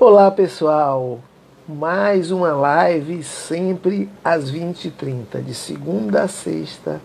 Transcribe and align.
Olá 0.00 0.28
pessoal, 0.28 1.20
mais 1.68 2.32
uma 2.32 2.52
live 2.52 3.22
sempre 3.22 4.10
às 4.24 4.50
20h30, 4.50 5.40
de 5.40 5.54
segunda 5.54 6.24
a 6.24 6.28
sexta, 6.28 7.00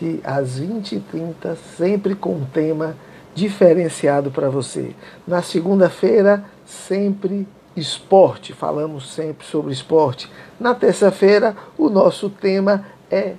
de 0.00 0.18
às 0.24 0.60
20h30, 0.60 1.56
sempre 1.76 2.16
com 2.16 2.30
um 2.30 2.44
tema 2.44 2.96
diferenciado 3.32 4.32
para 4.32 4.50
você. 4.50 4.92
Na 5.24 5.40
segunda-feira, 5.40 6.44
sempre 6.66 7.46
esporte, 7.76 8.52
falamos 8.52 9.14
sempre 9.14 9.46
sobre 9.46 9.72
esporte. 9.72 10.28
Na 10.58 10.74
terça-feira, 10.74 11.56
o 11.78 11.88
nosso 11.88 12.28
tema 12.28 12.84
é 13.08 13.36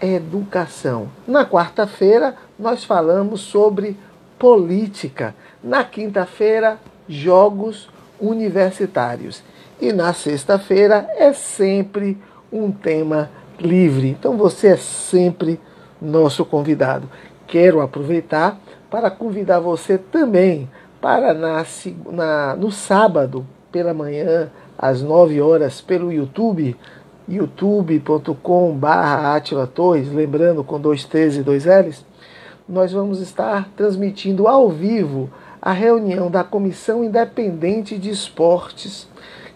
educação. 0.00 1.10
Na 1.28 1.44
quarta-feira, 1.44 2.34
nós 2.58 2.82
falamos 2.82 3.42
sobre 3.42 3.94
política. 4.38 5.34
Na 5.62 5.84
quinta-feira, 5.84 6.78
jogos 7.10 7.90
universitários. 8.20 9.42
E 9.80 9.92
na 9.92 10.12
sexta-feira 10.12 11.08
é 11.16 11.32
sempre 11.32 12.16
um 12.52 12.70
tema 12.70 13.30
livre. 13.58 14.08
Então 14.08 14.36
você 14.36 14.68
é 14.68 14.76
sempre 14.76 15.58
nosso 16.00 16.44
convidado. 16.44 17.08
Quero 17.46 17.80
aproveitar 17.80 18.58
para 18.88 19.10
convidar 19.10 19.58
você 19.58 19.98
também 19.98 20.68
para 21.00 21.34
na, 21.34 21.64
na, 22.12 22.56
no 22.56 22.70
sábado 22.70 23.46
pela 23.72 23.94
manhã, 23.94 24.50
às 24.78 25.02
9 25.02 25.40
horas, 25.40 25.80
pelo 25.80 26.12
YouTube, 26.12 26.76
youtube.com.br 27.28 28.86
Atila 28.86 29.66
Torres, 29.66 30.12
lembrando 30.12 30.62
com 30.62 30.80
dois 30.80 31.04
T's 31.04 31.36
e 31.36 31.42
dois 31.42 31.64
L's, 31.64 32.04
nós 32.68 32.92
vamos 32.92 33.20
estar 33.20 33.68
transmitindo 33.76 34.46
ao 34.46 34.68
vivo 34.68 35.30
a 35.60 35.72
reunião 35.72 36.30
da 36.30 36.42
Comissão 36.42 37.04
Independente 37.04 37.98
de 37.98 38.10
Esportes, 38.10 39.08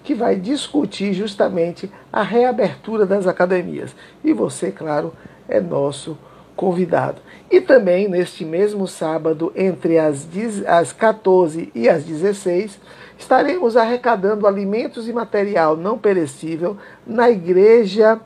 que 0.02 0.14
vai 0.14 0.36
discutir 0.36 1.14
justamente 1.14 1.90
a 2.12 2.22
reabertura 2.22 3.06
das 3.06 3.26
academias. 3.26 3.94
E 4.22 4.32
você, 4.32 4.70
claro, 4.70 5.14
é 5.48 5.60
nosso 5.60 6.18
convidado. 6.54 7.20
E 7.50 7.60
também 7.60 8.08
neste 8.08 8.44
mesmo 8.44 8.86
sábado, 8.86 9.52
entre 9.56 9.98
as, 9.98 10.26
as 10.66 10.92
14 10.92 11.70
e 11.74 11.88
as 11.88 12.04
16, 12.04 12.78
estaremos 13.18 13.76
arrecadando 13.76 14.46
alimentos 14.46 15.08
e 15.08 15.12
material 15.12 15.76
não 15.76 15.98
perecível 15.98 16.76
na 17.06 17.30
Igreja 17.30 18.20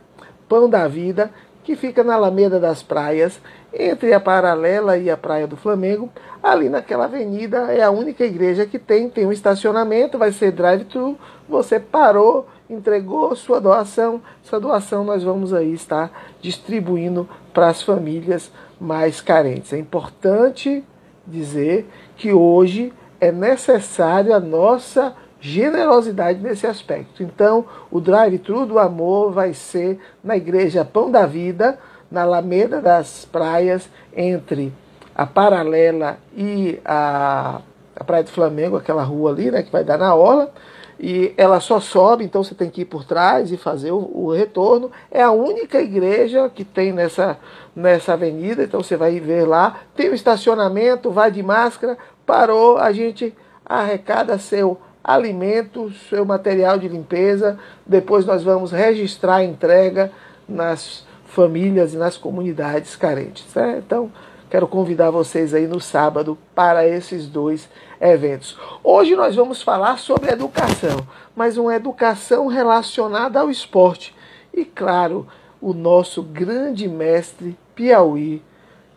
Pão 0.49 0.69
da 0.69 0.89
Vida, 0.89 1.31
que 1.63 1.77
fica 1.77 2.03
na 2.03 2.15
Alameda 2.15 2.59
das 2.59 2.83
Praias, 2.83 3.39
entre 3.73 4.13
a 4.13 4.21
Paralela 4.21 4.97
e 4.97 5.11
a 5.11 5.17
Praia 5.17 5.47
do 5.47 5.57
Flamengo. 5.57 6.11
Ali 6.43 6.69
naquela 6.69 7.05
avenida 7.05 7.73
é 7.73 7.83
a 7.83 7.91
única 7.91 8.25
igreja 8.25 8.67
que 8.67 8.79
tem, 8.79 9.09
tem 9.09 9.27
um 9.27 9.33
estacionamento, 9.33 10.19
vai 10.19 10.33
ser 10.33 10.53
drive-thru. 10.53 11.19
Você 11.49 11.79
parou, 11.79 12.47
entregou 12.69 13.35
sua 13.35 13.61
doação, 13.61 14.23
sua 14.43 14.61
doação 14.61 15.05
nós 15.05 15.23
vamos 15.23 15.53
aí 15.53 15.73
estar 15.73 16.11
distribuindo 16.41 17.29
para 17.53 17.69
as 17.69 17.83
famílias 17.83 18.51
mais 18.81 19.21
carentes. 19.21 19.73
É 19.73 19.79
importante 19.79 20.85
dizer 21.27 21.89
que 22.17 22.33
hoje 22.33 22.93
é 23.21 23.33
necessário 23.33 24.35
a 24.35 24.41
nossa 24.41 25.15
generosidade 25.41 26.41
nesse 26.41 26.67
aspecto. 26.67 27.23
Então, 27.23 27.65
o 27.91 28.01
drive-thru 28.01 28.67
do 28.67 28.79
amor 28.79 29.33
vai 29.33 29.55
ser 29.55 29.99
na 30.23 30.37
igreja 30.37 30.85
Pão 30.85 31.11
da 31.11 31.27
Vida, 31.27 31.79
na 32.11 32.23
Alameda 32.23 32.81
das 32.81 33.25
Praias, 33.25 33.89
entre 34.17 34.73
a 35.15 35.27
Paralela 35.27 36.19
e 36.37 36.81
a, 36.85 37.61
a 37.97 38.05
Praia 38.05 38.23
do 38.23 38.31
Flamengo, 38.31 38.77
aquela 38.77 39.03
rua 39.03 39.33
ali, 39.33 39.51
né, 39.51 39.63
que 39.63 39.73
vai 39.73 39.85
dar 39.85 39.99
na 39.99 40.15
orla. 40.15 40.53
E 41.01 41.33
ela 41.37 41.61
só 41.61 41.79
sobe, 41.79 42.25
então 42.25 42.43
você 42.43 42.55
tem 42.55 42.69
que 42.69 42.81
ir 42.81 42.85
por 42.85 43.05
trás 43.05 43.53
e 43.53 43.57
fazer 43.57 43.93
o, 43.93 44.11
o 44.13 44.33
retorno. 44.33 44.91
É 45.11 45.23
a 45.23 45.31
única 45.31 45.81
igreja 45.81 46.51
que 46.53 46.65
tem 46.65 46.93
nessa, 46.93 47.39
nessa 47.75 48.15
avenida, 48.15 48.65
então 48.65 48.83
você 48.83 48.97
vai 48.97 49.21
ver 49.21 49.47
lá. 49.47 49.77
Tem 49.95 50.09
o 50.09 50.15
estacionamento, 50.15 51.11
vai 51.11 51.31
de 51.31 51.43
máscara, 51.43 51.97
parou, 52.27 52.79
a 52.79 52.91
gente 52.91 53.33
arrecada 53.65 54.39
seu 54.39 54.81
alimento, 55.05 55.93
seu 56.11 56.25
material 56.25 56.79
de 56.79 56.89
limpeza. 56.89 57.59
Depois 57.87 58.25
nós 58.25 58.43
vamos 58.43 58.73
registrar 58.73 59.37
a 59.37 59.45
entrega 59.45 60.11
nas 60.49 61.07
famílias 61.29 61.95
e 61.95 61.97
nas 61.97 62.17
comunidades 62.17 62.97
carentes. 62.97 63.47
Né? 63.55 63.83
Então, 63.85 64.11
quero 64.51 64.67
convidar 64.67 65.11
vocês 65.11 65.55
aí 65.55 65.67
no 65.67 65.81
sábado 65.81 66.37
para 66.55 66.87
esses 66.87 67.29
dois 67.29 67.69
eventos. 68.01 68.59
Hoje 68.83 69.15
nós 69.15 69.37
vamos 69.37 69.63
falar 69.63 69.99
sobre 69.99 70.33
educação, 70.33 71.07
mas 71.37 71.57
uma 71.57 71.75
educação 71.75 72.47
relacionada 72.47 73.41
ao 73.41 73.51
esporte. 73.51 74.15
E 74.53 74.65
claro, 74.65 75.27
o 75.61 75.73
nosso 75.73 76.23
grande 76.23 76.89
mestre 76.89 77.57
Piauí 77.75 78.43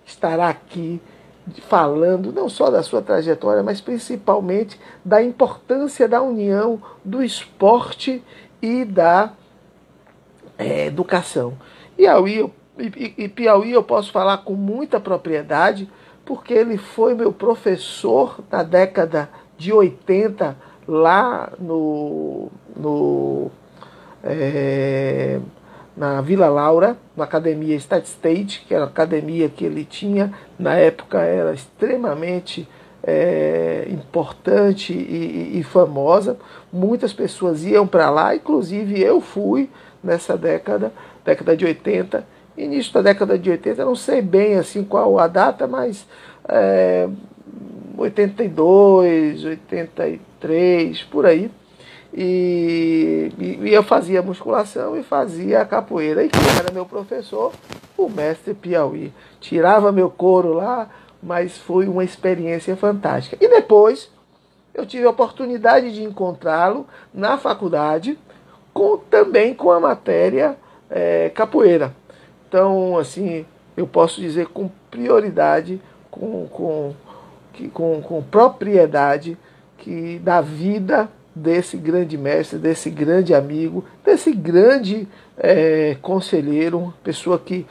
estará 0.05 0.49
aqui 0.49 1.01
falando 1.67 2.31
não 2.31 2.47
só 2.47 2.69
da 2.69 2.83
sua 2.83 3.01
trajetória, 3.01 3.63
mas 3.63 3.81
principalmente 3.81 4.79
da 5.03 5.21
importância 5.21 6.07
da 6.07 6.21
união 6.21 6.81
do 7.03 7.21
esporte 7.23 8.23
e 8.61 8.85
da 8.85 9.33
é, 10.57 10.85
educação. 10.85 11.57
E 12.01 12.03
Piauí, 12.03 12.51
e, 12.79 13.13
e 13.15 13.27
Piauí 13.29 13.71
eu 13.71 13.83
posso 13.83 14.11
falar 14.11 14.39
com 14.39 14.53
muita 14.53 14.99
propriedade, 14.99 15.87
porque 16.25 16.51
ele 16.51 16.75
foi 16.75 17.13
meu 17.13 17.31
professor 17.31 18.39
na 18.51 18.63
década 18.63 19.29
de 19.55 19.71
80 19.71 20.57
lá 20.87 21.53
no, 21.59 22.49
no 22.75 23.51
é, 24.23 25.39
na 25.95 26.21
Vila 26.21 26.49
Laura, 26.49 26.97
na 27.15 27.25
academia 27.25 27.75
State 27.75 28.07
State, 28.07 28.65
que 28.67 28.73
era 28.73 28.85
a 28.85 28.87
academia 28.87 29.47
que 29.47 29.63
ele 29.63 29.85
tinha, 29.85 30.33
na 30.57 30.73
época 30.73 31.19
era 31.19 31.53
extremamente 31.53 32.67
é, 33.03 33.87
importante 33.91 34.91
e, 34.91 35.59
e, 35.59 35.63
famosa. 35.63 36.35
Muitas 36.73 37.13
pessoas 37.13 37.63
iam 37.63 37.85
para 37.85 38.09
lá, 38.09 38.35
inclusive 38.35 38.99
eu 38.99 39.21
fui 39.21 39.69
nessa 40.03 40.35
década, 40.35 40.91
década 41.23 41.55
de 41.55 41.65
80. 41.65 42.25
Início 42.57 42.93
da 42.93 43.01
década 43.01 43.39
de 43.39 43.49
80, 43.49 43.85
não 43.85 43.95
sei 43.95 44.21
bem 44.21 44.55
assim 44.55 44.83
qual 44.83 45.17
a 45.17 45.27
data, 45.27 45.65
mas 45.67 46.05
é, 46.47 47.07
82, 47.97 49.45
83, 49.45 51.03
por 51.03 51.25
aí. 51.25 51.49
E, 52.13 53.31
e, 53.39 53.73
eu 53.73 53.83
fazia 53.83 54.21
musculação 54.21 54.97
e 54.97 55.03
fazia 55.03 55.63
capoeira. 55.65 56.23
E 56.23 56.29
quem 56.29 56.41
era 56.59 56.73
meu 56.73 56.85
professor? 56.85 57.53
O 57.97 58.09
mestre 58.09 58.53
Piauí. 58.53 59.13
Tirava 59.39 59.91
meu 59.91 60.09
couro 60.09 60.53
lá, 60.53 60.89
mas 61.23 61.57
foi 61.57 61.87
uma 61.87 62.03
experiência 62.03 62.75
fantástica. 62.75 63.37
E 63.39 63.47
depois 63.47 64.09
eu 64.73 64.85
tive 64.85 65.05
a 65.05 65.09
oportunidade 65.09 65.93
de 65.93 66.03
encontrá-lo 66.03 66.85
na 67.13 67.37
faculdade, 67.37 68.17
com, 68.73 68.97
também 68.97 69.53
com 69.53 69.71
a 69.71 69.79
matéria 69.79 70.57
é, 70.91 71.29
capoeira. 71.29 71.95
Então, 72.47 72.97
assim, 72.97 73.45
eu 73.77 73.87
posso 73.87 74.19
dizer 74.19 74.47
com 74.47 74.69
prioridade, 74.91 75.81
com, 76.11 76.45
com, 76.47 76.93
com, 77.73 78.01
com 78.01 78.21
propriedade, 78.21 79.37
que 79.77 80.19
da 80.19 80.41
vida 80.41 81.09
desse 81.33 81.77
grande 81.77 82.17
mestre, 82.17 82.59
desse 82.59 82.89
grande 82.89 83.33
amigo, 83.33 83.85
desse 84.03 84.33
grande 84.33 85.07
é, 85.37 85.95
conselheiro, 86.01 86.93
pessoa 87.03 87.39
que 87.39 87.65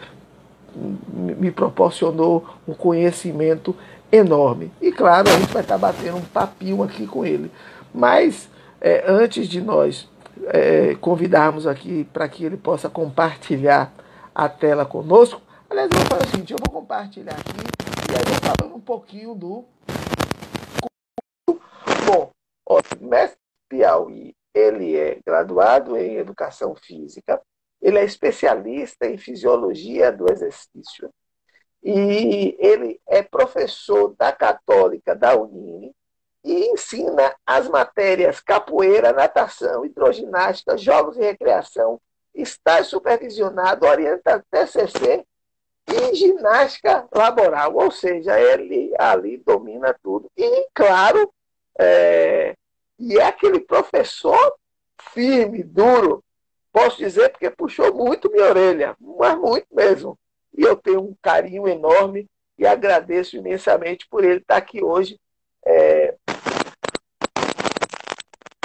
me 0.75 1.51
proporcionou 1.51 2.47
um 2.67 2.73
conhecimento 2.73 3.77
enorme. 4.11 4.73
E 4.81 4.91
claro, 4.91 5.29
a 5.29 5.33
gente 5.33 5.53
vai 5.53 5.63
estar 5.63 5.77
batendo 5.77 6.17
um 6.17 6.23
papinho 6.23 6.83
aqui 6.83 7.07
com 7.07 7.25
ele. 7.25 7.51
Mas 7.95 8.49
é, 8.81 9.05
antes 9.07 9.47
de 9.47 9.61
nós 9.61 10.09
é, 10.49 10.95
convidarmos 10.97 11.67
aqui 11.67 12.05
para 12.13 12.29
que 12.29 12.45
ele 12.45 12.57
possa 12.57 12.89
compartilhar 12.89 13.93
a 14.35 14.49
tela 14.49 14.85
conosco, 14.87 15.41
aliás, 15.69 15.91
eu 15.93 15.99
vou 15.99 16.07
fazer 16.07 16.25
o 16.25 16.31
seguinte, 16.31 16.53
eu 16.53 16.59
vou 16.59 16.81
compartilhar 16.81 17.33
aqui 17.33 17.51
e 18.11 18.17
aí 18.17 18.25
vou 18.25 18.57
falando 18.57 18.77
um 18.77 18.81
pouquinho 18.81 19.35
do. 19.35 19.65
Bom, 22.07 22.31
ó, 22.67 22.81
mestre 23.01 23.39
Piauí, 23.69 24.35
ele 24.55 24.97
é 24.97 25.19
graduado 25.25 25.97
em 25.97 26.17
Educação 26.17 26.75
Física, 26.75 27.41
ele 27.81 27.99
é 27.99 28.05
especialista 28.05 29.07
em 29.07 29.17
Fisiologia 29.17 30.11
do 30.11 30.31
Exercício 30.31 31.11
e 31.83 32.57
ele 32.59 33.01
é 33.07 33.23
professor 33.23 34.15
da 34.19 34.33
Católica 34.33 35.15
da 35.15 35.37
Unine 35.37 35.95
e 36.45 36.67
ensina 36.71 37.35
as 37.47 37.69
matérias 37.69 38.41
capoeira, 38.41 39.13
natação, 39.13 39.85
hidroginástica, 39.85 40.77
jogos 40.79 41.17
e 41.17 41.21
recreação, 41.21 42.01
está 42.35 42.83
supervisionado, 42.85 43.87
orienta 43.87 44.45
TCC 44.51 45.25
e 45.89 46.15
ginástica 46.15 47.07
laboral, 47.13 47.75
ou 47.77 47.91
seja, 47.91 48.39
ele 48.41 48.93
ali 48.99 49.39
domina 49.39 49.95
tudo. 50.03 50.31
E, 50.37 50.69
claro, 50.75 51.33
é, 51.79 52.55
E 52.99 53.19
é 53.19 53.25
aquele 53.25 53.61
professor 53.61 54.55
firme, 55.15 55.63
duro. 55.63 56.23
Posso 56.73 56.99
dizer 56.99 57.31
porque 57.31 57.51
puxou 57.51 57.95
muito 57.95 58.31
minha 58.31 58.45
orelha, 58.45 58.97
mas 59.01 59.37
muito 59.39 59.67
mesmo. 59.73 60.19
E 60.57 60.63
eu 60.63 60.77
tenho 60.77 61.01
um 61.01 61.17
carinho 61.23 61.67
enorme 61.69 62.29
e 62.59 62.67
agradeço 62.67 63.37
imensamente 63.37 64.07
por 64.09 64.23
ele 64.25 64.41
estar 64.41 64.57
aqui 64.59 64.85
hoje, 64.85 65.19
é, 65.65 66.15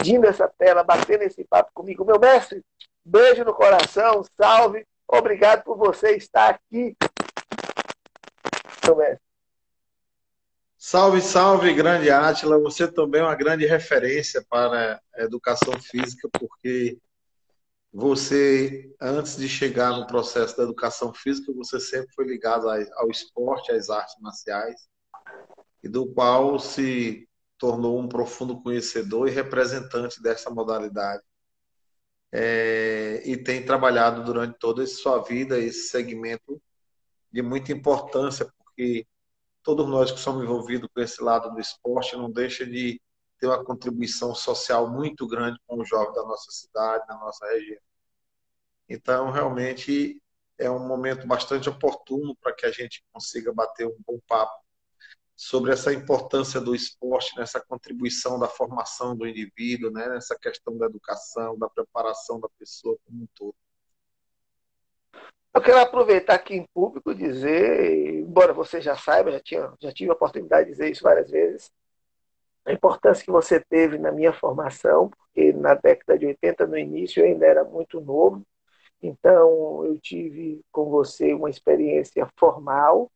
dividindo 0.05 0.27
essa 0.27 0.47
tela, 0.47 0.83
batendo 0.83 1.23
esse 1.23 1.43
papo 1.43 1.71
comigo. 1.73 2.05
Meu 2.05 2.19
mestre, 2.19 2.63
beijo 3.03 3.43
no 3.43 3.53
coração, 3.53 4.23
salve, 4.37 4.85
obrigado 5.07 5.63
por 5.63 5.77
você 5.77 6.15
estar 6.15 6.49
aqui. 6.49 6.95
Meu 8.85 8.95
mestre. 8.95 9.25
Salve, 10.77 11.21
salve, 11.21 11.73
grande 11.73 12.11
Átila. 12.11 12.59
Você 12.59 12.87
também 12.87 13.21
é 13.21 13.23
uma 13.23 13.33
grande 13.33 13.65
referência 13.65 14.45
para 14.47 15.01
a 15.15 15.23
educação 15.23 15.73
física, 15.81 16.29
porque 16.31 16.99
você, 17.91 18.93
antes 19.01 19.35
de 19.37 19.49
chegar 19.49 19.97
no 19.97 20.05
processo 20.05 20.55
da 20.55 20.63
educação 20.63 21.11
física, 21.11 21.51
você 21.53 21.79
sempre 21.79 22.13
foi 22.13 22.25
ligado 22.25 22.69
ao 22.69 23.09
esporte, 23.09 23.71
às 23.71 23.89
artes 23.89 24.15
marciais, 24.21 24.87
e 25.81 25.89
do 25.89 26.05
qual 26.05 26.59
se 26.59 27.27
tornou 27.57 27.99
um 27.99 28.07
profundo 28.07 28.61
conhecedor 28.61 29.27
e 29.27 29.31
representante 29.31 30.21
dessa 30.21 30.49
modalidade. 30.49 31.23
É, 32.31 33.21
e 33.25 33.37
tem 33.37 33.65
trabalhado 33.65 34.23
durante 34.23 34.57
toda 34.59 34.83
a 34.83 34.87
sua 34.87 35.19
vida 35.23 35.57
esse 35.57 35.87
segmento 35.89 36.61
de 37.31 37.41
muita 37.41 37.71
importância, 37.71 38.51
porque 38.57 39.07
todos 39.63 39.87
nós 39.87 40.11
que 40.11 40.19
somos 40.19 40.43
envolvidos 40.43 40.89
com 40.93 41.01
esse 41.01 41.23
lado 41.23 41.51
do 41.53 41.59
esporte 41.59 42.15
não 42.15 42.29
deixa 42.31 42.65
de 42.65 43.01
ter 43.39 43.47
uma 43.47 43.63
contribuição 43.63 44.33
social 44.35 44.89
muito 44.89 45.27
grande 45.27 45.59
com 45.67 45.81
os 45.81 45.87
jovens 45.87 46.15
da 46.15 46.23
nossa 46.23 46.51
cidade, 46.51 47.07
da 47.07 47.15
nossa 47.15 47.45
região. 47.47 47.81
Então, 48.89 49.31
realmente, 49.31 50.21
é 50.57 50.69
um 50.69 50.85
momento 50.87 51.25
bastante 51.27 51.69
oportuno 51.69 52.35
para 52.35 52.53
que 52.53 52.65
a 52.65 52.71
gente 52.71 53.03
consiga 53.11 53.53
bater 53.53 53.87
um 53.87 53.97
bom 54.05 54.19
papo 54.27 54.64
sobre 55.35 55.73
essa 55.73 55.93
importância 55.93 56.61
do 56.61 56.73
esporte 56.73 57.37
nessa 57.37 57.59
contribuição 57.59 58.39
da 58.39 58.47
formação 58.47 59.15
do 59.15 59.27
indivíduo, 59.27 59.91
né, 59.91 60.07
nessa 60.07 60.37
questão 60.37 60.77
da 60.77 60.85
educação, 60.85 61.57
da 61.57 61.69
preparação 61.69 62.39
da 62.39 62.47
pessoa 62.57 62.97
como 63.05 63.23
um 63.23 63.27
todo. 63.35 63.55
Eu 65.53 65.61
quero 65.61 65.79
aproveitar 65.79 66.35
aqui 66.35 66.55
em 66.55 66.67
público 66.73 67.11
e 67.11 67.15
dizer, 67.15 68.19
embora 68.19 68.53
você 68.53 68.81
já 68.81 68.95
saiba, 68.95 69.31
já, 69.31 69.39
tinha, 69.39 69.73
já 69.79 69.91
tive 69.91 70.09
a 70.11 70.13
oportunidade 70.13 70.65
de 70.65 70.71
dizer 70.71 70.91
isso 70.91 71.03
várias 71.03 71.29
vezes, 71.29 71.71
a 72.65 72.73
importância 72.73 73.23
que 73.23 73.31
você 73.31 73.59
teve 73.59 73.97
na 73.97 74.11
minha 74.11 74.33
formação, 74.33 75.09
porque 75.09 75.53
na 75.53 75.75
década 75.75 76.17
de 76.17 76.25
80, 76.25 76.65
no 76.67 76.77
início, 76.77 77.21
eu 77.21 77.27
ainda 77.27 77.45
era 77.45 77.63
muito 77.63 78.01
novo, 78.01 78.45
então 79.01 79.85
eu 79.85 79.99
tive 79.99 80.61
com 80.71 80.89
você 80.89 81.33
uma 81.33 81.49
experiência 81.49 82.27
formal, 82.37 83.11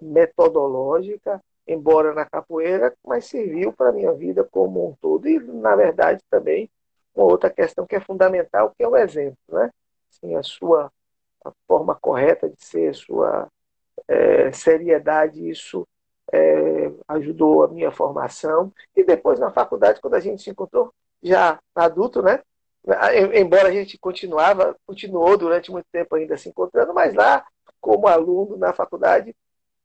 metodológica, 0.00 1.40
embora 1.66 2.12
na 2.14 2.24
capoeira, 2.24 2.94
mas 3.04 3.26
serviu 3.26 3.72
para 3.72 3.90
a 3.90 3.92
minha 3.92 4.12
vida 4.12 4.44
como 4.44 4.88
um 4.88 4.94
todo. 5.00 5.28
E, 5.28 5.38
na 5.38 5.74
verdade, 5.76 6.22
também 6.30 6.70
uma 7.14 7.26
outra 7.26 7.50
questão 7.50 7.86
que 7.86 7.96
é 7.96 8.00
fundamental, 8.00 8.72
que 8.76 8.82
é 8.82 8.88
o 8.88 8.96
exemplo. 8.96 9.38
Né? 9.48 9.70
Assim, 10.10 10.34
a 10.34 10.42
sua 10.42 10.90
a 11.44 11.52
forma 11.68 11.94
correta 11.94 12.48
de 12.48 12.64
ser, 12.64 12.88
a 12.88 12.94
sua 12.94 13.48
é, 14.08 14.50
seriedade, 14.50 15.48
isso 15.48 15.86
é, 16.32 16.90
ajudou 17.08 17.64
a 17.64 17.68
minha 17.68 17.90
formação. 17.92 18.72
E 18.96 19.04
depois, 19.04 19.38
na 19.38 19.50
faculdade, 19.52 20.00
quando 20.00 20.14
a 20.14 20.20
gente 20.20 20.42
se 20.42 20.50
encontrou, 20.50 20.92
já 21.22 21.58
adulto, 21.74 22.22
né? 22.22 22.40
Embora 23.34 23.68
a 23.68 23.72
gente 23.72 23.98
continuava, 23.98 24.76
continuou 24.86 25.36
durante 25.38 25.70
muito 25.70 25.86
tempo 25.90 26.14
ainda 26.16 26.36
se 26.36 26.48
encontrando, 26.48 26.92
mas 26.92 27.14
lá, 27.14 27.46
como 27.80 28.06
aluno 28.06 28.56
na 28.58 28.74
faculdade, 28.74 29.34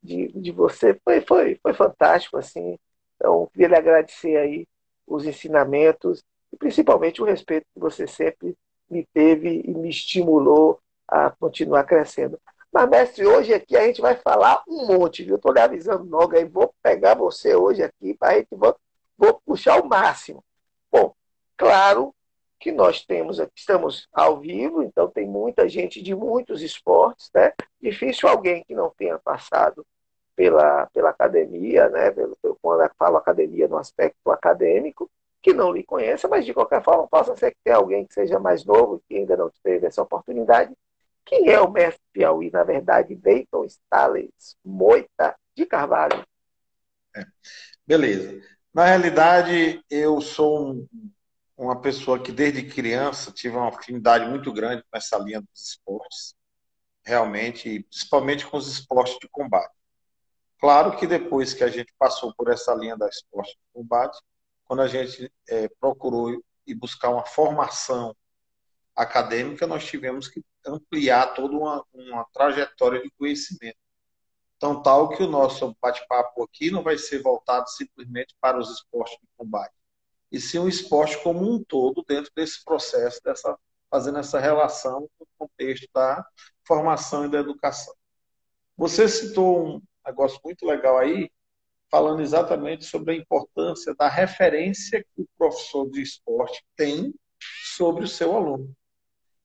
de, 0.02 0.28
de 0.32 0.50
você 0.50 0.98
foi, 1.04 1.20
foi, 1.20 1.58
foi 1.62 1.72
fantástico, 1.74 2.36
assim. 2.36 2.78
Então, 3.16 3.48
queria 3.52 3.68
lhe 3.68 3.76
agradecer 3.76 4.36
aí 4.36 4.66
os 5.06 5.24
ensinamentos 5.24 6.22
e 6.52 6.56
principalmente 6.56 7.20
o 7.20 7.24
respeito 7.24 7.66
que 7.74 7.80
você 7.80 8.06
sempre 8.06 8.56
me 8.88 9.06
teve 9.12 9.62
e 9.64 9.70
me 9.72 9.88
estimulou 9.88 10.80
a 11.06 11.30
continuar 11.30 11.84
crescendo. 11.84 12.40
Mas, 12.72 12.88
mestre, 12.88 13.26
hoje 13.26 13.52
aqui 13.52 13.76
a 13.76 13.86
gente 13.86 14.00
vai 14.00 14.16
falar 14.16 14.62
um 14.68 14.86
monte, 14.86 15.24
viu? 15.24 15.36
Estou 15.36 15.52
lhe 15.52 15.60
avisando 15.60 16.08
logo 16.08 16.36
aí, 16.36 16.44
vou 16.44 16.72
pegar 16.82 17.14
você 17.14 17.54
hoje 17.54 17.82
aqui 17.82 18.14
para 18.14 18.34
a 18.34 18.38
gente 18.38 18.48
vou, 18.52 18.76
vou 19.18 19.40
puxar 19.44 19.80
o 19.80 19.88
máximo. 19.88 20.42
Bom, 20.90 21.14
claro 21.56 22.14
que 22.60 22.70
nós 22.70 23.02
temos 23.02 23.40
aqui, 23.40 23.54
estamos 23.56 24.06
ao 24.12 24.38
vivo, 24.38 24.82
então 24.82 25.08
tem 25.08 25.26
muita 25.26 25.66
gente 25.66 26.02
de 26.02 26.14
muitos 26.14 26.60
esportes, 26.60 27.30
né? 27.34 27.54
Difícil 27.80 28.28
alguém 28.28 28.62
que 28.64 28.74
não 28.74 28.90
tenha 28.90 29.18
passado 29.18 29.84
pela, 30.36 30.86
pela 30.92 31.08
academia, 31.08 31.88
né? 31.88 32.12
Quando 32.60 32.82
eu 32.82 32.90
falo 32.98 33.16
academia 33.16 33.66
no 33.66 33.78
aspecto 33.78 34.30
acadêmico, 34.30 35.10
que 35.42 35.54
não 35.54 35.72
lhe 35.72 35.82
conheça, 35.82 36.28
mas 36.28 36.44
de 36.44 36.52
qualquer 36.52 36.84
forma 36.84 37.08
possa 37.08 37.34
ser 37.34 37.52
que 37.52 37.56
tenha 37.64 37.76
alguém 37.76 38.06
que 38.06 38.12
seja 38.12 38.38
mais 38.38 38.62
novo 38.62 39.02
que 39.08 39.16
ainda 39.16 39.38
não 39.38 39.50
teve 39.62 39.86
essa 39.86 40.02
oportunidade. 40.02 40.76
Quem 41.24 41.48
é 41.48 41.58
o 41.58 41.70
mestre 41.70 42.02
Piauí, 42.12 42.50
na 42.50 42.62
verdade, 42.62 43.14
Dayton 43.14 43.64
Stallings 43.64 44.56
Moita 44.62 45.34
de 45.56 45.64
Carvalho? 45.64 46.22
É. 47.16 47.24
Beleza. 47.86 48.38
Na 48.72 48.84
realidade, 48.84 49.82
eu 49.90 50.20
sou 50.20 50.72
um 50.72 50.88
uma 51.60 51.78
pessoa 51.78 52.18
que 52.18 52.32
desde 52.32 52.62
criança 52.62 53.30
tive 53.30 53.54
uma 53.54 53.68
afinidade 53.68 54.24
muito 54.26 54.50
grande 54.50 54.82
com 54.82 54.96
essa 54.96 55.18
linha 55.18 55.42
dos 55.42 55.68
esportes, 55.68 56.34
realmente, 57.04 57.80
principalmente 57.82 58.46
com 58.46 58.56
os 58.56 58.66
esportes 58.66 59.18
de 59.20 59.28
combate. 59.28 59.74
Claro 60.58 60.96
que 60.96 61.06
depois 61.06 61.52
que 61.52 61.62
a 61.62 61.68
gente 61.68 61.92
passou 61.98 62.32
por 62.34 62.50
essa 62.50 62.74
linha 62.74 62.96
da 62.96 63.06
esporte 63.06 63.52
de 63.52 63.62
combate, 63.74 64.18
quando 64.64 64.80
a 64.80 64.88
gente 64.88 65.30
é, 65.50 65.68
procurou 65.78 66.42
e 66.66 66.74
buscar 66.74 67.10
uma 67.10 67.26
formação 67.26 68.16
acadêmica, 68.96 69.66
nós 69.66 69.84
tivemos 69.84 70.28
que 70.28 70.42
ampliar 70.64 71.34
toda 71.34 71.54
uma, 71.54 71.84
uma 71.92 72.24
trajetória 72.32 73.02
de 73.02 73.10
conhecimento. 73.10 73.76
Então, 74.56 74.82
tal 74.82 75.10
que 75.10 75.22
o 75.22 75.28
nosso 75.28 75.76
bate-papo 75.80 76.42
aqui 76.42 76.70
não 76.70 76.82
vai 76.82 76.96
ser 76.96 77.20
voltado 77.22 77.68
simplesmente 77.68 78.34
para 78.40 78.58
os 78.58 78.70
esportes 78.70 79.18
de 79.20 79.28
combate 79.36 79.79
e 80.30 80.40
sim 80.40 80.58
o 80.58 80.68
esporte 80.68 81.22
como 81.22 81.40
um 81.42 81.62
todo 81.62 82.04
dentro 82.06 82.30
desse 82.34 82.64
processo, 82.64 83.20
dessa, 83.24 83.58
fazendo 83.90 84.18
essa 84.18 84.38
relação 84.38 85.08
com 85.18 85.24
o 85.24 85.28
contexto 85.38 85.88
da 85.92 86.24
formação 86.66 87.24
e 87.26 87.30
da 87.30 87.38
educação. 87.38 87.94
Você 88.76 89.08
citou 89.08 89.76
um 89.76 89.82
negócio 90.06 90.40
muito 90.44 90.64
legal 90.64 90.98
aí, 90.98 91.30
falando 91.90 92.22
exatamente 92.22 92.84
sobre 92.84 93.12
a 93.12 93.16
importância 93.16 93.94
da 93.94 94.08
referência 94.08 95.02
que 95.02 95.22
o 95.22 95.28
professor 95.36 95.90
de 95.90 96.00
esporte 96.00 96.64
tem 96.76 97.12
sobre 97.74 98.04
o 98.04 98.08
seu 98.08 98.36
aluno. 98.36 98.74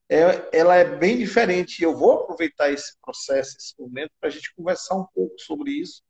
É, 0.08 0.48
ela 0.56 0.76
é 0.76 0.86
bem 0.86 1.18
diferente. 1.18 1.82
Eu 1.82 1.98
vou 1.98 2.14
aproveitar 2.14 2.72
esse 2.72 2.96
processo, 3.02 3.58
esse 3.58 3.74
momento, 3.80 4.12
para 4.20 4.30
a 4.30 4.32
gente 4.32 4.54
conversar 4.54 4.96
um 4.96 5.08
pouco 5.16 5.34
sobre 5.40 5.72
isso 5.72 6.04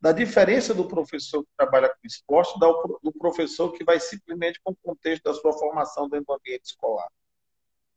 da 0.00 0.12
diferença 0.12 0.74
do 0.74 0.86
professor 0.86 1.42
que 1.42 1.50
trabalha 1.56 1.88
com 1.88 2.06
esporte 2.06 2.58
do 2.58 3.12
professor 3.18 3.72
que 3.72 3.84
vai 3.84 3.98
simplesmente 4.00 4.60
com 4.62 4.72
o 4.72 4.76
contexto 4.82 5.24
da 5.24 5.34
sua 5.34 5.52
formação 5.52 6.08
dentro 6.08 6.26
do 6.26 6.34
ambiente 6.34 6.66
escolar. 6.66 7.08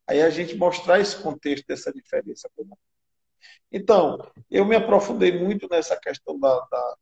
Aí 0.07 0.21
a 0.21 0.29
gente 0.29 0.55
mostrar 0.55 0.99
esse 0.99 1.17
contexto 1.17 1.65
dessa 1.67 1.91
diferença. 1.91 2.49
Então, 3.71 4.31
eu 4.49 4.63
me 4.65 4.75
aprofundei 4.75 5.37
muito 5.37 5.67
nessa 5.69 5.95
questão 5.97 6.39
da, 6.39 6.59
da, 6.71 6.95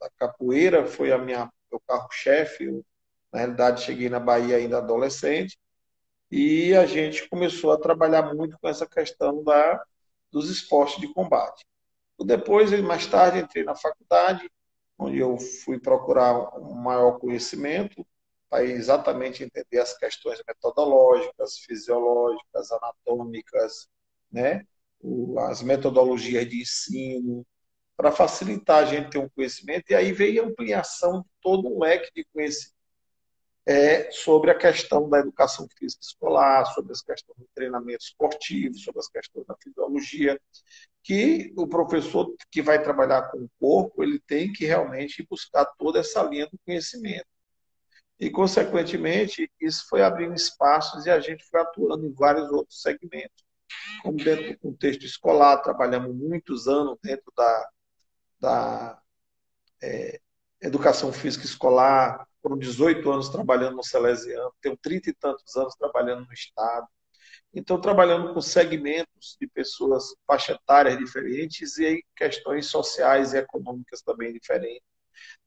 da, 0.00 0.10
capoeira, 0.18 0.86
foi 0.86 1.10
a 1.10 1.18
minha 1.18 1.50
meu 1.70 1.80
carro-chefe. 1.86 2.70
Na 3.32 3.40
realidade, 3.40 3.82
cheguei 3.82 4.08
na 4.08 4.20
Bahia 4.20 4.56
ainda 4.56 4.78
adolescente 4.78 5.58
e 6.30 6.74
a 6.74 6.86
gente 6.86 7.28
começou 7.28 7.72
a 7.72 7.78
trabalhar 7.78 8.34
muito 8.34 8.58
com 8.58 8.68
essa 8.68 8.86
questão 8.86 9.42
da, 9.42 9.82
dos 10.30 10.50
esportes 10.50 11.00
de 11.00 11.12
combate. 11.12 11.64
Depois, 12.20 12.70
mais 12.82 13.06
tarde, 13.06 13.38
entrei 13.38 13.64
na 13.64 13.74
faculdade, 13.74 14.50
onde 14.98 15.18
eu 15.18 15.36
fui 15.38 15.78
procurar 15.78 16.56
um 16.58 16.74
maior 16.74 17.18
conhecimento 17.18 18.06
para 18.48 18.64
exatamente 18.64 19.42
entender 19.42 19.80
as 19.80 19.96
questões 19.98 20.40
metodológicas, 20.46 21.58
fisiológicas, 21.58 22.70
anatômicas, 22.70 23.88
né? 24.30 24.64
as 25.48 25.62
metodologias 25.62 26.48
de 26.48 26.62
ensino, 26.62 27.44
para 27.96 28.10
facilitar 28.10 28.82
a 28.82 28.86
gente 28.86 29.10
ter 29.10 29.18
um 29.18 29.28
conhecimento. 29.28 29.90
E 29.90 29.94
aí 29.94 30.12
veio 30.12 30.42
a 30.42 30.46
ampliação 30.46 31.20
de 31.20 31.28
todo 31.42 31.68
um 31.68 31.80
leque 31.80 32.10
de 32.14 32.24
conhecimento 32.32 32.74
é, 33.66 34.10
sobre 34.10 34.50
a 34.50 34.54
questão 34.54 35.08
da 35.08 35.18
educação 35.18 35.66
física 35.78 36.02
escolar, 36.02 36.66
sobre 36.66 36.92
as 36.92 37.00
questões 37.00 37.38
do 37.38 37.48
treinamento 37.54 38.04
esportivo, 38.04 38.76
sobre 38.76 39.00
as 39.00 39.08
questões 39.08 39.46
da 39.46 39.56
fisiologia, 39.62 40.40
que 41.02 41.52
o 41.56 41.66
professor 41.66 42.34
que 42.50 42.60
vai 42.60 42.82
trabalhar 42.82 43.30
com 43.30 43.38
o 43.38 43.50
corpo, 43.58 44.02
ele 44.02 44.18
tem 44.20 44.52
que 44.52 44.66
realmente 44.66 45.26
buscar 45.28 45.64
toda 45.78 46.00
essa 46.00 46.22
linha 46.22 46.46
do 46.46 46.58
conhecimento. 46.64 47.26
E, 48.20 48.30
consequentemente, 48.30 49.50
isso 49.60 49.86
foi 49.88 50.02
abrindo 50.02 50.34
espaços 50.34 51.04
e 51.06 51.10
a 51.10 51.18
gente 51.18 51.44
foi 51.44 51.60
atuando 51.60 52.06
em 52.06 52.12
vários 52.12 52.50
outros 52.50 52.80
segmentos. 52.80 53.44
Como 54.02 54.16
dentro 54.16 54.52
do 54.52 54.58
contexto 54.58 55.04
escolar, 55.04 55.58
trabalhamos 55.58 56.14
muitos 56.14 56.68
anos 56.68 56.96
dentro 57.02 57.32
da, 57.36 57.70
da 58.40 59.02
é, 59.82 60.20
educação 60.60 61.12
física 61.12 61.44
escolar, 61.44 62.26
foram 62.44 62.58
18 62.58 63.10
anos 63.10 63.30
trabalhando 63.30 63.76
no 63.76 63.82
Salesiano, 63.82 64.52
tenho 64.60 64.76
30 64.76 65.08
e 65.08 65.14
tantos 65.14 65.56
anos 65.56 65.74
trabalhando 65.76 66.26
no 66.26 66.32
Estado. 66.34 66.86
Então, 67.54 67.80
trabalhando 67.80 68.34
com 68.34 68.40
segmentos 68.42 69.38
de 69.40 69.46
pessoas 69.46 70.14
faixa 70.26 70.52
etárias 70.52 70.98
diferentes 70.98 71.78
e 71.78 71.86
aí 71.86 72.02
questões 72.14 72.66
sociais 72.66 73.32
e 73.32 73.38
econômicas 73.38 74.02
também 74.02 74.30
diferentes. 74.30 74.82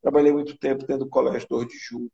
Trabalhei 0.01 0.31
muito 0.31 0.57
tempo 0.57 0.87
dentro 0.87 1.05
do 1.05 1.09
Colégio 1.09 1.47
2 1.47 1.67
de 1.67 1.77
Julho. 1.77 2.11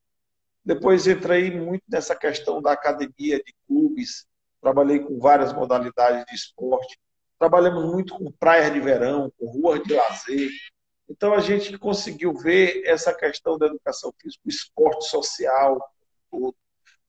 Depois 0.66 1.08
entrei 1.08 1.50
muito 1.50 1.84
nessa 1.88 2.13
questão 2.13 2.62
da 2.62 2.74
academia, 2.74 3.38
de 3.38 3.56
clubes, 3.66 4.28
trabalhei 4.62 5.00
com 5.00 5.18
várias 5.18 5.54
modalidades 5.54 6.25
de 6.25 6.36
esporte. 6.36 7.00
Trabalhamos 7.40 7.86
muito 7.86 8.18
com 8.18 8.30
praias 8.34 8.74
de 8.74 8.82
verão, 8.82 9.32
com 9.38 9.46
ruas 9.46 9.82
de 9.82 9.94
lazer. 9.94 10.50
Então, 11.13 11.34
a 11.36 11.39
gente 11.39 11.77
conseguiu 11.77 12.34
ver 12.34 12.82
essa 12.86 13.13
questão 13.13 13.55
da 13.55 13.67
educação 13.67 14.12
física, 14.20 14.41
o 14.43 14.50
esporte 14.50 15.05
social, 15.05 15.79
tudo 16.32 16.55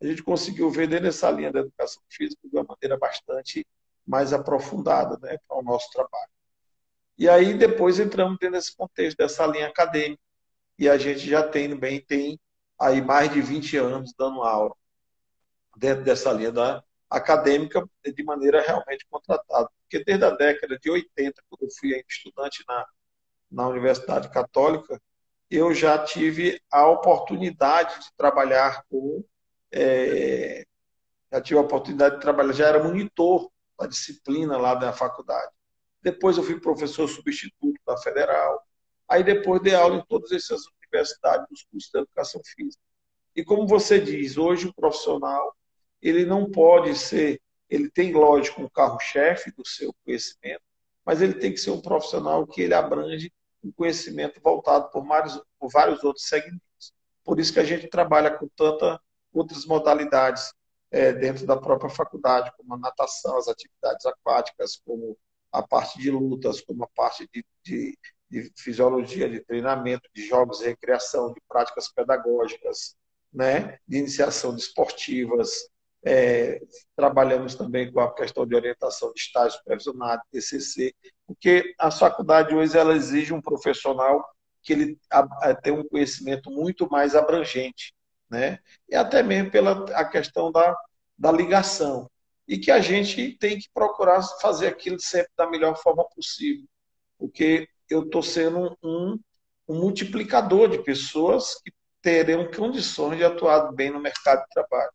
a 0.04 0.06
gente 0.06 0.22
conseguiu 0.22 0.70
ver 0.70 0.86
dentro 0.86 1.06
dessa 1.06 1.30
linha 1.30 1.50
da 1.50 1.60
educação 1.60 2.02
física 2.10 2.46
de 2.46 2.54
uma 2.54 2.66
maneira 2.68 2.98
bastante 2.98 3.66
mais 4.06 4.34
aprofundada 4.34 5.18
né, 5.22 5.38
para 5.48 5.56
o 5.56 5.62
nosso 5.62 5.90
trabalho. 5.90 6.30
E 7.16 7.26
aí 7.26 7.54
depois 7.54 7.98
entramos 7.98 8.36
dentro 8.38 8.56
desse 8.56 8.76
contexto 8.76 9.16
dessa 9.16 9.46
linha 9.46 9.68
acadêmica 9.68 10.20
e 10.78 10.90
a 10.90 10.98
gente 10.98 11.20
já 11.20 11.42
tem 11.48 11.74
bem 11.74 12.02
tem 12.02 12.38
aí 12.78 13.00
mais 13.00 13.32
de 13.32 13.40
20 13.40 13.78
anos 13.78 14.12
dando 14.18 14.42
aula 14.42 14.74
dentro 15.78 16.04
dessa 16.04 16.30
linha 16.30 16.52
da 16.52 16.84
acadêmica 17.08 17.82
de 18.04 18.24
maneira 18.24 18.60
realmente 18.60 19.06
contratada. 19.08 19.70
Porque 19.82 20.04
desde 20.04 20.24
a 20.26 20.30
década 20.30 20.78
de 20.78 20.90
80, 20.90 21.42
quando 21.48 21.62
eu 21.62 21.70
fui 21.78 22.04
estudante 22.06 22.62
na, 22.68 22.86
na 23.54 23.68
Universidade 23.68 24.28
Católica, 24.30 25.00
eu 25.50 25.72
já 25.72 25.98
tive 26.04 26.60
a 26.70 26.88
oportunidade 26.88 28.00
de 28.00 28.06
trabalhar 28.16 28.82
com 28.90 29.24
é, 29.72 30.64
já 31.32 31.40
tive 31.40 31.58
a 31.58 31.62
oportunidade 31.62 32.16
de 32.16 32.20
trabalhar, 32.20 32.52
já 32.52 32.68
era 32.68 32.84
monitor 32.84 33.50
da 33.78 33.86
disciplina 33.86 34.56
lá 34.56 34.74
da 34.74 34.92
faculdade. 34.92 35.50
Depois 36.00 36.36
eu 36.36 36.44
fui 36.44 36.60
professor 36.60 37.08
substituto 37.08 37.80
da 37.84 37.96
Federal. 37.96 38.62
Aí 39.08 39.24
depois 39.24 39.60
dei 39.60 39.74
aula 39.74 39.96
em 39.96 40.04
todas 40.06 40.30
essas 40.30 40.62
universidades 40.78 41.46
dos 41.48 41.64
cursos 41.64 41.90
de 41.90 41.98
educação 41.98 42.40
física. 42.44 42.82
E 43.34 43.42
como 43.42 43.66
você 43.66 43.98
diz, 43.98 44.38
hoje 44.38 44.68
o 44.68 44.74
profissional 44.74 45.54
ele 46.00 46.24
não 46.24 46.50
pode 46.50 46.94
ser, 46.94 47.40
ele 47.68 47.90
tem 47.90 48.12
lógico 48.12 48.62
um 48.62 48.68
carro-chefe 48.68 49.50
do 49.52 49.66
seu 49.66 49.92
conhecimento, 50.04 50.62
mas 51.04 51.20
ele 51.20 51.34
tem 51.34 51.50
que 51.50 51.58
ser 51.58 51.70
um 51.70 51.80
profissional 51.80 52.46
que 52.46 52.62
ele 52.62 52.74
abrange 52.74 53.32
um 53.64 53.72
conhecimento 53.72 54.40
voltado 54.42 54.90
por 54.90 55.04
vários, 55.06 55.40
por 55.58 55.70
vários 55.70 56.04
outros 56.04 56.26
segmentos. 56.26 56.92
Por 57.24 57.40
isso 57.40 57.52
que 57.52 57.60
a 57.60 57.64
gente 57.64 57.88
trabalha 57.88 58.30
com 58.30 58.46
tanta 58.48 59.00
outras 59.32 59.66
modalidades 59.66 60.52
é, 60.90 61.12
dentro 61.12 61.44
da 61.44 61.56
própria 61.56 61.90
faculdade, 61.90 62.52
como 62.56 62.74
a 62.74 62.78
natação, 62.78 63.36
as 63.36 63.48
atividades 63.48 64.06
aquáticas, 64.06 64.80
como 64.84 65.18
a 65.50 65.62
parte 65.62 65.98
de 65.98 66.10
lutas, 66.10 66.60
como 66.60 66.84
a 66.84 66.88
parte 66.88 67.28
de, 67.32 67.44
de, 67.64 67.98
de 68.30 68.52
fisiologia, 68.56 69.28
de 69.28 69.40
treinamento, 69.40 70.08
de 70.14 70.26
jogos 70.26 70.60
e 70.60 70.66
recreação, 70.66 71.32
de 71.32 71.40
práticas 71.48 71.88
pedagógicas, 71.92 72.96
né, 73.32 73.78
de 73.86 73.98
iniciação 73.98 74.54
de 74.54 74.62
esportivas. 74.62 75.68
É, 76.06 76.60
trabalhamos 76.94 77.54
também 77.54 77.90
com 77.90 78.00
a 78.00 78.14
questão 78.14 78.46
de 78.46 78.54
orientação 78.54 79.12
de 79.12 79.20
estágio 79.20 79.58
supervisionado, 79.58 80.22
TCC, 80.30 80.94
porque 81.26 81.74
a 81.78 81.90
faculdade 81.90 82.54
hoje 82.54 82.76
ela 82.76 82.94
exige 82.94 83.32
um 83.32 83.40
profissional 83.40 84.24
que 84.62 84.72
ele 84.72 84.98
tenha 85.62 85.76
um 85.76 85.88
conhecimento 85.88 86.50
muito 86.50 86.88
mais 86.90 87.14
abrangente 87.14 87.94
né? 88.34 88.58
E 88.88 88.96
até 88.96 89.22
mesmo 89.22 89.50
pela 89.50 89.84
a 89.94 90.04
questão 90.04 90.50
da, 90.50 90.76
da 91.16 91.32
ligação. 91.32 92.10
E 92.46 92.58
que 92.58 92.70
a 92.70 92.80
gente 92.80 93.38
tem 93.38 93.58
que 93.58 93.68
procurar 93.72 94.22
fazer 94.40 94.66
aquilo 94.66 95.00
sempre 95.00 95.30
da 95.36 95.48
melhor 95.48 95.76
forma 95.76 96.04
possível. 96.10 96.66
Porque 97.18 97.68
eu 97.88 98.02
estou 98.02 98.22
sendo 98.22 98.76
um, 98.82 99.18
um 99.68 99.80
multiplicador 99.80 100.68
de 100.68 100.82
pessoas 100.82 101.54
que 101.64 101.72
terão 102.02 102.50
condições 102.50 103.16
de 103.16 103.24
atuar 103.24 103.72
bem 103.72 103.90
no 103.90 104.00
mercado 104.00 104.40
de 104.42 104.48
trabalho. 104.50 104.92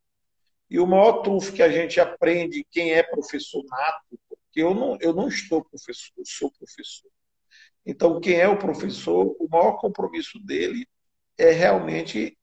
E 0.70 0.80
o 0.80 0.86
maior 0.86 1.22
trunfo 1.22 1.54
que 1.54 1.64
a 1.64 1.72
gente 1.72 2.00
aprende, 2.00 2.66
quem 2.70 2.94
é 2.94 3.02
professor 3.02 3.64
nato, 3.66 4.20
porque 4.28 4.62
eu 4.62 4.74
não, 4.74 4.98
eu 5.02 5.14
não 5.14 5.28
estou 5.28 5.64
professor, 5.64 6.14
eu 6.18 6.26
sou 6.26 6.52
professor. 6.52 7.10
Então, 7.86 8.20
quem 8.20 8.40
é 8.40 8.48
o 8.48 8.58
professor, 8.58 9.36
o 9.40 9.48
maior 9.50 9.78
compromisso 9.78 10.40
dele 10.40 10.88
é 11.38 11.52
realmente 11.52 12.38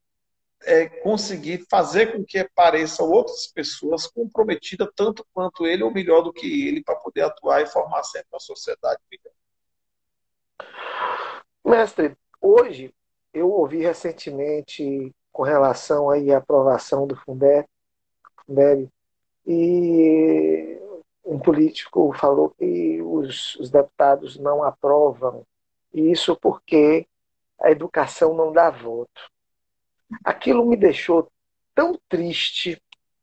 é, 0.63 0.89
conseguir 0.89 1.65
fazer 1.71 2.13
com 2.13 2.25
que 2.25 2.39
apareçam 2.39 3.09
outras 3.09 3.47
pessoas 3.47 4.07
comprometidas 4.07 4.89
tanto 4.97 5.25
quanto 5.33 5.67
ele 5.67 5.83
ou 5.83 5.93
melhor 5.93 6.23
do 6.23 6.33
que 6.33 6.67
ele 6.67 6.83
para 6.83 6.97
poder 6.97 7.23
atuar 7.23 7.63
e 7.63 7.67
formar 7.67 8.03
sempre 8.03 8.29
uma 8.33 8.41
sociedade 8.41 9.01
melhor. 9.11 9.33
Mestre, 11.65 12.17
hoje 12.41 12.93
eu 13.33 13.51
ouvi 13.51 13.79
recentemente 13.79 15.15
com 15.31 15.43
relação 15.43 16.09
aí 16.09 16.33
à 16.33 16.39
aprovação 16.39 17.07
do 17.07 17.15
Fundeb, 17.15 17.69
Fundeb 18.47 18.89
e 19.47 20.79
um 21.25 21.39
político 21.39 22.13
falou 22.17 22.51
que 22.51 23.03
os, 23.03 23.57
os 23.57 23.71
deputados 23.71 24.39
não 24.39 24.63
aprovam 24.63 25.45
isso 25.93 26.37
porque 26.37 27.07
a 27.61 27.71
educação 27.71 28.35
não 28.35 28.53
dá 28.53 28.71
voto. 28.71 29.31
Aquilo 30.25 30.65
me 30.67 30.77
deixou 30.77 31.31
tão 31.75 31.99
triste 32.09 32.81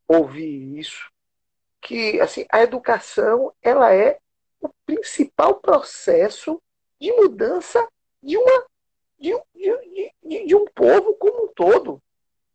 ouvir 0.08 0.80
isso, 0.80 1.10
que 1.82 2.20
assim, 2.20 2.46
a 2.50 2.62
educação 2.62 3.54
ela 3.62 3.94
é 3.94 4.20
o 4.60 4.70
principal 4.86 5.56
processo 5.56 6.62
de 7.00 7.12
mudança 7.12 7.88
de, 8.22 8.38
uma, 8.38 8.66
de, 9.20 9.32
de, 9.56 10.14
de, 10.24 10.46
de 10.46 10.56
um 10.56 10.66
povo 10.66 11.16
como 11.16 11.46
um 11.46 11.48
todo. 11.54 12.02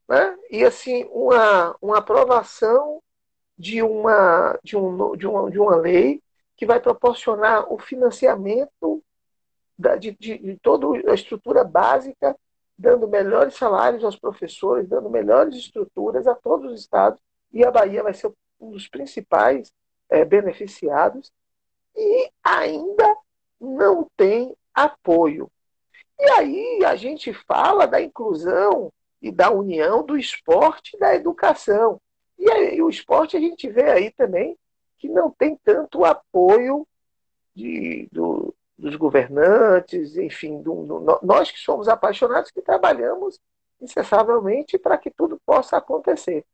Né? 0.08 0.36
E 0.50 0.64
assim, 0.64 1.04
uma, 1.12 1.76
uma 1.80 1.98
aprovação 1.98 3.02
de 3.56 3.82
uma, 3.82 4.58
de, 4.62 4.76
um, 4.76 5.16
de, 5.16 5.26
uma, 5.26 5.50
de 5.50 5.58
uma 5.58 5.76
lei 5.76 6.22
que 6.56 6.64
vai 6.64 6.80
proporcionar 6.80 7.72
o 7.72 7.78
financiamento 7.78 9.02
da, 9.78 9.96
de, 9.96 10.16
de, 10.18 10.38
de 10.38 10.56
toda 10.56 11.10
a 11.10 11.14
estrutura 11.14 11.62
básica 11.62 12.36
dando 12.78 13.08
melhores 13.08 13.54
salários 13.56 14.04
aos 14.04 14.16
professores, 14.16 14.88
dando 14.88 15.10
melhores 15.10 15.56
estruturas 15.56 16.28
a 16.28 16.34
todos 16.34 16.72
os 16.72 16.80
estados, 16.80 17.20
e 17.52 17.64
a 17.64 17.70
Bahia 17.70 18.04
vai 18.04 18.14
ser 18.14 18.32
um 18.60 18.70
dos 18.70 18.86
principais 18.86 19.72
é, 20.08 20.24
beneficiados, 20.24 21.32
e 21.96 22.30
ainda 22.42 23.16
não 23.60 24.08
tem 24.16 24.56
apoio. 24.72 25.50
E 26.20 26.30
aí 26.30 26.84
a 26.84 26.94
gente 26.94 27.32
fala 27.32 27.86
da 27.86 28.00
inclusão 28.00 28.92
e 29.20 29.30
da 29.30 29.50
união 29.50 30.04
do 30.04 30.16
esporte 30.16 30.96
e 30.96 30.98
da 30.98 31.14
educação. 31.14 32.00
E 32.38 32.80
o 32.82 32.88
esporte 32.88 33.36
a 33.36 33.40
gente 33.40 33.68
vê 33.68 33.90
aí 33.90 34.10
também 34.12 34.56
que 34.98 35.08
não 35.08 35.30
tem 35.30 35.56
tanto 35.64 36.04
apoio 36.04 36.86
de, 37.54 38.08
do, 38.12 38.54
dos 38.76 38.94
governantes, 38.96 40.16
enfim, 40.16 40.62
do, 40.62 40.84
do, 40.84 41.20
nós 41.22 41.50
que 41.50 41.58
somos 41.58 41.88
apaixonados, 41.88 42.50
que 42.50 42.62
trabalhamos 42.62 43.40
incessavelmente 43.80 44.78
para 44.78 44.98
que 44.98 45.10
tudo 45.10 45.40
possa 45.44 45.76
acontecer. 45.76 46.44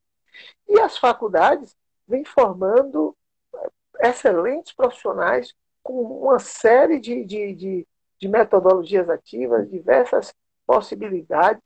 E 0.68 0.80
as 0.80 0.98
faculdades 0.98 1.76
vêm 2.06 2.24
formando 2.24 3.16
eh, 3.54 4.08
excelentes 4.08 4.72
profissionais 4.72 5.54
com 5.82 6.02
uma 6.02 6.38
série 6.38 6.98
de, 6.98 7.24
de, 7.24 7.54
de, 7.54 7.88
de 8.18 8.28
metodologias 8.28 9.08
ativas, 9.08 9.70
diversas 9.70 10.34
possibilidades. 10.66 11.62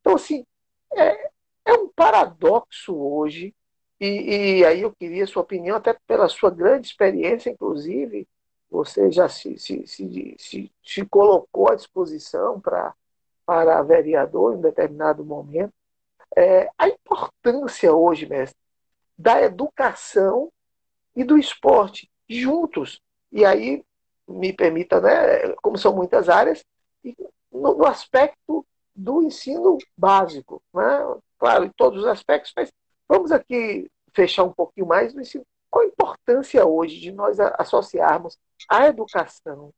Então, 0.00 0.14
assim, 0.14 0.44
é, 0.92 1.30
é 1.66 1.72
um 1.74 1.88
paradoxo 1.88 2.94
hoje, 2.96 3.54
e, 4.00 4.60
e 4.60 4.64
aí 4.64 4.80
eu 4.80 4.92
queria 4.94 5.26
sua 5.26 5.42
opinião, 5.42 5.76
até 5.76 5.94
pela 6.06 6.28
sua 6.28 6.50
grande 6.50 6.88
experiência, 6.88 7.50
inclusive, 7.50 8.26
você 8.70 9.10
já 9.10 9.28
se, 9.28 9.58
se, 9.58 9.86
se, 9.86 10.36
se, 10.38 10.72
se 10.82 11.06
colocou 11.06 11.70
à 11.70 11.74
disposição 11.74 12.60
para, 12.60 12.94
para 13.44 13.82
vereador 13.82 14.54
em 14.54 14.60
determinado 14.60 15.24
momento. 15.24 15.72
É, 16.36 16.70
a 16.78 16.88
importância 16.88 17.92
hoje, 17.92 18.26
mestre, 18.26 18.56
da 19.18 19.42
educação 19.42 20.50
e 21.14 21.24
do 21.24 21.36
esporte 21.36 22.10
juntos. 22.28 23.02
E 23.32 23.44
aí, 23.44 23.84
me 24.26 24.52
permita, 24.52 25.00
né, 25.00 25.52
como 25.56 25.76
são 25.76 25.94
muitas 25.94 26.28
áreas, 26.28 26.64
no, 27.52 27.74
no 27.74 27.86
aspecto 27.86 28.64
do 28.94 29.22
ensino 29.22 29.78
básico, 29.96 30.62
né? 30.74 31.16
claro, 31.38 31.64
em 31.64 31.70
todos 31.70 32.00
os 32.00 32.06
aspectos, 32.06 32.52
mas 32.56 32.70
vamos 33.08 33.32
aqui 33.32 33.90
fechar 34.14 34.44
um 34.44 34.52
pouquinho 34.52 34.86
mais 34.86 35.14
no 35.14 35.20
ensino. 35.20 35.44
Qual 35.70 35.84
a 35.84 35.88
importância 35.88 36.66
hoje 36.66 36.98
de 37.00 37.12
nós 37.12 37.38
associarmos 37.40 38.36
a 38.68 38.86
educação 38.88 39.72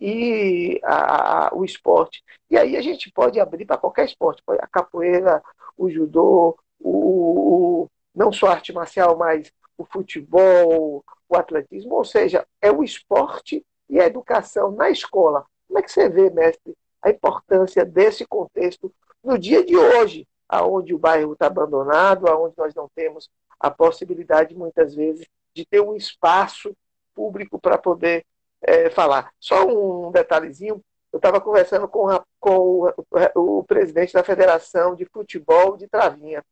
e 0.00 0.80
a, 0.84 1.48
a, 1.48 1.54
o 1.54 1.64
esporte? 1.64 2.22
E 2.50 2.58
aí 2.58 2.76
a 2.76 2.82
gente 2.82 3.10
pode 3.12 3.40
abrir 3.40 3.64
para 3.64 3.78
qualquer 3.78 4.06
esporte, 4.06 4.42
a 4.46 4.66
capoeira, 4.66 5.42
o 5.76 5.88
judô, 5.88 6.58
o, 6.80 7.84
o, 7.84 7.90
não 8.14 8.32
só 8.32 8.48
a 8.48 8.52
arte 8.52 8.72
marcial, 8.72 9.16
mas 9.16 9.52
o 9.78 9.84
futebol, 9.84 11.04
o 11.28 11.36
atletismo, 11.36 11.94
ou 11.94 12.04
seja, 12.04 12.46
é 12.60 12.70
o 12.70 12.82
esporte 12.82 13.64
e 13.88 14.00
a 14.00 14.06
educação 14.06 14.72
na 14.72 14.90
escola. 14.90 15.44
Como 15.66 15.78
é 15.78 15.82
que 15.82 15.92
você 15.92 16.08
vê, 16.08 16.30
mestre, 16.30 16.76
a 17.06 17.10
importância 17.10 17.84
desse 17.84 18.26
contexto 18.26 18.92
no 19.22 19.38
dia 19.38 19.64
de 19.64 19.76
hoje, 19.76 20.26
aonde 20.48 20.92
o 20.92 20.98
bairro 20.98 21.34
está 21.34 21.46
abandonado, 21.46 22.26
aonde 22.26 22.54
nós 22.58 22.74
não 22.74 22.88
temos 22.94 23.30
a 23.60 23.70
possibilidade, 23.70 24.56
muitas 24.56 24.94
vezes, 24.94 25.24
de 25.54 25.64
ter 25.64 25.80
um 25.80 25.94
espaço 25.94 26.76
público 27.14 27.60
para 27.60 27.78
poder 27.78 28.26
é, 28.60 28.90
falar. 28.90 29.30
Só 29.38 29.64
um 29.66 30.10
detalhezinho, 30.10 30.82
eu 31.12 31.16
estava 31.16 31.40
conversando 31.40 31.86
com, 31.86 32.08
a, 32.08 32.24
com 32.40 32.90
o, 33.36 33.58
o, 33.58 33.64
presidente 33.64 34.12
da 34.12 34.24
Federação 34.24 34.96
de 34.96 35.04
Futebol 35.04 35.76
de 35.76 35.86
Travinha, 35.86 36.44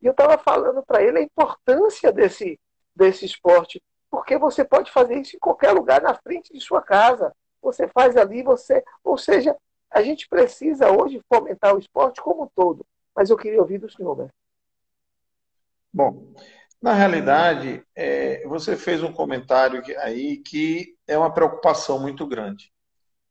e 0.00 0.06
eu 0.06 0.12
estava 0.12 0.38
falando 0.38 0.82
para 0.82 1.02
ele 1.02 1.18
a 1.18 1.22
importância 1.22 2.10
desse, 2.10 2.58
desse 2.96 3.26
esporte, 3.26 3.82
porque 4.10 4.38
você 4.38 4.64
pode 4.64 4.90
fazer 4.90 5.18
isso 5.18 5.36
em 5.36 5.38
qualquer 5.38 5.72
lugar, 5.72 6.00
na 6.00 6.14
frente 6.14 6.50
de 6.50 6.60
sua 6.60 6.80
casa. 6.80 7.30
Você 7.60 7.86
faz 7.88 8.16
ali, 8.16 8.42
você. 8.42 8.82
Ou 9.04 9.18
seja, 9.18 9.54
a 9.90 10.02
gente 10.02 10.28
precisa 10.28 10.90
hoje 10.90 11.20
fomentar 11.32 11.74
o 11.74 11.78
esporte 11.78 12.20
como 12.20 12.44
um 12.44 12.48
todo. 12.54 12.84
Mas 13.14 13.30
eu 13.30 13.36
queria 13.36 13.60
ouvir 13.60 13.78
do 13.78 13.90
senhor, 13.90 14.16
né? 14.16 14.28
Bom, 15.92 16.34
na 16.80 16.92
realidade, 16.92 17.82
é, 17.96 18.46
você 18.46 18.76
fez 18.76 19.02
um 19.02 19.12
comentário 19.12 19.82
aí 19.98 20.36
que 20.36 20.96
é 21.06 21.16
uma 21.16 21.32
preocupação 21.32 21.98
muito 21.98 22.26
grande. 22.26 22.72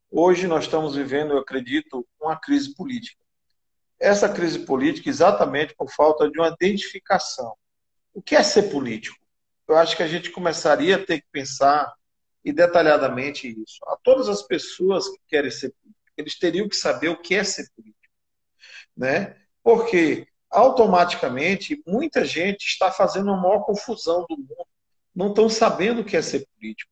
Hoje 0.09 0.47
nós 0.47 0.65
estamos 0.65 0.95
vivendo, 0.95 1.31
eu 1.31 1.39
acredito, 1.39 2.05
uma 2.19 2.35
crise 2.35 2.73
política. 2.75 3.23
Essa 3.99 4.27
crise 4.27 4.59
política 4.59 5.09
exatamente 5.09 5.75
por 5.75 5.89
falta 5.89 6.29
de 6.29 6.39
uma 6.39 6.49
identificação. 6.49 7.55
O 8.13 8.21
que 8.21 8.35
é 8.35 8.43
ser 8.43 8.63
político? 8.63 9.17
eu 9.67 9.75
acho 9.75 9.97
que 9.97 10.03
a 10.03 10.07
gente 10.07 10.31
começaria 10.31 10.95
a 10.95 11.05
ter 11.05 11.19
que 11.19 11.27
pensar 11.31 11.93
e 12.43 12.53
detalhadamente 12.53 13.47
isso. 13.47 13.79
A 13.87 13.97
todas 13.97 14.29
as 14.29 14.41
pessoas 14.41 15.09
que 15.09 15.19
querem 15.27 15.51
ser 15.51 15.69
políticos, 15.69 15.96
eles 16.17 16.37
teriam 16.37 16.67
que 16.67 16.75
saber 16.75 17.09
o 17.09 17.21
que 17.21 17.35
é 17.35 17.43
ser 17.43 17.69
político, 17.75 18.13
né? 18.95 19.35
Porque 19.63 20.27
automaticamente 20.49 21.81
muita 21.85 22.25
gente 22.25 22.65
está 22.65 22.91
fazendo 22.91 23.31
a 23.31 23.37
maior 23.37 23.61
confusão 23.61 24.25
do 24.29 24.37
mundo, 24.37 24.67
não 25.15 25.29
estão 25.29 25.49
sabendo 25.49 26.01
o 26.01 26.05
que 26.05 26.17
é 26.17 26.21
ser 26.21 26.47
político. 26.55 26.91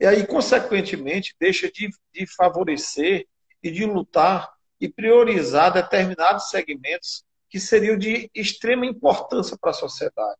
E 0.00 0.06
aí, 0.06 0.26
consequentemente, 0.26 1.34
deixa 1.40 1.70
de, 1.70 1.90
de 2.12 2.26
favorecer 2.26 3.26
e 3.62 3.70
de 3.70 3.84
lutar 3.84 4.52
e 4.80 4.88
priorizar 4.88 5.72
determinados 5.72 6.50
segmentos 6.50 7.24
que 7.50 7.58
seriam 7.58 7.96
de 7.96 8.30
extrema 8.34 8.86
importância 8.86 9.56
para 9.60 9.70
a 9.70 9.74
sociedade. 9.74 10.38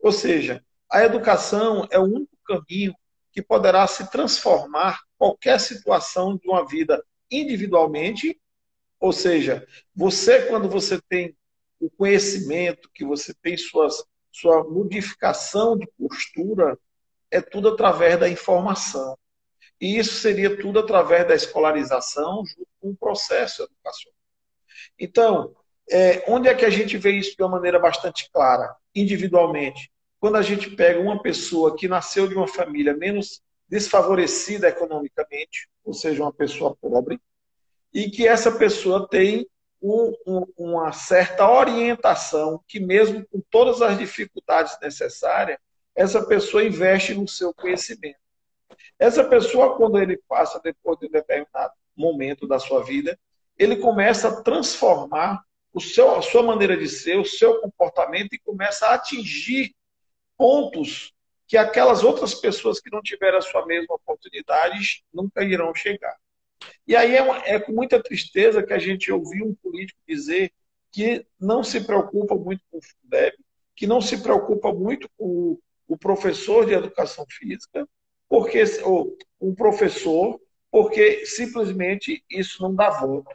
Ou 0.00 0.12
seja, 0.12 0.64
a 0.90 1.02
educação 1.02 1.88
é 1.90 1.98
o 1.98 2.04
único 2.04 2.36
caminho 2.46 2.94
que 3.32 3.42
poderá 3.42 3.86
se 3.86 4.08
transformar 4.10 5.00
qualquer 5.18 5.58
situação 5.58 6.36
de 6.36 6.48
uma 6.48 6.64
vida 6.66 7.02
individualmente, 7.40 8.40
ou 9.00 9.12
seja, 9.12 9.66
você 9.94 10.46
quando 10.46 10.68
você 10.68 11.00
tem 11.08 11.36
o 11.80 11.90
conhecimento, 11.90 12.90
que 12.92 13.04
você 13.04 13.34
tem 13.34 13.56
suas, 13.56 14.04
sua 14.32 14.64
modificação 14.64 15.76
de 15.76 15.86
postura, 15.98 16.78
é 17.30 17.40
tudo 17.40 17.68
através 17.68 18.18
da 18.18 18.28
informação. 18.28 19.18
E 19.80 19.98
isso 19.98 20.14
seria 20.14 20.56
tudo 20.56 20.78
através 20.78 21.26
da 21.26 21.34
escolarização 21.34 22.44
junto 22.46 22.68
com 22.80 22.90
o 22.90 22.96
processo 22.96 23.62
educacional. 23.64 24.16
Então, 24.98 25.54
é, 25.90 26.24
onde 26.28 26.48
é 26.48 26.54
que 26.54 26.64
a 26.64 26.70
gente 26.70 26.96
vê 26.96 27.12
isso 27.12 27.36
de 27.36 27.42
uma 27.42 27.50
maneira 27.50 27.78
bastante 27.78 28.30
clara? 28.30 28.74
Individualmente 28.94 29.92
quando 30.24 30.36
a 30.36 30.42
gente 30.42 30.70
pega 30.70 30.98
uma 30.98 31.20
pessoa 31.20 31.76
que 31.76 31.86
nasceu 31.86 32.26
de 32.26 32.34
uma 32.34 32.48
família 32.48 32.96
menos 32.96 33.42
desfavorecida 33.74 34.68
economicamente, 34.68 35.68
ou 35.84 35.92
seja, 35.92 36.22
uma 36.22 36.32
pessoa 36.32 36.76
pobre, 36.80 37.20
e 37.92 38.08
que 38.08 38.24
essa 38.24 38.52
pessoa 38.52 39.08
tem 39.08 39.48
um, 39.82 40.14
um, 40.24 40.46
uma 40.56 40.92
certa 40.92 41.50
orientação, 41.50 42.62
que 42.68 42.78
mesmo 42.78 43.26
com 43.26 43.42
todas 43.50 43.82
as 43.82 43.98
dificuldades 43.98 44.78
necessárias, 44.80 45.58
essa 45.92 46.24
pessoa 46.24 46.62
investe 46.62 47.14
no 47.14 47.26
seu 47.26 47.52
conhecimento. 47.52 48.20
Essa 48.96 49.24
pessoa, 49.24 49.76
quando 49.76 49.98
ele 49.98 50.22
passa 50.28 50.60
depois 50.62 50.96
de 51.00 51.06
um 51.06 51.10
determinado 51.10 51.72
momento 51.96 52.46
da 52.46 52.60
sua 52.60 52.80
vida, 52.84 53.18
ele 53.58 53.78
começa 53.78 54.28
a 54.28 54.42
transformar 54.42 55.42
o 55.72 55.80
seu, 55.80 56.14
a 56.14 56.22
sua 56.22 56.44
maneira 56.44 56.76
de 56.76 56.88
ser, 56.88 57.18
o 57.18 57.24
seu 57.24 57.60
comportamento 57.60 58.34
e 58.34 58.38
começa 58.38 58.86
a 58.86 58.94
atingir 58.94 59.74
pontos 60.36 61.13
que 61.46 61.56
aquelas 61.56 62.02
outras 62.02 62.34
pessoas 62.34 62.80
que 62.80 62.90
não 62.90 63.02
tiveram 63.02 63.38
a 63.38 63.42
sua 63.42 63.66
mesma 63.66 63.94
oportunidade 63.94 65.04
nunca 65.12 65.42
irão 65.42 65.74
chegar. 65.74 66.16
E 66.86 66.96
aí 66.96 67.14
é, 67.16 67.22
uma, 67.22 67.38
é, 67.44 67.58
com 67.58 67.72
muita 67.72 68.02
tristeza 68.02 68.62
que 68.62 68.72
a 68.72 68.78
gente 68.78 69.12
ouviu 69.12 69.46
um 69.46 69.54
político 69.54 69.98
dizer 70.08 70.52
que 70.90 71.26
não 71.40 71.62
se 71.62 71.84
preocupa 71.84 72.34
muito 72.34 72.62
com 72.70 72.78
o 72.78 72.82
Fundeb, 72.82 73.36
que 73.74 73.86
não 73.86 74.00
se 74.00 74.22
preocupa 74.22 74.72
muito 74.72 75.08
com 75.16 75.26
o, 75.26 75.60
o 75.88 75.98
professor 75.98 76.64
de 76.64 76.72
educação 76.72 77.26
física, 77.28 77.86
porque 78.28 78.62
ou 78.82 79.16
um 79.40 79.54
professor, 79.54 80.40
porque 80.70 81.26
simplesmente 81.26 82.24
isso 82.30 82.62
não 82.62 82.74
dá 82.74 82.90
voto. 82.90 83.30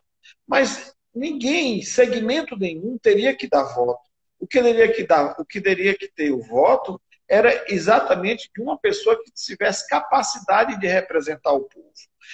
Mas 0.48 0.96
ninguém, 1.14 1.82
segmento 1.82 2.58
nenhum, 2.58 2.98
teria 2.98 3.36
que 3.36 3.48
dar 3.48 3.64
voto. 3.76 4.02
O 4.40 4.48
que 4.48 4.62
teria 4.62 4.92
que 4.92 5.04
dar, 5.06 5.36
o 5.40 5.46
que 5.46 5.60
teria 5.60 5.98
que 5.98 6.08
ter 6.08 6.32
o 6.32 6.42
voto 6.42 7.00
era 7.30 7.64
exatamente 7.72 8.50
de 8.54 8.62
uma 8.62 8.78
pessoa 8.78 9.22
que 9.24 9.32
tivesse 9.32 9.88
capacidade 9.88 10.80
de 10.80 10.88
representar 10.88 11.54
o 11.54 11.62
povo. 11.62 11.88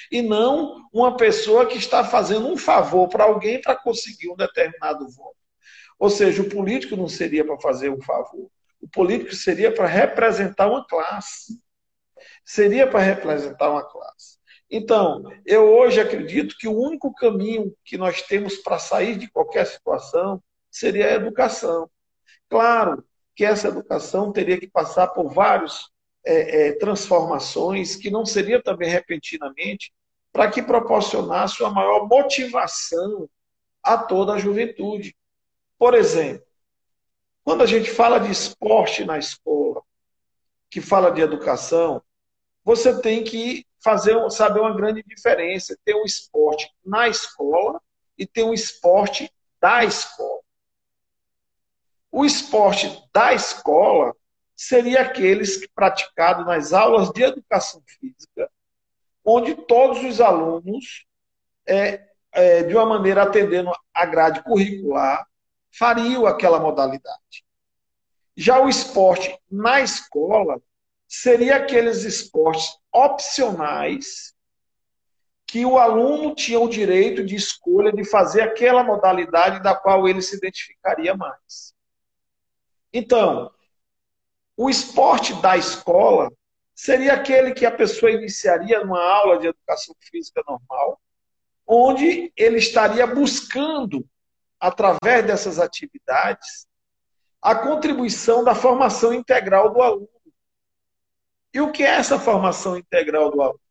E 0.10 0.21
não 0.21 0.88
uma 0.93 1.17
pessoa 1.17 1.65
que 1.65 1.77
está 1.77 2.03
fazendo 2.03 2.47
um 2.47 2.55
favor 2.55 3.10
para 3.10 3.25
alguém 3.25 3.60
para 3.62 3.75
conseguir 3.75 4.29
um 4.29 4.36
determinado 4.36 5.08
voto. 5.10 5.36
Ou 5.99 6.10
seja, 6.10 6.41
o 6.41 6.49
político 6.49 6.95
não 6.95 7.10
seria 7.10 7.43
para 7.45 7.60
fazer 7.60 7.89
um 7.89 8.01
favor. 8.01 8.49
O 8.81 8.88
político 8.88 9.36
seria 9.36 9.73
para 9.73 9.86
representar 9.86 10.67
uma 10.67 10.86
classe. 10.86 11.60
Seria 12.45 12.88
para 12.88 12.99
representar 12.99 13.71
uma 13.71 13.84
classe. 13.84 14.38
Então, 14.69 15.23
eu 15.45 15.63
hoje 15.63 15.99
acredito 15.99 16.55
que 16.58 16.67
o 16.67 16.77
único 16.77 17.13
caminho 17.13 17.75
que 17.84 17.97
nós 17.97 18.21
temos 18.21 18.58
para 18.58 18.79
sair 18.79 19.15
de 19.17 19.29
qualquer 19.29 19.65
situação 19.65 20.41
seria 20.71 21.08
a 21.08 21.13
educação. 21.13 21.89
Claro 22.49 23.03
que 23.36 23.43
essa 23.43 23.67
educação 23.67 24.32
teria 24.32 24.60
que 24.60 24.67
passar 24.67 25.08
por 25.08 25.34
várias 25.34 25.89
é, 26.24 26.67
é, 26.67 26.71
transformações, 26.74 27.95
que 27.95 28.10
não 28.10 28.26
seria 28.26 28.62
também 28.62 28.89
repentinamente, 28.89 29.93
para 30.32 30.50
que 30.50 30.62
proporcionasse 30.62 31.62
uma 31.62 31.71
maior 31.71 32.08
motivação 32.08 33.30
a 33.84 33.98
toda 33.98 34.34
a 34.34 34.38
juventude. 34.38 35.15
Por 35.78 35.93
exemplo, 35.93 36.45
quando 37.43 37.62
a 37.62 37.65
gente 37.65 37.91
fala 37.91 38.19
de 38.19 38.32
esporte 38.32 39.06
na 39.06 39.17
escola, 39.17 39.82
que 40.69 40.82
fala 40.82 41.12
de 41.12 41.21
educação, 41.21 42.02
você 42.63 43.00
tem 43.00 43.24
que 43.24 43.65
fazer 43.86 44.17
saber 44.32 44.60
uma 44.60 44.76
grande 44.76 45.04
diferença. 45.04 45.78
Ter 45.86 45.95
um 45.95 46.04
esporte 46.04 46.67
na 46.84 47.08
escola 47.08 47.80
e 48.17 48.26
ter 48.26 48.43
um 48.43 48.54
esporte 48.54 49.32
da 49.62 49.86
escola. 49.86 50.35
O 52.17 52.23
esporte 52.23 52.97
da 53.13 53.34
escola 53.34 54.15
seria 54.56 55.01
aqueles 55.01 55.67
praticados 55.67 56.45
nas 56.45 56.71
aulas 56.71 57.10
de 57.10 57.21
educação 57.21 57.84
física, 57.86 58.49
onde 59.21 59.54
todos 59.54 60.01
os 60.01 60.21
alunos, 60.21 61.06
é, 61.67 62.08
é, 62.32 62.63
de 62.63 62.73
uma 62.73 62.86
maneira 62.86 63.23
atendendo 63.23 63.69
a 63.93 64.06
grade 64.06 64.41
curricular, 64.43 65.28
fariam 65.78 66.25
aquela 66.25 66.58
modalidade. 66.58 67.43
Já 68.34 68.62
o 68.62 68.69
esporte 68.69 69.38
na 69.51 69.82
escola 69.82 70.62
seria 71.06 71.58
aqueles 71.58 72.06
esportes 72.06 72.78
opcionais 72.93 74.34
que 75.45 75.65
o 75.65 75.78
aluno 75.78 76.34
tinha 76.34 76.62
o 76.62 76.69
direito 76.69 77.25
de 77.25 77.36
escolha 77.36 77.91
de 77.91 78.06
fazer 78.06 78.41
aquela 78.41 78.86
modalidade 78.86 79.62
da 79.62 79.75
qual 79.75 80.08
ele 80.08 80.21
se 80.21 80.38
identificaria 80.38 81.13
mais. 81.13 81.74
Então, 82.97 83.51
o 84.55 84.69
esporte 84.69 85.34
da 85.41 85.58
escola 85.58 86.31
seria 86.73 87.12
aquele 87.12 87.53
que 87.53 87.65
a 87.65 87.71
pessoa 87.71 88.10
iniciaria 88.10 88.86
numa 88.86 89.03
aula 89.03 89.38
de 89.38 89.47
educação 89.47 89.93
física 89.99 90.41
normal, 90.47 90.97
onde 91.67 92.31
ele 92.38 92.58
estaria 92.58 93.05
buscando, 93.05 94.08
através 94.58 95.27
dessas 95.27 95.60
atividades, 95.60 96.65
a 97.41 97.53
contribuição 97.53 98.45
da 98.45 98.55
formação 98.55 99.13
integral 99.13 99.73
do 99.73 99.81
aluno. 99.81 100.10
E 101.53 101.60
o 101.60 101.73
que 101.73 101.84
é 101.84 101.97
essa 101.97 102.17
formação 102.17 102.77
integral 102.77 103.29
do 103.29 103.41
aluno? 103.41 103.62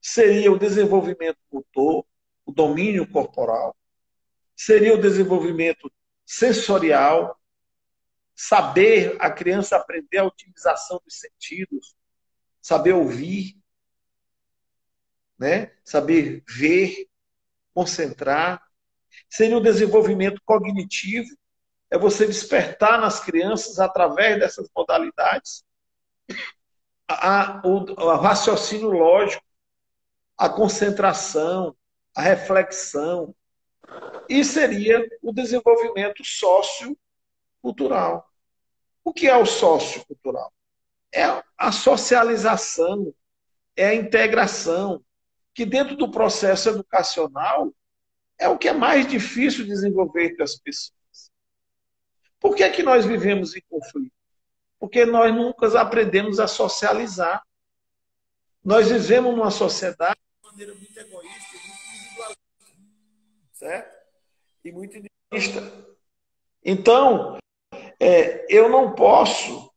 Seria 0.00 0.50
o 0.50 0.58
desenvolvimento 0.58 1.38
motor, 1.52 2.04
o 2.44 2.50
domínio 2.50 3.08
corporal, 3.08 3.76
seria 4.56 4.94
o 4.94 5.00
desenvolvimento 5.00 5.88
sensorial, 6.24 7.38
saber 8.36 9.16
a 9.18 9.30
criança 9.30 9.76
aprender 9.76 10.18
a 10.18 10.26
utilização 10.26 11.00
dos 11.02 11.18
sentidos, 11.18 11.96
saber 12.60 12.92
ouvir, 12.92 13.58
né? 15.38 15.72
saber 15.82 16.44
ver, 16.46 17.08
concentrar. 17.74 18.62
Seria 19.30 19.56
o 19.56 19.62
desenvolvimento 19.62 20.40
cognitivo, 20.44 21.34
é 21.90 21.98
você 21.98 22.26
despertar 22.26 23.00
nas 23.00 23.20
crianças, 23.20 23.78
através 23.78 24.38
dessas 24.38 24.68
modalidades, 24.76 25.64
a, 27.08 27.62
o, 27.64 27.84
o 27.90 28.16
raciocínio 28.16 28.90
lógico, 28.90 29.44
a 30.36 30.48
concentração, 30.48 31.74
a 32.14 32.20
reflexão. 32.20 33.34
E 34.28 34.44
seria 34.44 35.08
o 35.22 35.32
desenvolvimento 35.32 36.22
sociocultural. 37.62 38.28
O 39.04 39.12
que 39.12 39.28
é 39.28 39.36
o 39.36 39.46
sociocultural? 39.46 40.52
É 41.12 41.24
a 41.56 41.72
socialização, 41.72 43.14
é 43.76 43.88
a 43.88 43.94
integração, 43.94 45.02
que 45.54 45.64
dentro 45.64 45.96
do 45.96 46.10
processo 46.10 46.68
educacional 46.68 47.72
é 48.38 48.48
o 48.48 48.58
que 48.58 48.68
é 48.68 48.72
mais 48.72 49.06
difícil 49.06 49.64
desenvolver 49.64 50.26
entre 50.26 50.42
as 50.42 50.56
pessoas. 50.56 50.96
Por 52.38 52.54
que, 52.54 52.62
é 52.62 52.70
que 52.70 52.82
nós 52.82 53.06
vivemos 53.06 53.56
em 53.56 53.62
conflito? 53.68 54.12
Porque 54.78 55.06
nós 55.06 55.34
nunca 55.34 55.80
aprendemos 55.80 56.38
a 56.38 56.46
socializar. 56.46 57.42
Nós 58.62 58.88
vivemos 58.90 59.34
numa 59.34 59.50
sociedade 59.50 60.20
de 60.42 60.48
maneira 60.50 60.74
muito 60.74 60.98
egoísta, 60.98 61.56
muito 61.56 61.88
individualista, 61.94 62.42
certo? 63.52 63.96
E 64.64 64.72
muito 64.72 64.96
individualista. 64.98 65.96
Então, 66.62 67.38
é, 68.00 68.46
eu 68.48 68.68
não 68.68 68.94
posso, 68.94 69.72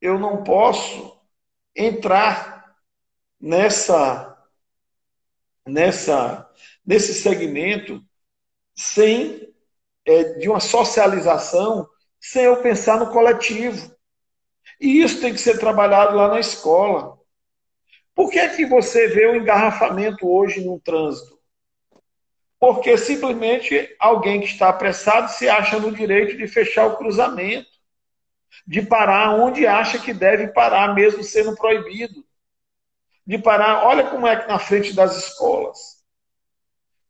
eu 0.00 0.18
não 0.18 0.42
posso 0.42 1.20
entrar 1.76 2.74
nessa 3.40 4.30
nessa, 5.66 6.48
nesse 6.84 7.14
segmento 7.14 8.02
sem 8.74 9.52
é, 10.04 10.34
de 10.34 10.48
uma 10.48 10.60
socialização, 10.60 11.88
sem 12.18 12.44
eu 12.44 12.62
pensar 12.62 12.98
no 12.98 13.10
coletivo. 13.10 13.94
E 14.80 15.02
isso 15.02 15.20
tem 15.20 15.32
que 15.32 15.40
ser 15.40 15.58
trabalhado 15.58 16.16
lá 16.16 16.28
na 16.28 16.40
escola. 16.40 17.18
Por 18.14 18.30
que, 18.30 18.38
é 18.38 18.48
que 18.48 18.66
você 18.66 19.08
vê 19.08 19.26
o 19.26 19.36
engarrafamento 19.36 20.28
hoje 20.28 20.64
no 20.64 20.80
trânsito? 20.80 21.38
Porque 22.60 22.98
simplesmente 22.98 23.96
alguém 23.98 24.40
que 24.40 24.46
está 24.46 24.68
apressado 24.68 25.32
se 25.32 25.48
acha 25.48 25.78
no 25.80 25.90
direito 25.90 26.36
de 26.36 26.46
fechar 26.46 26.86
o 26.86 26.96
cruzamento, 26.98 27.70
de 28.66 28.82
parar 28.82 29.34
onde 29.34 29.66
acha 29.66 29.98
que 29.98 30.12
deve 30.12 30.48
parar, 30.48 30.94
mesmo 30.94 31.24
sendo 31.24 31.56
proibido 31.56 32.22
de 33.26 33.38
parar. 33.38 33.86
Olha 33.86 34.10
como 34.10 34.26
é 34.26 34.36
que 34.36 34.48
na 34.48 34.58
frente 34.58 34.92
das 34.92 35.16
escolas. 35.16 36.00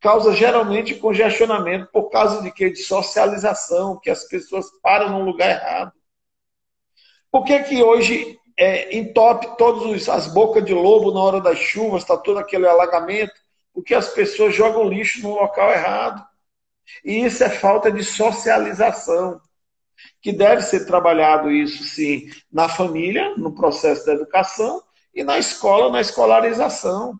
Causa 0.00 0.32
geralmente 0.32 0.94
congestionamento 0.94 1.90
por 1.92 2.10
causa 2.10 2.42
de 2.42 2.52
quê? 2.52 2.70
De 2.70 2.82
socialização, 2.82 3.98
que 3.98 4.08
as 4.08 4.24
pessoas 4.24 4.66
param 4.82 5.18
no 5.18 5.24
lugar 5.24 5.50
errado. 5.50 5.92
Por 7.30 7.44
que 7.44 7.62
que 7.64 7.82
hoje 7.82 8.38
é, 8.56 8.96
entope 8.96 9.56
todas 9.56 10.08
as 10.08 10.26
bocas 10.32 10.64
de 10.64 10.74
lobo 10.74 11.12
na 11.12 11.20
hora 11.20 11.40
das 11.40 11.58
chuvas, 11.58 12.02
está 12.02 12.16
todo 12.16 12.38
aquele 12.38 12.66
alagamento? 12.66 13.39
Porque 13.72 13.94
as 13.94 14.08
pessoas 14.08 14.54
jogam 14.54 14.88
lixo 14.88 15.22
no 15.22 15.34
local 15.34 15.70
errado. 15.70 16.26
E 17.04 17.24
isso 17.24 17.42
é 17.44 17.48
falta 17.48 17.90
de 17.90 18.02
socialização, 18.02 19.40
que 20.20 20.32
deve 20.32 20.62
ser 20.62 20.86
trabalhado 20.86 21.50
isso 21.50 21.84
sim 21.84 22.30
na 22.50 22.68
família, 22.68 23.34
no 23.36 23.54
processo 23.54 24.04
da 24.06 24.14
educação, 24.14 24.82
e 25.14 25.22
na 25.22 25.38
escola, 25.38 25.90
na 25.90 26.00
escolarização, 26.00 27.18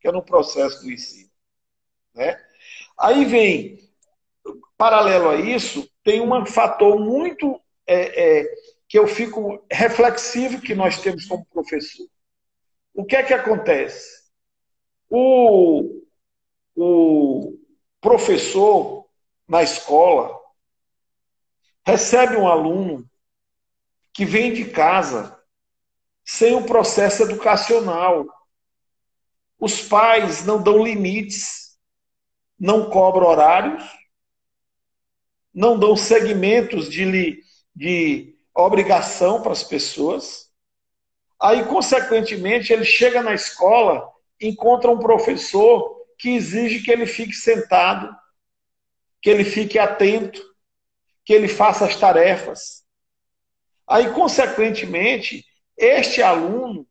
que 0.00 0.08
é 0.08 0.12
no 0.12 0.22
processo 0.22 0.82
do 0.82 0.90
ensino. 0.90 1.30
Né? 2.14 2.40
Aí 2.98 3.24
vem, 3.24 3.78
paralelo 4.76 5.30
a 5.30 5.36
isso, 5.36 5.88
tem 6.02 6.20
um 6.20 6.46
fator 6.46 6.98
muito 6.98 7.60
é, 7.86 8.40
é, 8.40 8.54
que 8.88 8.98
eu 8.98 9.06
fico 9.06 9.64
reflexivo 9.70 10.60
que 10.60 10.74
nós 10.74 11.00
temos 11.00 11.24
como 11.26 11.46
professor. 11.46 12.06
O 12.92 13.04
que 13.04 13.16
é 13.16 13.22
que 13.22 13.34
acontece? 13.34 14.23
O, 15.08 16.02
o 16.74 17.58
professor 18.00 19.06
na 19.46 19.62
escola 19.62 20.38
recebe 21.86 22.36
um 22.36 22.48
aluno 22.48 23.08
que 24.12 24.24
vem 24.24 24.52
de 24.52 24.66
casa 24.66 25.38
sem 26.24 26.54
o 26.54 26.64
processo 26.64 27.22
educacional. 27.24 28.26
Os 29.58 29.82
pais 29.82 30.44
não 30.44 30.62
dão 30.62 30.82
limites, 30.82 31.78
não 32.58 32.88
cobram 32.88 33.26
horários, 33.26 33.84
não 35.52 35.78
dão 35.78 35.96
segmentos 35.96 36.88
de, 36.88 37.42
de 37.74 38.36
obrigação 38.54 39.42
para 39.42 39.52
as 39.52 39.62
pessoas. 39.62 40.50
Aí, 41.40 41.64
consequentemente, 41.66 42.72
ele 42.72 42.84
chega 42.84 43.22
na 43.22 43.34
escola, 43.34 44.10
encontra 44.46 44.90
um 44.90 44.98
professor 44.98 46.04
que 46.18 46.30
exige 46.30 46.82
que 46.82 46.90
ele 46.90 47.06
fique 47.06 47.32
sentado, 47.32 48.14
que 49.20 49.30
ele 49.30 49.44
fique 49.44 49.78
atento, 49.78 50.42
que 51.24 51.32
ele 51.32 51.48
faça 51.48 51.86
as 51.86 51.96
tarefas. 51.96 52.84
Aí, 53.86 54.10
consequentemente, 54.12 55.44
este 55.76 56.22
aluno 56.22 56.86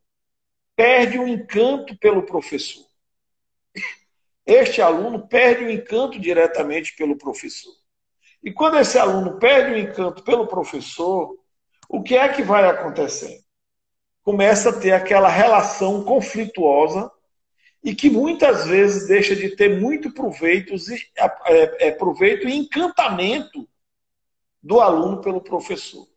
perde 0.75 1.17
o 1.19 1.27
encanto 1.27 1.97
pelo 1.97 2.23
professor. 2.23 2.85
Este 4.45 4.81
aluno 4.81 5.27
perde 5.27 5.63
o 5.63 5.71
encanto 5.71 6.19
diretamente 6.19 6.95
pelo 6.95 7.17
professor. 7.17 7.73
E 8.43 8.51
quando 8.51 8.77
esse 8.77 8.99
aluno 8.99 9.39
perde 9.39 9.71
o 9.71 9.77
encanto 9.77 10.23
pelo 10.23 10.47
professor, 10.47 11.37
o 11.87 12.03
que 12.03 12.17
é 12.17 12.27
que 12.27 12.43
vai 12.43 12.67
acontecer? 12.67 13.41
Começa 14.21 14.69
a 14.69 14.79
ter 14.79 14.91
aquela 14.91 15.29
relação 15.29 16.03
conflituosa 16.03 17.09
e 17.83 17.93
que 17.93 18.09
muitas 18.09 18.65
vezes 18.65 19.07
deixa 19.07 19.35
de 19.35 19.55
ter 19.55 19.79
muito 19.79 20.11
proveito, 20.13 20.73
é, 21.47 21.87
é, 21.87 21.91
proveito 21.91 22.47
e 22.47 22.55
encantamento 22.55 23.67
do 24.61 24.79
aluno 24.79 25.21
pelo 25.21 25.41
professor 25.41 26.07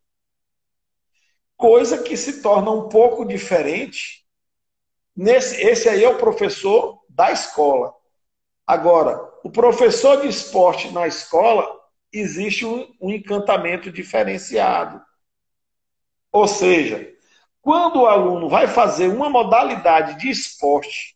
coisa 1.56 2.02
que 2.02 2.16
se 2.16 2.42
torna 2.42 2.70
um 2.70 2.88
pouco 2.88 3.24
diferente. 3.24 4.24
Nesse, 5.16 5.60
esse 5.62 5.88
aí 5.88 6.04
é 6.04 6.08
o 6.08 6.18
professor 6.18 7.02
da 7.08 7.32
escola. 7.32 7.94
Agora, 8.66 9.18
o 9.42 9.50
professor 9.50 10.20
de 10.20 10.28
esporte 10.28 10.90
na 10.92 11.06
escola, 11.06 11.66
existe 12.12 12.66
um, 12.66 12.94
um 13.00 13.10
encantamento 13.10 13.90
diferenciado. 13.90 15.00
Ou 16.30 16.46
seja, 16.46 17.10
quando 17.62 18.02
o 18.02 18.06
aluno 18.06 18.48
vai 18.48 18.66
fazer 18.66 19.08
uma 19.08 19.30
modalidade 19.30 20.18
de 20.18 20.28
esporte, 20.28 21.15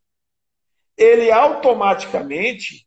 ele 1.01 1.33
automaticamente 1.33 2.87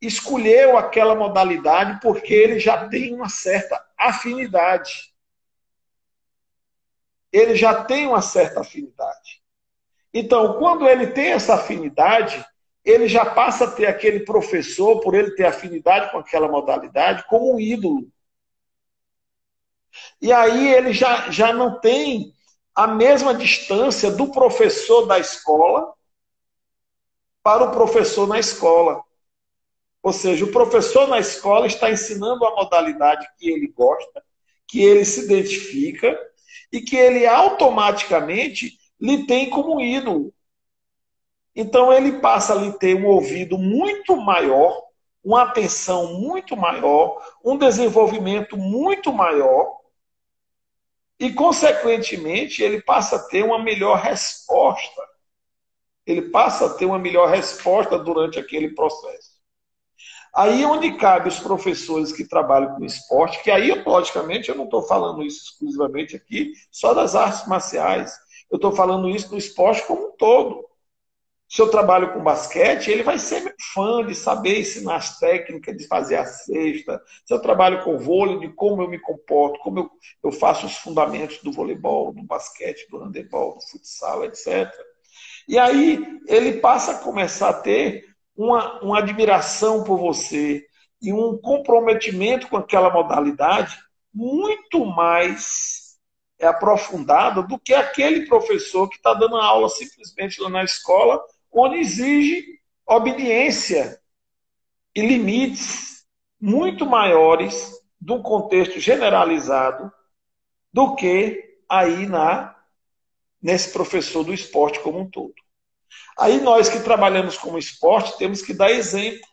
escolheu 0.00 0.76
aquela 0.76 1.14
modalidade 1.14 2.00
porque 2.02 2.34
ele 2.34 2.58
já 2.58 2.86
tem 2.88 3.14
uma 3.14 3.30
certa 3.30 3.82
afinidade 3.96 5.12
ele 7.32 7.56
já 7.56 7.82
tem 7.82 8.06
uma 8.06 8.20
certa 8.20 8.60
afinidade. 8.60 9.42
Então, 10.12 10.58
quando 10.58 10.86
ele 10.86 11.06
tem 11.06 11.32
essa 11.32 11.54
afinidade, 11.54 12.44
ele 12.84 13.08
já 13.08 13.24
passa 13.24 13.64
a 13.64 13.70
ter 13.70 13.86
aquele 13.86 14.20
professor, 14.20 15.00
por 15.00 15.14
ele 15.14 15.30
ter 15.30 15.46
afinidade 15.46 16.10
com 16.12 16.18
aquela 16.18 16.46
modalidade, 16.46 17.24
como 17.26 17.54
um 17.54 17.58
ídolo. 17.58 18.06
E 20.20 20.30
aí 20.32 20.74
ele 20.74 20.92
já, 20.92 21.30
já 21.30 21.52
não 21.52 21.80
tem 21.80 22.34
a 22.74 22.86
mesma 22.86 23.34
distância 23.34 24.10
do 24.10 24.30
professor 24.30 25.06
da 25.06 25.18
escola 25.18 25.94
para 27.42 27.64
o 27.64 27.70
professor 27.70 28.26
na 28.26 28.38
escola. 28.38 29.02
Ou 30.02 30.12
seja, 30.12 30.44
o 30.44 30.52
professor 30.52 31.06
na 31.08 31.18
escola 31.18 31.66
está 31.66 31.90
ensinando 31.90 32.44
a 32.44 32.54
modalidade 32.54 33.26
que 33.38 33.50
ele 33.50 33.68
gosta, 33.68 34.22
que 34.66 34.82
ele 34.82 35.04
se 35.04 35.24
identifica, 35.24 36.18
e 36.72 36.80
que 36.80 36.96
ele 36.96 37.26
automaticamente 37.26 38.78
lhe 38.98 39.26
tem 39.26 39.50
como 39.50 39.80
ídolo. 39.80 40.32
Então 41.54 41.92
ele 41.92 42.20
passa 42.20 42.54
a 42.54 42.72
ter 42.72 42.96
um 42.96 43.06
ouvido 43.06 43.58
muito 43.58 44.16
maior, 44.16 44.82
uma 45.22 45.42
atenção 45.42 46.14
muito 46.14 46.56
maior, 46.56 47.22
um 47.44 47.58
desenvolvimento 47.58 48.56
muito 48.56 49.12
maior 49.12 49.80
e, 51.20 51.32
consequentemente, 51.32 52.62
ele 52.62 52.82
passa 52.82 53.16
a 53.16 53.28
ter 53.28 53.44
uma 53.44 53.62
melhor 53.62 53.98
resposta. 53.98 55.02
Ele 56.06 56.22
passa 56.30 56.66
a 56.66 56.74
ter 56.74 56.84
uma 56.84 56.98
melhor 56.98 57.28
resposta 57.28 57.98
durante 57.98 58.38
aquele 58.38 58.74
processo. 58.74 59.32
Aí 60.34 60.64
onde 60.64 60.96
cabe 60.96 61.28
os 61.28 61.38
professores 61.38 62.10
que 62.10 62.26
trabalham 62.26 62.74
com 62.74 62.84
esporte, 62.84 63.42
que 63.42 63.50
aí, 63.50 63.70
logicamente, 63.84 64.48
eu 64.48 64.54
não 64.54 64.64
estou 64.64 64.82
falando 64.82 65.22
isso 65.22 65.44
exclusivamente 65.44 66.16
aqui, 66.16 66.52
só 66.70 66.94
das 66.94 67.14
artes 67.14 67.46
marciais. 67.46 68.16
Eu 68.50 68.56
estou 68.56 68.72
falando 68.72 69.10
isso 69.10 69.28
do 69.28 69.36
esporte 69.36 69.86
como 69.86 70.08
um 70.08 70.16
todo. 70.16 70.64
Se 71.46 71.60
eu 71.60 71.68
trabalho 71.70 72.14
com 72.14 72.22
basquete, 72.22 72.90
ele 72.90 73.02
vai 73.02 73.18
ser 73.18 73.40
meu 73.40 73.52
fã 73.74 74.02
de 74.06 74.14
saber 74.14 74.60
ensinar 74.60 74.96
as 74.96 75.18
técnicas, 75.18 75.76
de 75.76 75.86
fazer 75.86 76.16
a 76.16 76.24
cesta. 76.24 77.02
Se 77.26 77.34
eu 77.34 77.42
trabalho 77.42 77.84
com 77.84 77.98
vôlei, 77.98 78.38
de 78.38 78.48
como 78.54 78.82
eu 78.82 78.88
me 78.88 78.98
comporto, 78.98 79.60
como 79.60 79.80
eu, 79.80 79.90
eu 80.24 80.32
faço 80.32 80.64
os 80.64 80.76
fundamentos 80.76 81.42
do 81.42 81.52
voleibol, 81.52 82.10
do 82.14 82.22
basquete, 82.22 82.88
do 82.90 82.96
handebol, 82.96 83.56
do 83.56 83.70
futsal, 83.70 84.24
etc. 84.24 84.72
E 85.48 85.58
aí 85.58 86.20
ele 86.26 86.60
passa 86.60 86.92
a 86.92 86.98
começar 86.98 87.50
a 87.50 87.60
ter 87.60 88.04
uma, 88.36 88.80
uma 88.80 88.98
admiração 88.98 89.84
por 89.84 89.98
você 89.98 90.64
e 91.00 91.12
um 91.12 91.36
comprometimento 91.38 92.48
com 92.48 92.56
aquela 92.56 92.90
modalidade 92.90 93.76
muito 94.14 94.84
mais 94.84 95.98
aprofundada 96.40 97.42
do 97.42 97.58
que 97.58 97.72
aquele 97.72 98.26
professor 98.26 98.88
que 98.88 98.96
está 98.96 99.14
dando 99.14 99.36
aula 99.36 99.68
simplesmente 99.68 100.40
lá 100.40 100.50
na 100.50 100.64
escola 100.64 101.22
onde 101.52 101.78
exige 101.78 102.44
obediência 102.86 104.00
e 104.94 105.06
limites 105.06 106.04
muito 106.40 106.84
maiores 106.84 107.72
um 108.10 108.20
contexto 108.20 108.80
generalizado 108.80 109.92
do 110.72 110.94
que 110.94 111.56
aí 111.68 112.06
na 112.06 112.51
nesse 113.42 113.72
professor 113.72 114.22
do 114.22 114.32
esporte 114.32 114.80
como 114.80 115.00
um 115.00 115.10
todo. 115.10 115.34
Aí 116.16 116.40
nós 116.40 116.68
que 116.68 116.80
trabalhamos 116.80 117.36
com 117.36 117.58
esporte 117.58 118.16
temos 118.18 118.42
que 118.42 118.54
dar 118.54 118.70
exemplo 118.70 119.26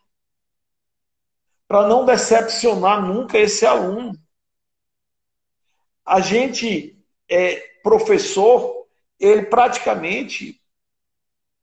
para 1.68 1.88
não 1.88 2.06
decepcionar 2.06 3.06
nunca 3.06 3.38
esse 3.38 3.66
aluno. 3.66 4.14
A 6.04 6.20
gente 6.20 6.98
é 7.30 7.58
professor, 7.84 8.88
ele 9.20 9.44
praticamente 9.44 10.60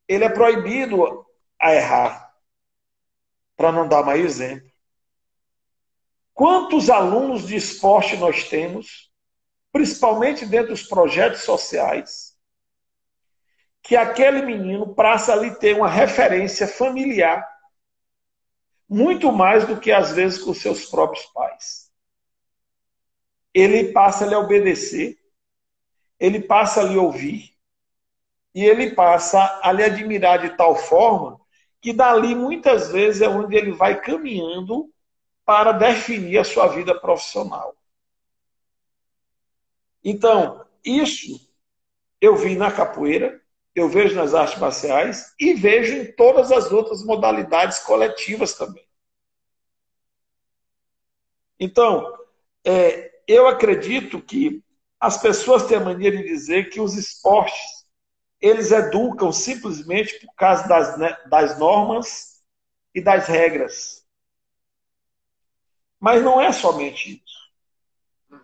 ele 0.07 0.23
é 0.23 0.29
proibido 0.29 1.25
a 1.59 1.73
errar, 1.73 2.33
para 3.57 3.71
não 3.71 3.87
dar 3.87 4.03
mais 4.03 4.23
exemplo. 4.23 4.71
Quantos 6.33 6.89
alunos 6.89 7.47
de 7.47 7.55
esporte 7.55 8.15
nós 8.15 8.47
temos, 8.47 9.11
principalmente 9.71 10.45
dentro 10.45 10.69
dos 10.69 10.83
projetos 10.83 11.41
sociais, 11.41 12.26
que 13.87 13.95
aquele 13.95 14.41
menino 14.41 14.93
passa 14.93 15.31
ali 15.31 15.55
ter 15.55 15.73
uma 15.73 15.87
referência 15.87 16.67
familiar, 16.67 17.47
muito 18.87 19.31
mais 19.31 19.65
do 19.65 19.79
que 19.79 19.93
às 19.93 20.11
vezes 20.11 20.43
com 20.43 20.53
seus 20.53 20.85
próprios 20.87 21.25
pais. 21.27 21.89
Ele 23.53 23.93
passa 23.93 24.25
a 24.25 24.27
lhe 24.27 24.35
obedecer, 24.35 25.17
ele 26.19 26.41
passa 26.41 26.81
a 26.81 26.83
lhe 26.83 26.97
ouvir, 26.97 27.55
e 28.53 28.65
ele 28.65 28.91
passa 28.93 29.61
a 29.63 29.71
lhe 29.71 29.83
admirar 29.83 30.39
de 30.39 30.49
tal 30.57 30.75
forma 30.75 31.39
que 31.79 31.93
dali 31.93 32.35
muitas 32.35 32.91
vezes 32.91 33.21
é 33.21 33.29
onde 33.29 33.55
ele 33.55 33.71
vai 33.71 34.01
caminhando 34.01 34.91
para 35.45 35.71
definir 35.71 36.39
a 36.39 36.43
sua 36.43 36.67
vida 36.67 36.99
profissional. 36.99 37.73
Então, 40.03 40.65
isso 40.83 41.49
eu 42.19 42.35
vi 42.35 42.57
na 42.57 42.69
capoeira, 42.69 43.41
eu 43.79 43.87
vejo 43.87 44.15
nas 44.15 44.33
artes 44.33 44.59
marciais 44.59 45.33
e 45.39 45.53
vejo 45.53 45.93
em 45.93 46.11
todas 46.13 46.51
as 46.51 46.71
outras 46.71 47.03
modalidades 47.03 47.79
coletivas 47.79 48.53
também. 48.53 48.85
Então, 51.59 52.11
é, 52.65 53.11
eu 53.27 53.47
acredito 53.47 54.21
que 54.21 54.63
as 54.99 55.17
pessoas 55.17 55.67
têm 55.67 55.77
a 55.77 55.81
mania 55.81 56.11
de 56.11 56.23
dizer 56.23 56.69
que 56.69 56.81
os 56.81 56.95
esportes 56.95 57.77
eles 58.39 58.71
educam 58.71 59.31
simplesmente 59.31 60.19
por 60.19 60.33
causa 60.35 60.67
das, 60.67 60.97
né, 60.97 61.17
das 61.27 61.59
normas 61.59 62.41
e 62.93 63.01
das 63.01 63.27
regras. 63.27 64.05
Mas 65.99 66.23
não 66.23 66.39
é 66.39 66.51
somente 66.51 67.21
isso. 67.23 68.41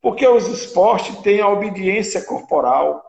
Porque 0.00 0.26
os 0.26 0.46
esportes 0.48 1.16
têm 1.20 1.40
a 1.40 1.48
obediência 1.48 2.24
corporal, 2.24 3.05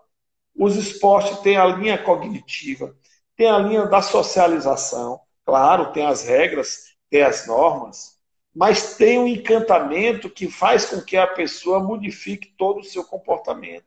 os 0.58 0.76
esportes 0.76 1.40
têm 1.40 1.56
a 1.56 1.66
linha 1.66 1.98
cognitiva, 1.98 2.96
tem 3.36 3.50
a 3.50 3.60
linha 3.60 3.86
da 3.86 4.02
socialização. 4.02 5.22
Claro, 5.46 5.94
tem 5.94 6.06
as 6.06 6.24
regras, 6.24 6.96
tem 7.10 7.22
as 7.22 7.46
normas, 7.48 8.18
mas 8.54 8.96
tem 8.96 9.20
um 9.20 9.28
encantamento 9.28 10.30
que 10.30 10.50
faz 10.50 10.86
com 10.86 11.02
que 11.02 11.16
a 11.16 11.28
pessoa 11.28 11.80
modifique 11.80 12.54
todo 12.58 12.80
o 12.80 12.84
seu 12.84 13.04
comportamento. 13.04 13.86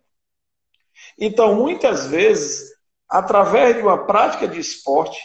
Então, 1.19 1.55
muitas 1.55 2.07
vezes, 2.07 2.71
através 3.09 3.77
de 3.77 3.83
uma 3.83 4.07
prática 4.07 4.47
de 4.47 4.61
esporte, 4.61 5.19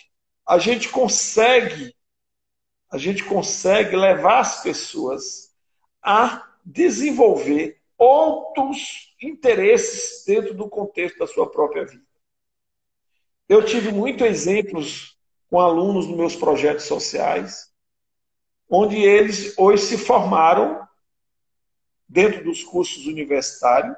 a 0.47 0.57
gente 0.57 0.89
consegue 0.89 1.93
a 2.91 2.97
gente 2.97 3.23
consegue 3.25 3.95
levar 3.95 4.39
as 4.39 4.61
pessoas 4.61 5.51
a 6.01 6.47
desenvolver 6.63 7.81
outros 7.97 9.15
interesses 9.21 10.23
dentro 10.25 10.53
do 10.53 10.69
contexto 10.69 11.19
da 11.19 11.27
sua 11.27 11.49
própria 11.49 11.85
vida. 11.85 12.05
Eu 13.47 13.63
tive 13.63 13.91
muitos 13.91 14.25
exemplos 14.25 15.17
com 15.49 15.59
alunos 15.59 16.07
nos 16.07 16.17
meus 16.17 16.35
projetos 16.35 16.85
sociais, 16.85 17.71
onde 18.69 18.97
eles 18.97 19.57
hoje 19.57 19.83
se 19.83 19.97
formaram 19.97 20.87
dentro 22.07 22.43
dos 22.43 22.63
cursos 22.63 23.05
universitários 23.05 23.95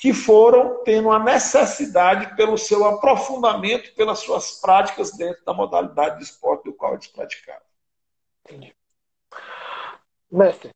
que 0.00 0.14
foram 0.14 0.82
tendo 0.82 1.10
a 1.10 1.18
necessidade 1.18 2.34
pelo 2.34 2.56
seu 2.56 2.86
aprofundamento, 2.86 3.94
pelas 3.94 4.20
suas 4.20 4.52
práticas 4.52 5.12
dentro 5.12 5.44
da 5.44 5.52
modalidade 5.52 6.18
de 6.18 6.24
esporte 6.24 6.64
do 6.64 6.72
qual 6.72 6.94
eles 6.94 7.06
praticavam. 7.06 7.60
Entendi. 8.46 8.74
Mestre, 10.30 10.70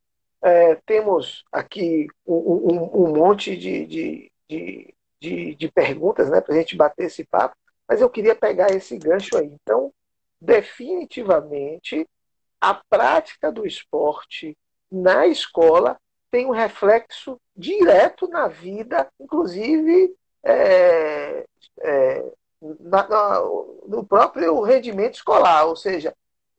é, 0.45 0.75
temos 0.85 1.43
aqui 1.51 2.07
um, 2.27 2.35
um, 2.35 3.05
um 3.05 3.17
monte 3.17 3.57
de, 3.57 3.87
de, 3.87 4.33
de, 4.47 4.95
de, 5.19 5.55
de 5.55 5.69
perguntas 5.73 6.29
né, 6.29 6.39
para 6.43 6.55
a 6.55 6.59
gente 6.59 6.77
bater 6.77 7.07
esse 7.07 7.25
papo, 7.25 7.57
mas 7.89 8.03
eu 8.03 8.11
queria 8.11 8.35
pegar 8.35 8.71
esse 8.71 8.99
gancho 8.99 9.39
aí. 9.39 9.47
Então, 9.47 9.91
definitivamente, 10.39 12.07
a 12.61 12.75
prática 12.75 13.51
do 13.51 13.67
esporte 13.67 14.55
na 14.93 15.27
escola 15.27 15.97
tem 16.31 16.45
um 16.45 16.51
reflexo 16.51 17.41
direto 17.57 18.29
na 18.29 18.47
vida, 18.47 19.09
inclusive 19.19 20.15
é, 20.45 21.47
é, 21.81 22.33
na, 22.81 23.09
na, 23.09 23.41
no 23.87 24.05
próprio 24.07 24.61
rendimento 24.61 25.15
escolar, 25.15 25.65
ou 25.65 25.77
seja, 25.77 26.15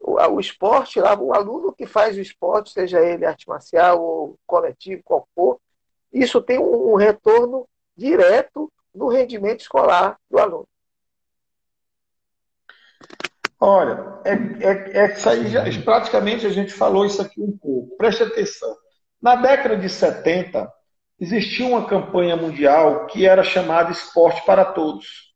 o, 0.05 0.35
o, 0.35 0.39
esporte 0.39 0.99
lá, 0.99 1.17
o 1.19 1.33
aluno 1.33 1.73
que 1.73 1.87
faz 1.87 2.15
o 2.15 2.21
esporte, 2.21 2.71
seja 2.71 3.01
ele 3.01 3.25
arte 3.25 3.47
marcial 3.47 4.01
ou 4.01 4.39
coletivo, 4.45 5.01
qual 5.03 5.27
for, 5.33 5.59
isso 6.13 6.41
tem 6.41 6.59
um, 6.59 6.93
um 6.93 6.95
retorno 6.95 7.67
direto 7.97 8.71
no 8.93 9.07
rendimento 9.07 9.61
escolar 9.61 10.17
do 10.29 10.37
aluno. 10.37 10.67
Olha, 13.59 14.21
é, 14.23 14.33
é, 14.33 14.97
é 14.97 15.13
isso 15.13 15.27
aí, 15.27 15.47
já, 15.47 15.63
praticamente 15.83 16.45
a 16.45 16.51
gente 16.51 16.71
falou 16.71 17.05
isso 17.05 17.21
aqui 17.21 17.41
um 17.41 17.57
pouco. 17.57 17.97
Preste 17.97 18.21
atenção. 18.21 18.75
Na 19.19 19.35
década 19.35 19.75
de 19.75 19.89
70, 19.89 20.71
existia 21.19 21.65
uma 21.65 21.87
campanha 21.87 22.35
mundial 22.35 23.07
que 23.07 23.25
era 23.25 23.43
chamada 23.43 23.91
Esporte 23.91 24.45
para 24.45 24.65
Todos. 24.65 25.33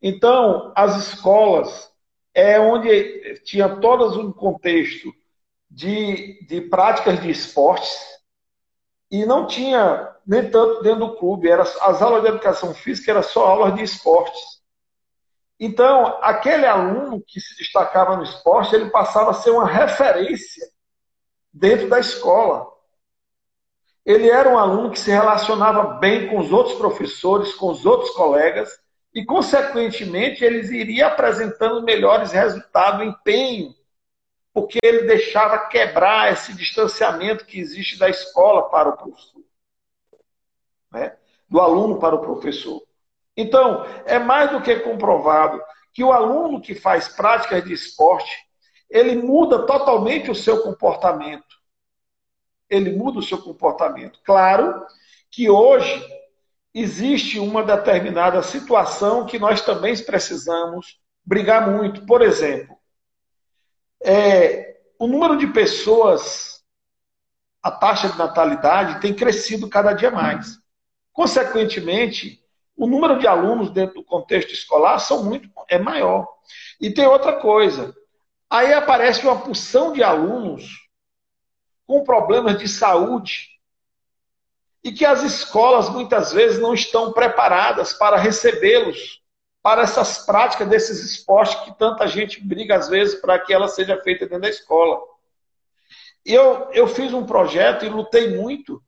Então, 0.00 0.72
as 0.74 0.96
escolas 0.96 1.91
é 2.34 2.58
onde 2.58 3.40
tinha 3.44 3.68
todas 3.76 4.16
um 4.16 4.32
contexto 4.32 5.12
de, 5.70 6.44
de 6.46 6.60
práticas 6.62 7.20
de 7.20 7.30
esportes 7.30 7.98
e 9.10 9.26
não 9.26 9.46
tinha 9.46 10.14
nem 10.26 10.50
tanto 10.50 10.82
dentro 10.82 11.00
do 11.00 11.16
clube. 11.16 11.50
Era, 11.50 11.62
as 11.62 12.00
aulas 12.00 12.22
de 12.22 12.28
educação 12.28 12.74
física 12.74 13.10
eram 13.10 13.22
só 13.22 13.46
aulas 13.46 13.74
de 13.74 13.82
esportes. 13.82 14.40
Então, 15.60 16.18
aquele 16.22 16.66
aluno 16.66 17.22
que 17.24 17.40
se 17.40 17.56
destacava 17.56 18.16
no 18.16 18.24
esporte, 18.24 18.74
ele 18.74 18.90
passava 18.90 19.30
a 19.30 19.34
ser 19.34 19.50
uma 19.50 19.66
referência 19.66 20.66
dentro 21.52 21.88
da 21.88 22.00
escola. 22.00 22.66
Ele 24.04 24.28
era 24.28 24.48
um 24.48 24.58
aluno 24.58 24.90
que 24.90 24.98
se 24.98 25.10
relacionava 25.10 25.98
bem 25.98 26.28
com 26.28 26.40
os 26.40 26.50
outros 26.50 26.76
professores, 26.76 27.54
com 27.54 27.70
os 27.70 27.86
outros 27.86 28.10
colegas, 28.10 28.70
e, 29.14 29.24
consequentemente, 29.24 30.44
eles 30.44 30.70
iriam 30.70 31.08
apresentando 31.08 31.82
melhores 31.82 32.32
resultados, 32.32 33.06
empenho, 33.06 33.74
porque 34.54 34.78
ele 34.82 35.02
deixava 35.02 35.66
quebrar 35.66 36.32
esse 36.32 36.54
distanciamento 36.54 37.44
que 37.44 37.58
existe 37.58 37.98
da 37.98 38.08
escola 38.08 38.70
para 38.70 38.88
o 38.88 38.96
professor, 38.96 39.42
né? 40.90 41.16
do 41.48 41.60
aluno 41.60 41.98
para 41.98 42.14
o 42.14 42.20
professor. 42.20 42.82
Então, 43.36 43.84
é 44.06 44.18
mais 44.18 44.50
do 44.50 44.62
que 44.62 44.76
comprovado 44.76 45.62
que 45.92 46.02
o 46.02 46.12
aluno 46.12 46.60
que 46.60 46.74
faz 46.74 47.08
práticas 47.08 47.62
de 47.64 47.72
esporte, 47.72 48.30
ele 48.88 49.16
muda 49.16 49.66
totalmente 49.66 50.30
o 50.30 50.34
seu 50.34 50.62
comportamento. 50.62 51.60
Ele 52.68 52.96
muda 52.96 53.18
o 53.18 53.22
seu 53.22 53.38
comportamento. 53.38 54.18
Claro 54.24 54.86
que 55.30 55.50
hoje 55.50 56.02
existe 56.74 57.38
uma 57.38 57.62
determinada 57.62 58.42
situação 58.42 59.26
que 59.26 59.38
nós 59.38 59.60
também 59.60 59.96
precisamos 60.02 60.98
brigar 61.24 61.70
muito. 61.70 62.06
Por 62.06 62.22
exemplo, 62.22 62.76
é, 64.02 64.76
o 64.98 65.06
número 65.06 65.36
de 65.36 65.46
pessoas, 65.48 66.62
a 67.62 67.70
taxa 67.70 68.08
de 68.08 68.18
natalidade 68.18 69.00
tem 69.00 69.14
crescido 69.14 69.68
cada 69.68 69.92
dia 69.92 70.10
mais. 70.10 70.58
Consequentemente, 71.12 72.42
o 72.76 72.86
número 72.86 73.18
de 73.18 73.26
alunos 73.26 73.70
dentro 73.70 73.96
do 73.96 74.04
contexto 74.04 74.52
escolar 74.52 74.98
são 74.98 75.24
muito, 75.24 75.48
é 75.68 75.78
maior. 75.78 76.26
E 76.80 76.90
tem 76.90 77.06
outra 77.06 77.34
coisa. 77.34 77.94
Aí 78.48 78.72
aparece 78.72 79.24
uma 79.24 79.38
porção 79.40 79.92
de 79.92 80.02
alunos 80.02 80.88
com 81.86 82.02
problemas 82.02 82.58
de 82.58 82.66
saúde 82.66 83.52
e 84.84 84.92
que 84.92 85.04
as 85.04 85.22
escolas 85.22 85.88
muitas 85.88 86.32
vezes 86.32 86.58
não 86.58 86.74
estão 86.74 87.12
preparadas 87.12 87.92
para 87.92 88.16
recebê-los 88.16 89.22
para 89.62 89.82
essas 89.82 90.18
práticas 90.26 90.68
desses 90.68 91.00
esportes 91.04 91.54
que 91.60 91.78
tanta 91.78 92.06
gente 92.08 92.42
briga 92.42 92.76
às 92.76 92.88
vezes 92.88 93.14
para 93.14 93.38
que 93.38 93.54
ela 93.54 93.68
seja 93.68 93.96
feita 94.02 94.26
dentro 94.26 94.42
da 94.42 94.48
escola. 94.48 95.00
Eu, 96.24 96.70
eu 96.72 96.88
fiz 96.88 97.12
um 97.12 97.24
projeto 97.24 97.84
e 97.84 97.88
lutei 97.88 98.36
muito 98.36 98.82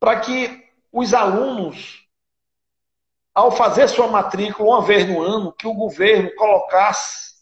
para 0.00 0.18
que 0.20 0.66
os 0.90 1.12
alunos, 1.12 2.06
ao 3.34 3.50
fazer 3.50 3.86
sua 3.88 4.06
matrícula 4.06 4.76
uma 4.76 4.82
vez 4.82 5.06
no 5.06 5.20
ano, 5.20 5.52
que 5.52 5.66
o 5.66 5.74
governo 5.74 6.34
colocasse 6.36 7.36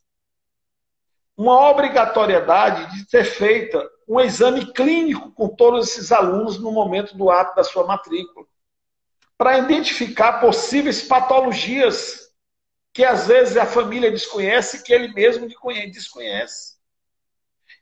uma 1.37 1.71
obrigatoriedade 1.71 2.97
de 2.97 3.09
ser 3.09 3.25
feita 3.25 3.89
um 4.07 4.21
exame 4.21 4.73
clínico 4.73 5.33
com 5.33 5.49
todos 5.49 5.89
esses 5.89 6.13
alunos 6.13 6.59
no 6.59 6.71
momento 6.71 7.17
do 7.17 7.31
ato 7.31 7.57
da 7.57 7.65
sua 7.65 7.85
matrícula, 7.87 8.47
para 9.37 9.59
identificar 9.59 10.41
possíveis 10.41 11.03
patologias 11.03 12.31
que 12.93 13.05
às 13.05 13.27
vezes 13.27 13.57
a 13.57 13.67
família 13.67 14.11
desconhece, 14.11 14.83
que 14.83 14.93
ele 14.93 15.13
mesmo 15.13 15.47
desconhece. 15.93 16.77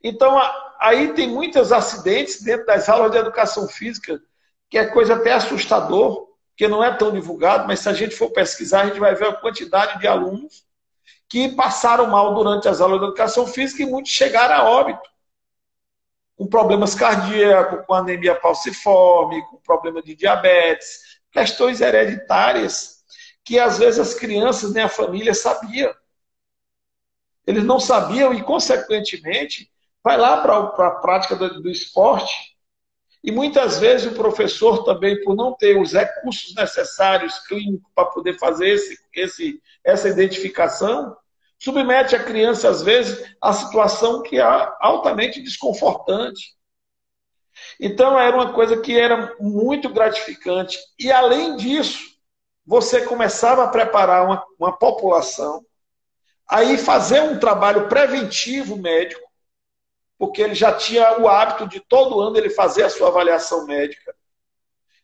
Então, 0.03 0.37
aí 0.81 1.13
tem 1.13 1.29
muitos 1.29 1.71
acidentes 1.71 2.43
dentro 2.43 2.67
das 2.67 2.89
aulas 2.89 3.13
de 3.13 3.19
educação 3.19 3.69
física, 3.69 4.21
que 4.69 4.77
é 4.77 4.87
coisa 4.87 5.15
até 5.15 5.33
assustador, 5.33 6.29
que 6.57 6.67
não 6.67 6.83
é 6.83 6.93
tão 6.93 7.13
divulgado, 7.13 7.67
mas 7.67 7.81
se 7.81 7.89
a 7.89 7.93
gente 7.93 8.15
for 8.15 8.31
pesquisar, 8.31 8.83
a 8.83 8.87
gente 8.87 8.99
vai 8.99 9.15
ver 9.15 9.29
a 9.29 9.33
quantidade 9.35 10.01
de 10.01 10.07
alunos 10.07 10.65
que 11.29 11.49
passaram 11.55 12.09
mal 12.09 12.35
durante 12.35 12.69
as 12.69 12.81
aulas 12.81 12.99
de 12.99 13.07
educação 13.07 13.47
física 13.47 13.83
e 13.83 13.87
muitos 13.87 14.11
chegaram 14.11 14.55
a 14.55 14.65
óbito 14.65 15.14
com 16.37 16.47
problemas 16.47 16.95
cardíacos, 16.95 17.85
com 17.87 17.95
anemia 17.95 18.41
falciforme, 18.41 19.43
com 19.47 19.57
problema 19.59 20.03
de 20.03 20.15
diabetes, 20.15 21.21
questões 21.31 21.81
hereditárias 21.81 22.95
que 23.45 23.59
às 23.59 23.79
vezes 23.79 24.01
as 24.01 24.15
crianças 24.15 24.73
nem 24.73 24.83
a 24.83 24.89
família 24.89 25.35
sabia. 25.35 25.95
Eles 27.47 27.63
não 27.63 27.79
sabiam 27.79 28.33
e, 28.33 28.43
consequentemente, 28.43 29.71
vai 30.03 30.17
lá 30.17 30.41
para 30.41 30.89
a 30.89 30.91
prática 30.93 31.37
do, 31.37 31.63
do 31.63 31.71
esporte 31.71 32.55
e 33.25 33.33
muitas 33.33 33.79
vezes 33.79 34.13
o 34.13 34.15
professor 34.15 34.85
também, 34.85 35.23
por 35.23 35.35
não 35.35 35.55
ter 35.55 35.81
os 35.81 35.95
recursos 35.95 36.55
necessários 36.55 37.39
clínicos 37.47 37.91
para 37.95 38.05
poder 38.07 38.39
fazer 38.39 38.69
esse, 38.69 38.99
esse, 39.15 39.63
essa 39.83 40.11
identificação, 40.11 41.17
submete 41.59 42.15
a 42.15 42.23
criança, 42.23 42.69
às 42.69 42.83
vezes, 42.83 43.25
a 43.41 43.53
situação 43.53 44.23
que 44.23 44.39
é 44.39 44.43
altamente 44.81 45.41
desconfortante. 45.41 46.55
Então, 47.81 48.19
era 48.19 48.35
uma 48.35 48.53
coisa 48.53 48.81
que 48.81 48.99
era 48.99 49.35
muito 49.41 49.89
gratificante. 49.89 50.79
E, 50.99 51.11
além 51.11 51.57
disso, 51.57 52.15
você 52.67 53.05
começava 53.05 53.65
a 53.65 53.69
preparar 53.69 54.25
uma, 54.25 54.45
uma 54.59 54.77
população, 54.77 55.65
aí 56.49 56.77
fazer 56.79 57.21
um 57.23 57.39
trabalho 57.39 57.89
preventivo 57.89 58.77
médico, 58.77 59.23
porque 60.19 60.43
ele 60.43 60.55
já 60.55 60.73
tinha 60.73 61.19
o 61.19 61.29
hábito 61.29 61.69
de 61.69 61.81
todo 61.81 62.21
ano 62.21 62.37
ele 62.37 62.51
fazer 62.51 62.85
a 62.85 62.91
sua 62.91 63.09
avaliação 63.09 63.67
médica. 63.67 64.15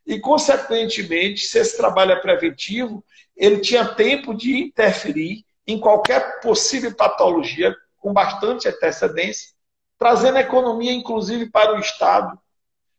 E, 0.06 0.18
consequentemente, 0.18 1.46
se 1.46 1.58
esse 1.58 1.76
trabalho 1.76 2.12
é 2.12 2.16
preventivo, 2.16 3.04
ele 3.36 3.60
tinha 3.60 3.84
tempo 3.94 4.34
de 4.34 4.58
interferir 4.58 5.44
em 5.72 5.78
qualquer 5.78 6.40
possível 6.40 6.94
patologia 6.94 7.74
com 7.98 8.12
bastante 8.12 8.68
antecedência, 8.68 9.50
trazendo 9.98 10.38
economia, 10.38 10.92
inclusive, 10.92 11.50
para 11.50 11.74
o 11.74 11.80
Estado, 11.80 12.38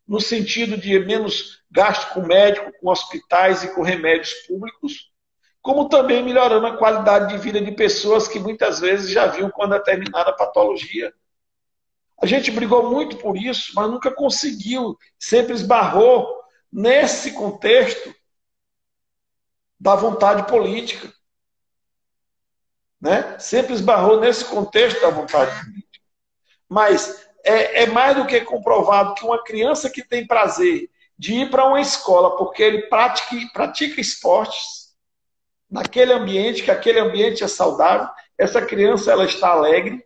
no 0.07 0.21
sentido 0.21 0.77
de 0.77 0.99
menos 0.99 1.63
gasto 1.69 2.13
com 2.13 2.21
médico, 2.21 2.71
com 2.79 2.89
hospitais 2.89 3.63
e 3.63 3.73
com 3.73 3.81
remédios 3.81 4.33
públicos, 4.47 5.11
como 5.61 5.89
também 5.89 6.23
melhorando 6.23 6.67
a 6.67 6.77
qualidade 6.77 7.33
de 7.33 7.39
vida 7.39 7.61
de 7.61 7.71
pessoas 7.71 8.27
que 8.27 8.39
muitas 8.39 8.79
vezes 8.79 9.11
já 9.11 9.27
viam 9.27 9.49
com 9.49 9.63
uma 9.63 9.77
determinada 9.77 10.33
patologia. 10.33 11.13
A 12.21 12.25
gente 12.25 12.51
brigou 12.51 12.89
muito 12.91 13.17
por 13.17 13.35
isso, 13.35 13.71
mas 13.75 13.89
nunca 13.89 14.11
conseguiu, 14.11 14.97
sempre 15.19 15.53
esbarrou 15.53 16.27
nesse 16.71 17.31
contexto 17.33 18.13
da 19.79 19.95
vontade 19.95 20.47
política 20.47 21.11
né? 23.01 23.37
sempre 23.39 23.73
esbarrou 23.73 24.19
nesse 24.19 24.45
contexto 24.45 25.01
da 25.01 25.09
vontade 25.09 25.51
política. 25.59 25.99
Mas 26.69 27.27
é, 27.43 27.83
é 27.83 27.85
mais 27.87 28.15
do 28.15 28.25
que 28.25 28.39
comprovado 28.41 29.15
que 29.15 29.25
uma 29.25 29.43
criança 29.43 29.89
que 29.89 30.03
tem 30.03 30.27
prazer 30.27 30.89
de 31.17 31.33
ir 31.33 31.49
para 31.49 31.67
uma 31.67 31.81
escola 31.81 32.37
porque 32.37 32.61
ele 32.61 32.83
pratica, 32.83 33.35
pratica 33.53 33.99
esportes 33.99 34.91
naquele 35.69 36.13
ambiente, 36.13 36.63
que 36.63 36.71
aquele 36.71 36.99
ambiente 36.99 37.43
é 37.43 37.47
saudável, 37.47 38.07
essa 38.37 38.61
criança 38.61 39.11
ela 39.11 39.23
está 39.23 39.49
alegre, 39.49 40.03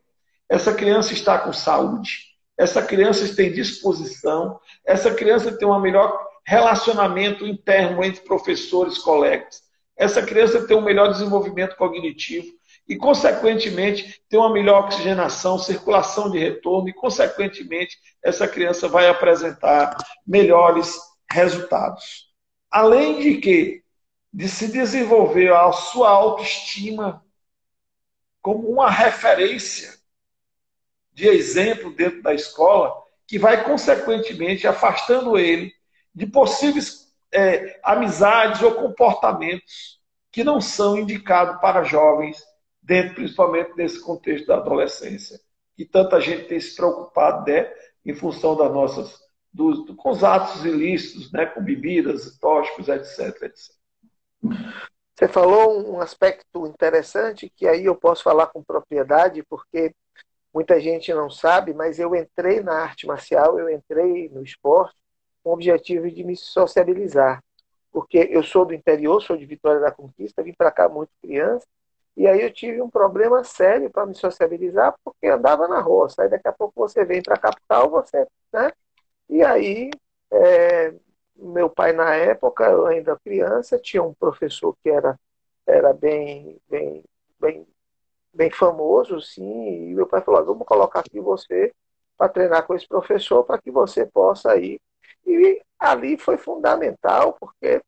essa 0.48 0.74
criança 0.74 1.14
está 1.14 1.40
com 1.40 1.52
saúde, 1.52 2.36
essa 2.58 2.84
criança 2.84 3.36
tem 3.36 3.52
disposição, 3.52 4.60
essa 4.86 5.14
criança 5.14 5.52
tem 5.58 5.68
um 5.68 5.80
melhor 5.80 6.16
relacionamento 6.46 7.48
interno 7.48 8.04
entre 8.04 8.22
professores, 8.22 9.00
colegas, 9.00 9.64
essa 9.98 10.22
criança 10.22 10.68
tem 10.68 10.78
um 10.78 10.84
melhor 10.84 11.12
desenvolvimento 11.12 11.76
cognitivo, 11.76 12.48
e, 12.88 12.96
consequentemente, 12.96 14.22
ter 14.30 14.38
uma 14.38 14.52
melhor 14.52 14.86
oxigenação, 14.86 15.58
circulação 15.58 16.30
de 16.30 16.38
retorno, 16.38 16.88
e, 16.88 16.94
consequentemente, 16.94 17.98
essa 18.24 18.48
criança 18.48 18.88
vai 18.88 19.08
apresentar 19.08 19.98
melhores 20.26 20.96
resultados. 21.30 22.30
Além 22.70 23.20
de 23.20 23.38
que, 23.38 23.84
de 24.32 24.48
se 24.48 24.68
desenvolver 24.68 25.52
a 25.52 25.72
sua 25.72 26.10
autoestima 26.10 27.26
como 28.42 28.70
uma 28.70 28.92
referência 28.92 29.96
de 31.12 31.28
exemplo 31.28 31.92
dentro 31.92 32.22
da 32.22 32.34
escola, 32.34 32.94
que 33.26 33.40
vai, 33.40 33.64
consequentemente, 33.64 34.68
afastando 34.68 35.40
ele 35.40 35.74
de 36.14 36.28
possíveis 36.28 37.12
é, 37.34 37.80
amizades 37.84 38.62
ou 38.62 38.76
comportamentos 38.76 40.00
que 40.32 40.44
não 40.44 40.62
são 40.62 40.98
indicados 40.98 41.60
para 41.60 41.84
jovens 41.84 42.44
dentro 42.86 43.16
principalmente 43.16 43.76
desse 43.76 44.00
contexto 44.00 44.46
da 44.46 44.58
adolescência, 44.58 45.40
que 45.76 45.84
tanta 45.84 46.22
gente 46.22 46.48
tem 46.48 46.60
se 46.60 46.76
preocupado 46.76 47.52
né, 47.52 47.74
em 48.06 48.14
função 48.14 48.56
das 48.56 48.72
nossas, 48.72 49.20
dos, 49.52 49.90
com 49.96 50.12
os 50.12 50.24
atos 50.24 50.64
ilícitos, 50.64 51.32
né, 51.32 51.48
com 51.48 51.64
bebidas, 51.64 52.38
tóxicos, 52.38 52.88
etc, 52.88 53.42
etc. 53.44 53.76
Você 55.16 55.28
falou 55.28 55.96
um 55.96 56.00
aspecto 56.00 56.68
interessante 56.68 57.52
que 57.56 57.68
aí 57.68 57.86
eu 57.86 57.96
posso 57.96 58.22
falar 58.22 58.48
com 58.48 58.64
propriedade, 58.64 59.44
porque 59.50 59.94
muita 60.54 60.80
gente 60.80 61.14
não 61.14 61.30
sabe, 61.30 61.74
mas 61.74 62.00
eu 62.00 62.14
entrei 62.16 62.62
na 62.62 62.74
arte 62.74 63.08
marcial, 63.08 63.58
eu 63.58 63.70
entrei 63.70 64.30
no 64.30 64.44
esporte 64.44 64.96
com 65.44 65.50
o 65.50 65.54
objetivo 65.54 66.10
de 66.12 66.24
me 66.24 66.36
sociabilizar. 66.36 67.42
Porque 67.92 68.28
eu 68.30 68.44
sou 68.44 68.66
do 68.66 68.74
interior, 68.74 69.22
sou 69.22 69.38
de 69.38 69.46
Vitória 69.46 69.80
da 69.80 69.92
Conquista, 69.92 70.44
vim 70.44 70.54
para 70.54 70.72
cá 70.72 70.90
muito 70.90 71.12
criança, 71.22 71.66
e 72.18 72.28
aí 72.28 72.42
eu 72.42 72.52
tive 72.52 72.82
um 72.82 72.90
problema 72.90 73.44
sério 73.44 73.90
para 73.90 74.06
me 74.06 74.16
sociabilizar, 74.16 74.96
porque 75.04 75.28
andava 75.28 75.68
na 75.68 75.82
roça. 75.82 76.24
Aí 76.24 76.30
daqui 76.30 76.48
a 76.48 76.54
pouco 76.54 76.74
você 76.76 77.04
vem 77.06 77.22
para 77.22 77.36
a 77.36 77.40
capital, 77.40 77.90
você. 77.90 78.26
Né? 78.54 78.72
E 79.30 79.44
aí, 79.44 79.90
é, 80.32 80.94
meu 81.36 81.70
pai, 81.70 81.94
na 81.94 82.16
época, 82.16 82.66
eu 82.66 82.86
ainda 82.86 83.20
criança, 83.20 83.80
tinha 83.80 84.04
um 84.04 84.14
professor 84.14 84.76
que 84.84 84.90
era 84.90 85.20
era 85.66 85.94
bem, 85.94 86.60
bem, 86.70 87.04
bem, 87.40 87.68
bem 88.34 88.52
famoso, 88.52 89.20
sim, 89.22 89.90
e 89.90 89.96
meu 89.96 90.08
pai 90.08 90.22
falou, 90.22 90.46
vamos 90.46 90.68
colocar 90.68 91.00
aqui 91.00 91.20
você 91.20 91.74
para 92.18 92.30
treinar 92.30 92.66
com 92.66 92.76
esse 92.76 92.88
professor 92.88 93.44
para 93.44 93.60
que 93.60 93.72
você 93.72 94.06
possa 94.06 94.56
ir. 94.58 94.80
E 95.26 95.62
ali 95.80 96.18
foi 96.18 96.38
fundamental, 96.38 97.36
porque 97.40 97.82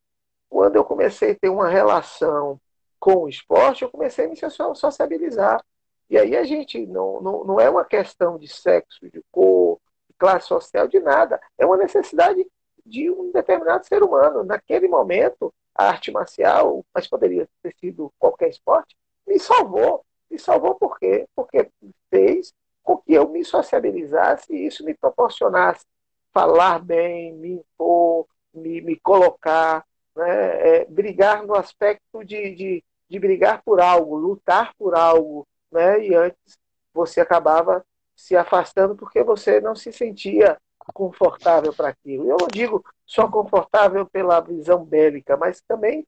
quando 0.50 0.76
eu 0.76 0.84
comecei 0.84 1.32
a 1.32 1.36
ter 1.36 1.50
uma 1.50 1.70
relação 1.70 2.60
com 3.08 3.24
o 3.24 3.30
esporte, 3.30 3.84
eu 3.84 3.90
comecei 3.90 4.26
a 4.26 4.28
me 4.28 4.36
sociabilizar. 4.76 5.64
E 6.10 6.18
aí 6.18 6.36
a 6.36 6.44
gente 6.44 6.86
não, 6.86 7.22
não, 7.22 7.44
não 7.46 7.58
é 7.58 7.70
uma 7.70 7.86
questão 7.86 8.38
de 8.38 8.50
sexo, 8.50 9.10
de 9.10 9.24
cor, 9.32 9.80
de 10.10 10.14
classe 10.18 10.48
social, 10.50 10.90
de 10.90 11.00
nada. 11.00 11.40
É 11.58 11.66
uma 11.66 11.78
necessidade 11.78 12.46
de 12.86 13.10
um 13.10 13.32
determinado 13.32 13.88
ser 13.88 14.04
humano. 14.04 14.44
Naquele 14.44 14.90
momento, 14.90 15.54
a 15.74 15.86
arte 15.88 16.12
marcial, 16.12 16.86
mas 16.94 17.08
poderia 17.08 17.48
ter 17.64 17.74
sido 17.80 18.12
qualquer 18.20 18.50
esporte, 18.50 18.94
me 19.26 19.40
salvou. 19.40 20.04
Me 20.30 20.38
salvou 20.38 20.76
por 20.76 21.00
quê? 21.00 21.26
Porque 21.34 21.72
fez 22.10 22.54
com 22.84 22.98
que 22.98 23.14
eu 23.14 23.30
me 23.30 23.46
sociabilizasse 23.46 24.54
e 24.54 24.68
isso 24.68 24.84
me 24.84 24.94
proporcionasse 24.94 25.86
falar 26.34 26.80
bem, 26.80 27.32
me 27.36 27.54
impor, 27.54 28.28
me, 28.54 28.82
me 28.82 29.00
colocar, 29.00 29.86
né? 30.18 30.80
É, 30.80 30.86
brigar 30.86 31.46
no 31.46 31.56
aspecto 31.56 32.26
de, 32.26 32.56
de, 32.56 32.84
de 33.10 33.20
brigar 33.20 33.62
por 33.64 33.80
algo, 33.80 34.16
lutar 34.18 34.74
por 34.78 34.96
algo, 34.96 35.48
né? 35.72 36.06
E 36.06 36.16
antes 36.16 36.58
você 36.94 37.22
acabava 37.22 37.86
se 38.16 38.36
afastando 38.36 38.96
porque 38.96 39.24
você 39.24 39.62
não 39.62 39.76
se 39.76 39.92
sentia 39.92 40.58
confortável 40.94 41.74
para 41.74 41.90
aquilo. 41.90 42.30
Eu 42.30 42.38
não 42.40 42.48
digo 42.52 42.84
só 43.06 43.30
confortável 43.30 44.06
pela 44.06 44.40
visão 44.40 44.84
bélica, 44.84 45.38
mas 45.38 45.62
também 45.62 46.06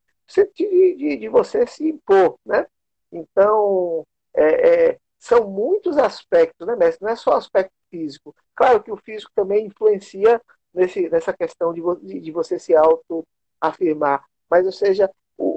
de, 0.55 0.95
de, 0.95 1.17
de 1.17 1.29
você 1.29 1.65
se 1.65 1.87
impor, 1.87 2.37
né? 2.45 2.65
Então, 3.11 4.05
é, 4.33 4.89
é, 4.89 4.99
são 5.17 5.49
muitos 5.49 5.97
aspectos, 5.97 6.67
né, 6.67 6.75
mestre? 6.75 7.03
Não 7.03 7.11
é 7.11 7.15
só 7.15 7.33
aspecto 7.33 7.73
físico. 7.89 8.35
Claro 8.55 8.83
que 8.83 8.91
o 8.91 8.97
físico 8.97 9.31
também 9.35 9.65
influencia 9.65 10.41
nesse, 10.73 11.09
nessa 11.09 11.33
questão 11.33 11.73
de, 11.73 11.81
de 12.19 12.31
você 12.31 12.59
se 12.59 12.75
autoafirmar. 12.75 14.23
Mas, 14.49 14.65
ou 14.65 14.71
seja, 14.71 15.09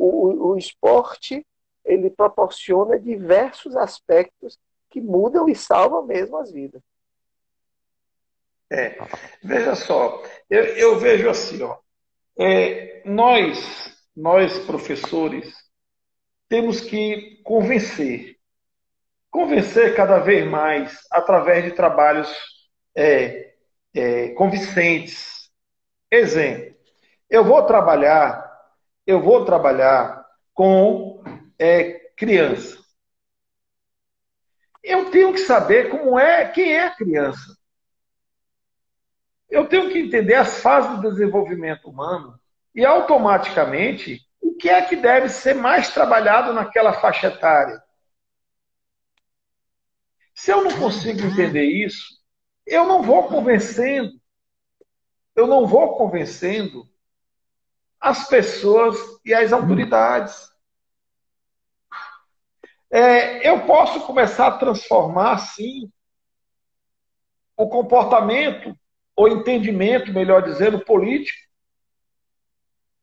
o, 0.07 0.51
o, 0.51 0.57
esporte 0.57 1.47
ele 1.85 2.11
proporciona 2.11 2.99
diversos 2.99 3.77
aspectos 3.77 4.59
que 4.91 5.01
mudam 5.01 5.49
e 5.49 5.55
salvam 5.55 6.05
mesmo 6.05 6.37
as 6.37 6.51
vidas. 6.51 6.83
É, 8.71 8.99
veja 9.43 9.75
só, 9.75 10.23
eu, 10.49 10.65
eu 10.65 10.99
vejo 10.99 11.29
assim, 11.29 11.63
ó, 11.63 11.77
é, 12.39 13.03
nós, 13.05 14.07
nós 14.17 14.59
professores, 14.61 15.55
temos 16.49 16.81
que 16.81 17.41
convencer 17.43 18.33
convencer 19.33 19.97
cada 19.97 20.19
vez 20.19 20.47
mais 20.49 20.95
através 21.11 21.65
de 21.65 21.73
trabalhos 21.73 22.31
é, 22.95 23.55
é, 23.95 24.29
convincentes. 24.35 25.51
Exemplo, 26.11 26.77
eu 27.31 27.43
vou 27.43 27.65
trabalhar, 27.65 28.42
eu 29.07 29.21
vou 29.21 29.45
trabalhar 29.45 30.25
com 30.55 31.23
é, 31.59 32.13
criança. 32.17 32.79
Eu 34.83 35.11
tenho 35.11 35.33
que 35.33 35.39
saber 35.39 35.91
como 35.91 36.19
é, 36.19 36.49
quem 36.49 36.73
é 36.73 36.87
a 36.87 36.95
criança. 36.95 37.57
Eu 39.49 39.69
tenho 39.69 39.91
que 39.91 39.99
entender 39.99 40.35
as 40.35 40.61
fases 40.61 41.01
do 41.01 41.11
desenvolvimento 41.11 41.89
humano 41.89 42.39
e 42.75 42.85
automaticamente 42.85 44.21
o 44.41 44.55
que 44.55 44.69
é 44.69 44.83
que 44.83 44.97
deve 44.97 45.29
ser 45.29 45.55
mais 45.55 45.91
trabalhado 45.91 46.53
naquela 46.53 46.95
faixa 46.95 47.29
etária. 47.29 47.83
Se 50.35 50.51
eu 50.51 50.65
não 50.65 50.77
consigo 50.79 51.21
entender 51.21 51.65
isso, 51.65 52.23
eu 52.67 52.87
não 52.87 53.03
vou 53.03 53.29
convencendo, 53.29 54.13
eu 55.37 55.47
não 55.47 55.67
vou 55.67 55.97
convencendo 55.97 56.89
as 58.03 58.27
pessoas 58.27 58.99
e 59.25 59.33
as 59.33 59.53
autoridades. 59.53 60.51
É, 62.91 63.49
eu 63.49 63.65
posso 63.65 64.05
começar 64.05 64.49
a 64.49 64.59
transformar, 64.59 65.39
sim, 65.39 65.91
o 67.57 67.69
comportamento, 67.69 68.77
ou 69.15 69.29
entendimento, 69.29 70.13
melhor 70.13 70.43
dizendo, 70.43 70.85
político, 70.85 71.39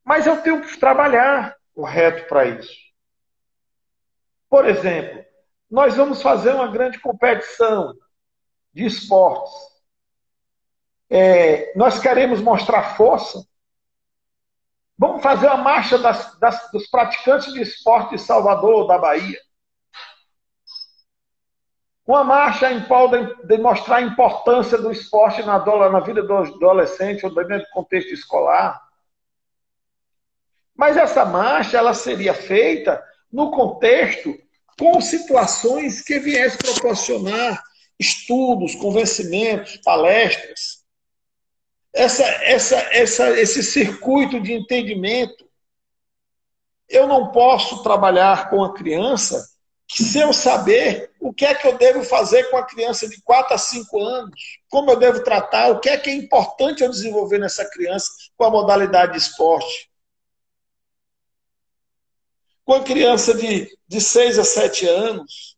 mas 0.04 0.28
eu 0.28 0.42
tenho 0.42 0.62
que 0.62 0.78
trabalhar 0.78 1.56
correto 1.74 2.28
para 2.28 2.46
isso. 2.46 2.76
Por 4.50 4.68
exemplo, 4.68 5.24
nós 5.72 5.96
vamos 5.96 6.22
fazer 6.22 6.54
uma 6.54 6.68
grande 6.68 7.00
competição 7.00 7.96
de 8.74 8.86
esportes. 8.86 9.54
É, 11.10 11.72
nós 11.78 12.00
queremos 12.00 12.42
mostrar 12.42 12.96
força. 12.96 13.48
Vamos 15.00 15.24
fazer 15.24 15.48
a 15.48 15.56
marcha 15.56 15.98
das, 15.98 16.38
das, 16.40 16.70
dos 16.74 16.86
praticantes 16.88 17.54
de 17.54 17.62
esporte 17.62 18.18
de 18.18 18.22
Salvador, 18.22 18.86
da 18.86 18.98
Bahia. 18.98 19.40
Uma 22.06 22.26
marcha 22.26 22.70
em 22.70 22.84
prol 22.84 23.08
de, 23.08 23.46
de 23.46 23.58
mostrar 23.60 23.98
a 23.98 24.02
importância 24.02 24.78
do 24.78 24.92
esporte 24.92 25.42
na, 25.44 25.58
na 25.90 26.00
vida 26.02 26.22
do 26.22 26.36
adolescente 26.36 27.26
ou 27.26 27.34
dentro 27.34 27.60
do 27.60 27.72
contexto 27.72 28.14
escolar. 28.14 28.82
Mas 30.76 30.98
essa 30.98 31.24
marcha 31.24 31.78
ela 31.78 31.94
seria 31.94 32.34
feita 32.34 33.02
no 33.32 33.52
contexto 33.52 34.38
com 34.78 35.00
situações 35.00 36.02
que 36.02 36.20
viessem 36.20 36.74
proporcionar 36.74 37.64
estudos, 37.98 38.76
convencimentos, 38.76 39.78
palestras. 39.78 40.79
Essa, 41.94 42.24
essa, 42.24 42.78
essa, 42.92 43.40
esse 43.40 43.64
circuito 43.64 44.40
de 44.40 44.54
entendimento. 44.54 45.48
Eu 46.88 47.08
não 47.08 47.32
posso 47.32 47.84
trabalhar 47.84 48.50
com 48.50 48.64
a 48.64 48.74
criança 48.74 49.48
sem 49.92 50.22
eu 50.22 50.34
saber 50.34 51.12
o 51.20 51.34
que 51.34 51.46
é 51.46 51.56
que 51.56 51.68
eu 51.68 51.78
devo 51.78 52.04
fazer 52.04 52.50
com 52.52 52.58
a 52.58 52.66
criança 52.66 53.08
de 53.10 53.20
4 53.22 53.56
a 53.56 53.58
5 53.58 54.00
anos, 54.00 54.60
como 54.70 54.92
eu 54.92 54.96
devo 54.98 55.24
tratar, 55.24 55.72
o 55.72 55.80
que 55.80 55.90
é 55.90 55.98
que 55.98 56.12
é 56.12 56.14
importante 56.14 56.84
eu 56.84 56.90
desenvolver 56.90 57.40
nessa 57.40 57.68
criança 57.68 58.08
com 58.38 58.44
a 58.44 58.52
modalidade 58.52 59.14
de 59.14 59.18
esporte 59.18 59.90
com 62.70 62.76
a 62.76 62.84
criança 62.84 63.34
de, 63.34 63.76
de 63.88 64.00
6 64.00 64.38
a 64.38 64.44
7 64.44 64.86
anos, 64.86 65.58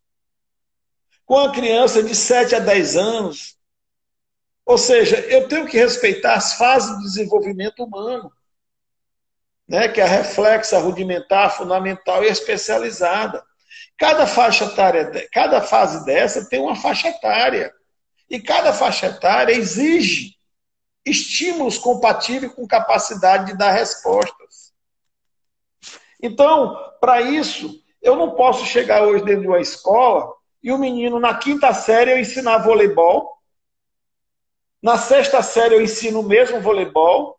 com 1.25 1.37
a 1.37 1.51
criança 1.51 2.01
de 2.01 2.15
7 2.15 2.55
a 2.55 2.59
10 2.59 2.95
anos. 2.95 3.57
Ou 4.71 4.77
seja, 4.77 5.19
eu 5.19 5.49
tenho 5.49 5.67
que 5.67 5.77
respeitar 5.77 6.35
as 6.35 6.53
fases 6.53 6.95
do 6.95 7.03
desenvolvimento 7.03 7.83
humano, 7.83 8.31
né, 9.67 9.89
que 9.89 9.99
é 9.99 10.03
a 10.05 10.07
reflexa, 10.07 10.79
rudimentar, 10.79 11.57
fundamental 11.57 12.23
e 12.23 12.27
especializada. 12.27 13.43
Cada 13.97 14.25
faixa 14.25 14.63
etária, 14.63 15.27
cada 15.29 15.61
fase 15.61 16.05
dessa 16.05 16.47
tem 16.47 16.61
uma 16.61 16.77
faixa 16.77 17.09
etária. 17.09 17.73
E 18.29 18.39
cada 18.39 18.71
faixa 18.71 19.07
etária 19.07 19.51
exige 19.51 20.37
estímulos 21.05 21.77
compatíveis 21.77 22.53
com 22.53 22.65
capacidade 22.65 23.47
de 23.47 23.57
dar 23.57 23.71
respostas. 23.71 24.71
Então, 26.23 26.77
para 27.01 27.19
isso, 27.19 27.77
eu 28.01 28.15
não 28.15 28.35
posso 28.35 28.65
chegar 28.65 29.03
hoje 29.03 29.25
dentro 29.25 29.41
de 29.41 29.47
uma 29.47 29.59
escola 29.59 30.33
e 30.63 30.71
o 30.71 30.77
menino, 30.77 31.19
na 31.19 31.37
quinta 31.37 31.73
série, 31.73 32.13
eu 32.13 32.19
ensinar 32.19 32.59
voleibol. 32.59 33.40
Na 34.81 34.97
sexta 34.97 35.41
série, 35.41 35.75
eu 35.75 35.81
ensino 35.81 36.21
o 36.21 36.27
mesmo 36.27 36.59
voleibol. 36.59 37.37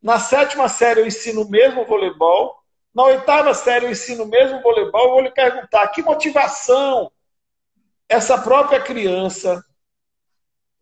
Na 0.00 0.20
sétima 0.20 0.68
série, 0.68 1.00
eu 1.00 1.06
ensino 1.06 1.42
o 1.42 1.50
mesmo 1.50 1.84
voleibol. 1.84 2.56
Na 2.94 3.04
oitava 3.04 3.52
série, 3.54 3.86
eu 3.86 3.90
ensino 3.90 4.24
o 4.24 4.28
mesmo 4.28 4.62
voleibol. 4.62 5.02
Eu 5.02 5.10
vou 5.10 5.20
lhe 5.20 5.30
perguntar 5.30 5.88
que 5.88 6.02
motivação 6.02 7.10
essa 8.08 8.38
própria 8.38 8.80
criança 8.80 9.64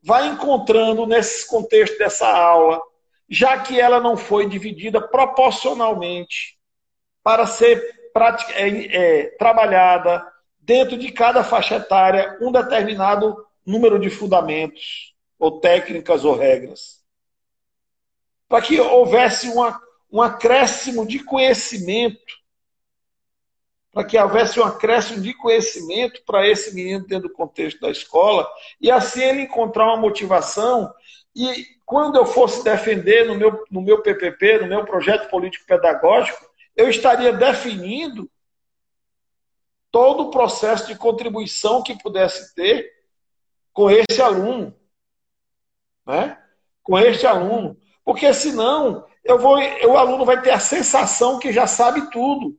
vai 0.02 0.26
encontrando 0.28 1.06
nesse 1.06 1.48
contexto 1.48 1.96
dessa 1.96 2.28
aula, 2.28 2.80
já 3.28 3.58
que 3.60 3.80
ela 3.80 3.98
não 3.98 4.16
foi 4.16 4.46
dividida 4.46 5.00
proporcionalmente 5.00 6.58
para 7.22 7.46
ser 7.46 7.82
é, 8.52 8.68
é, 8.68 9.26
trabalhada 9.38 10.22
dentro 10.60 10.98
de 10.98 11.10
cada 11.10 11.42
faixa 11.42 11.76
etária 11.76 12.36
um 12.42 12.52
determinado 12.52 13.46
número 13.66 13.98
de 13.98 14.10
fundamentos, 14.10 15.13
ou 15.44 15.60
técnicas 15.60 16.24
ou 16.24 16.34
regras. 16.34 17.04
Para 18.48 18.62
que 18.62 18.80
houvesse 18.80 19.46
uma, 19.50 19.78
um 20.10 20.22
acréscimo 20.22 21.06
de 21.06 21.22
conhecimento, 21.22 22.34
para 23.92 24.04
que 24.04 24.18
houvesse 24.18 24.58
um 24.58 24.64
acréscimo 24.64 25.20
de 25.20 25.34
conhecimento 25.34 26.22
para 26.24 26.48
esse 26.48 26.74
menino 26.74 27.06
dentro 27.06 27.28
do 27.28 27.34
contexto 27.34 27.78
da 27.78 27.90
escola, 27.90 28.50
e 28.80 28.90
assim 28.90 29.22
ele 29.22 29.42
encontrar 29.42 29.84
uma 29.84 29.98
motivação. 29.98 30.90
E 31.36 31.66
quando 31.84 32.16
eu 32.16 32.24
fosse 32.24 32.64
defender 32.64 33.26
no 33.26 33.34
meu, 33.34 33.66
no 33.70 33.82
meu 33.82 34.00
PPP, 34.00 34.60
no 34.60 34.66
meu 34.66 34.86
projeto 34.86 35.28
político 35.28 35.66
pedagógico, 35.66 36.42
eu 36.74 36.88
estaria 36.88 37.34
definindo 37.34 38.30
todo 39.90 40.22
o 40.22 40.30
processo 40.30 40.86
de 40.86 40.96
contribuição 40.96 41.82
que 41.82 42.02
pudesse 42.02 42.54
ter 42.54 42.90
com 43.74 43.90
esse 43.90 44.22
aluno. 44.22 44.74
Né? 46.06 46.38
Com 46.82 46.98
este 46.98 47.26
aluno. 47.26 47.76
Porque 48.04 48.32
senão 48.34 49.06
eu 49.24 49.38
vou, 49.38 49.56
o 49.58 49.96
aluno 49.96 50.24
vai 50.24 50.40
ter 50.42 50.50
a 50.50 50.60
sensação 50.60 51.38
que 51.38 51.52
já 51.52 51.66
sabe 51.66 52.10
tudo. 52.10 52.58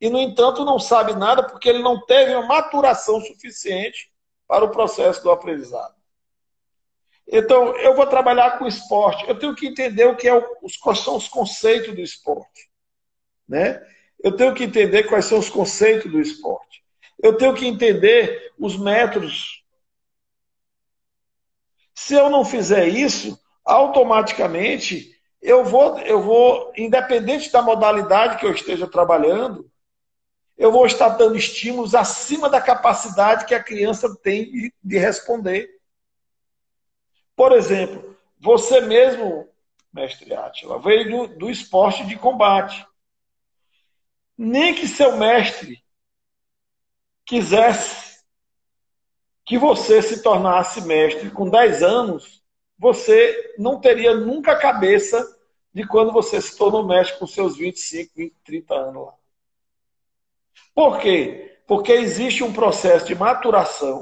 E, 0.00 0.10
no 0.10 0.18
entanto, 0.18 0.64
não 0.64 0.78
sabe 0.78 1.14
nada 1.14 1.42
porque 1.42 1.68
ele 1.68 1.82
não 1.82 2.04
teve 2.04 2.34
uma 2.34 2.46
maturação 2.46 3.20
suficiente 3.20 4.10
para 4.46 4.64
o 4.64 4.70
processo 4.70 5.22
do 5.22 5.30
aprendizado. 5.30 5.94
Então, 7.26 7.74
eu 7.76 7.94
vou 7.94 8.06
trabalhar 8.06 8.58
com 8.58 8.66
esporte. 8.66 9.26
Eu 9.26 9.38
tenho 9.38 9.54
que 9.54 9.66
entender 9.66 10.04
o 10.04 10.14
que 10.14 10.28
é 10.28 10.34
o, 10.34 10.44
os, 10.62 10.76
quais 10.76 11.00
são 11.00 11.16
os 11.16 11.26
conceitos 11.26 11.94
do 11.94 12.00
esporte. 12.00 12.70
Né? 13.48 13.84
Eu 14.22 14.36
tenho 14.36 14.54
que 14.54 14.64
entender 14.64 15.04
quais 15.04 15.24
são 15.24 15.38
os 15.38 15.48
conceitos 15.48 16.10
do 16.10 16.20
esporte. 16.20 16.84
Eu 17.20 17.36
tenho 17.36 17.54
que 17.54 17.66
entender 17.66 18.52
os 18.58 18.76
métodos. 18.76 19.64
Se 21.96 22.12
eu 22.12 22.28
não 22.28 22.44
fizer 22.44 22.86
isso, 22.88 23.40
automaticamente 23.64 25.18
eu 25.40 25.64
vou, 25.64 25.98
eu 26.00 26.20
vou, 26.20 26.70
independente 26.76 27.50
da 27.50 27.62
modalidade 27.62 28.36
que 28.36 28.44
eu 28.44 28.52
esteja 28.52 28.86
trabalhando, 28.86 29.70
eu 30.58 30.70
vou 30.70 30.84
estar 30.84 31.08
dando 31.10 31.36
estímulos 31.36 31.94
acima 31.94 32.50
da 32.50 32.60
capacidade 32.60 33.46
que 33.46 33.54
a 33.54 33.62
criança 33.62 34.14
tem 34.22 34.44
de, 34.44 34.74
de 34.84 34.98
responder. 34.98 35.70
Por 37.34 37.52
exemplo, 37.52 38.14
você 38.38 38.80
mesmo, 38.82 39.48
mestre 39.90 40.34
Átila, 40.34 40.78
veio 40.78 41.10
do, 41.10 41.38
do 41.38 41.50
esporte 41.50 42.06
de 42.06 42.16
combate. 42.16 42.86
Nem 44.36 44.74
que 44.74 44.86
seu 44.86 45.16
mestre 45.16 45.82
quisesse 47.24 48.05
que 49.46 49.56
você 49.56 50.02
se 50.02 50.22
tornasse 50.22 50.80
mestre 50.82 51.30
com 51.30 51.48
10 51.48 51.82
anos, 51.84 52.42
você 52.76 53.54
não 53.56 53.80
teria 53.80 54.12
nunca 54.12 54.52
a 54.52 54.58
cabeça 54.58 55.24
de 55.72 55.86
quando 55.86 56.12
você 56.12 56.42
se 56.42 56.58
tornou 56.58 56.84
mestre 56.84 57.16
com 57.16 57.28
seus 57.28 57.56
25, 57.56 58.12
20, 58.16 58.34
30 58.44 58.74
anos 58.74 59.06
lá. 59.06 59.14
Por 60.74 60.98
quê? 60.98 61.60
Porque 61.64 61.92
existe 61.92 62.42
um 62.42 62.52
processo 62.52 63.06
de 63.06 63.14
maturação, 63.14 64.00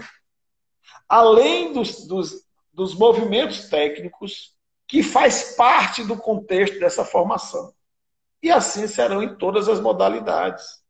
além 1.06 1.74
dos, 1.74 2.06
dos, 2.06 2.46
dos 2.72 2.94
movimentos 2.94 3.68
técnicos, 3.68 4.56
que 4.88 5.02
faz 5.02 5.54
parte 5.56 6.02
do 6.04 6.16
contexto 6.16 6.78
dessa 6.78 7.04
formação. 7.04 7.74
E 8.42 8.50
assim 8.50 8.86
serão 8.86 9.22
em 9.22 9.36
todas 9.36 9.68
as 9.68 9.78
modalidades. 9.78 10.82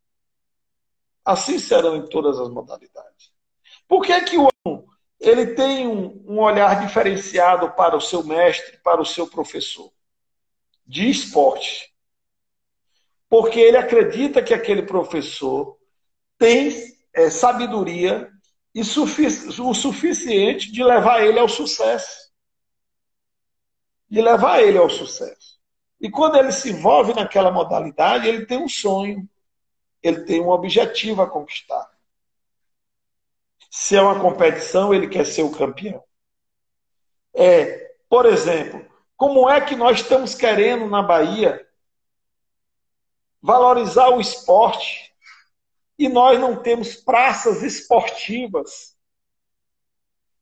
Assim 1.24 1.58
serão 1.58 1.96
em 1.96 2.06
todas 2.06 2.38
as 2.38 2.48
modalidades. 2.48 3.33
Por 3.88 4.02
que, 4.02 4.20
que 4.22 4.38
o 4.38 4.48
aluno 4.64 4.86
ele 5.20 5.54
tem 5.54 5.86
um, 5.86 6.24
um 6.26 6.38
olhar 6.40 6.80
diferenciado 6.86 7.70
para 7.72 7.96
o 7.96 8.00
seu 8.00 8.22
mestre, 8.24 8.78
para 8.78 9.00
o 9.00 9.06
seu 9.06 9.26
professor 9.26 9.90
de 10.86 11.08
esporte? 11.08 11.94
porque 13.34 13.58
ele 13.58 13.76
acredita 13.76 14.40
que 14.40 14.54
aquele 14.54 14.82
professor 14.82 15.76
tem 16.38 16.72
é, 17.12 17.28
sabedoria 17.28 18.30
e 18.72 18.82
o 18.82 19.74
suficiente 19.74 20.70
de 20.70 20.84
levar 20.84 21.20
ele 21.24 21.40
ao 21.40 21.48
sucesso. 21.48 22.32
De 24.08 24.22
levar 24.22 24.62
ele 24.62 24.78
ao 24.78 24.88
sucesso. 24.88 25.58
E 26.00 26.08
quando 26.08 26.36
ele 26.36 26.52
se 26.52 26.70
envolve 26.70 27.12
naquela 27.12 27.50
modalidade, 27.50 28.28
ele 28.28 28.46
tem 28.46 28.58
um 28.58 28.68
sonho, 28.68 29.28
ele 30.00 30.20
tem 30.20 30.40
um 30.40 30.50
objetivo 30.50 31.20
a 31.20 31.28
conquistar. 31.28 31.90
Se 33.76 33.96
é 33.96 34.00
uma 34.00 34.20
competição, 34.20 34.94
ele 34.94 35.08
quer 35.08 35.26
ser 35.26 35.42
o 35.42 35.50
campeão. 35.50 36.00
É, 37.34 37.92
por 38.08 38.24
exemplo, 38.24 38.88
como 39.16 39.50
é 39.50 39.60
que 39.60 39.74
nós 39.74 40.00
estamos 40.00 40.32
querendo 40.32 40.86
na 40.86 41.02
Bahia 41.02 41.60
valorizar 43.42 44.10
o 44.10 44.20
esporte 44.20 45.12
e 45.98 46.08
nós 46.08 46.38
não 46.38 46.62
temos 46.62 46.94
praças 46.94 47.64
esportivas 47.64 48.96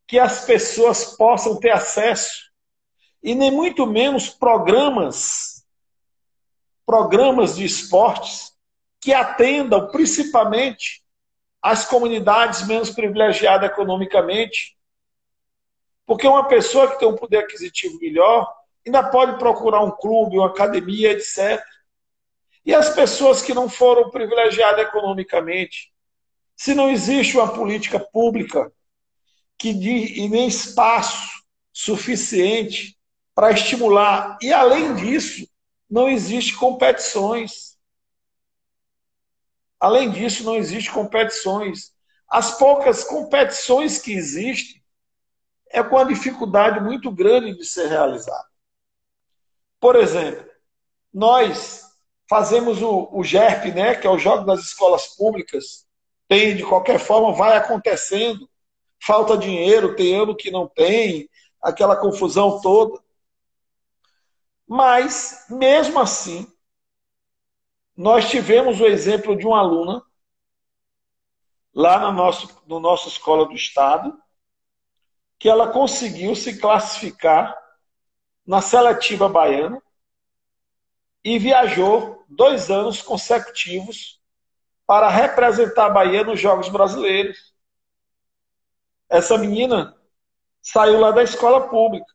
que 0.07 0.19
as 0.19 0.45
pessoas 0.45 1.17
possam 1.17 1.59
ter 1.59 1.71
acesso 1.71 2.53
e 3.23 3.35
nem 3.35 3.51
muito 3.51 3.87
menos 3.87 4.29
programas 4.29 5.67
programas 6.85 7.57
de 7.57 7.65
esportes 7.65 8.55
que 9.01 9.15
atendam 9.15 9.91
principalmente 9.91 11.02
as 11.63 11.87
comunidades 11.87 12.67
menos 12.67 12.91
privilegiadas 12.91 13.71
economicamente. 13.71 14.77
Porque 16.05 16.27
uma 16.27 16.49
pessoa 16.49 16.91
que 16.91 16.99
tem 16.99 17.09
um 17.09 17.17
poder 17.17 17.39
aquisitivo 17.39 17.99
melhor 18.01 18.53
ainda 18.85 19.03
pode 19.05 19.39
procurar 19.39 19.81
um 19.81 19.91
clube, 19.91 20.39
uma 20.39 20.49
academia, 20.49 21.13
etc. 21.13 21.63
E 22.67 22.75
as 22.75 22.91
pessoas 22.91 23.43
que 23.43 23.55
não 23.55 23.69
foram 23.69 24.11
privilegiadas 24.11 24.87
economicamente? 24.87 25.93
Se 26.57 26.75
não 26.75 26.91
existe 26.91 27.37
uma 27.37 27.53
política 27.53 27.99
pública 27.99 28.73
que 29.59 29.73
de, 29.73 30.21
e 30.21 30.29
nem 30.29 30.49
espaço 30.49 31.45
suficiente 31.73 32.97
para 33.35 33.53
estimular, 33.53 34.37
e 34.43 34.53
além 34.53 34.95
disso, 34.97 35.47
não 35.89 36.09
existe 36.09 36.55
competições. 36.55 37.72
Além 39.83 40.11
disso, 40.11 40.45
não 40.45 40.55
existe 40.55 40.91
competições. 40.91 41.93
As 42.29 42.57
poucas 42.57 43.05
competições 43.05 43.99
que 43.99 44.13
existem 44.13 44.83
é 45.71 45.83
com 45.83 45.97
uma 45.97 46.07
dificuldade 46.07 46.81
muito 46.81 47.11
grande 47.11 47.57
de 47.57 47.65
ser 47.65 47.89
realizada. 47.89 48.47
Por 49.81 49.97
exemplo, 49.97 50.49
nós 51.13 51.93
Fazemos 52.33 52.81
o, 52.81 53.11
o 53.13 53.23
GERP, 53.23 53.75
né, 53.75 53.95
que 53.95 54.07
é 54.07 54.11
o 54.11 54.19
Jogo 54.19 54.47
das 54.47 54.61
Escolas 54.61 55.07
Públicas. 55.07 55.87
Tem, 56.27 56.57
de 56.57 56.63
qualquer 56.63 56.99
forma, 56.99 57.35
vai 57.35 57.59
acontecendo. 57.59 58.49
Falta 59.05 59.37
dinheiro, 59.37 59.95
tem 59.95 60.15
ano 60.15 60.35
que 60.35 60.51
não 60.51 60.67
tem, 60.67 61.29
aquela 61.61 61.95
confusão 61.95 62.59
toda. 62.63 62.99
Mas, 64.67 65.45
mesmo 65.51 66.01
assim, 66.01 66.51
nós 67.97 68.29
tivemos 68.31 68.81
o 68.81 68.87
exemplo 68.87 69.37
de 69.37 69.47
uma 69.47 69.59
aluna 69.59 70.03
lá 71.75 71.99
na 71.99 72.13
nosso, 72.13 72.63
no 72.67 72.81
nossa 72.81 73.09
escola 73.09 73.47
do 73.47 73.55
Estado, 73.55 74.21
que 75.39 75.49
ela 75.49 75.73
conseguiu 75.73 76.35
se 76.35 76.59
classificar 76.59 77.57
na 78.47 78.61
seletiva 78.61 79.29
baiana 79.29 79.83
e 81.25 81.39
viajou 81.39 82.25
dois 82.29 82.71
anos 82.71 83.01
consecutivos 83.01 84.21
para 84.87 85.09
representar 85.09 85.87
a 85.87 85.91
Bahia 85.91 86.25
nos 86.25 86.41
Jogos 86.41 86.69
Brasileiros. 86.69 87.55
Essa 89.09 89.39
menina 89.39 89.97
saiu 90.61 91.01
lá 91.01 91.11
da 91.11 91.23
escola 91.23 91.69
pública. 91.69 92.13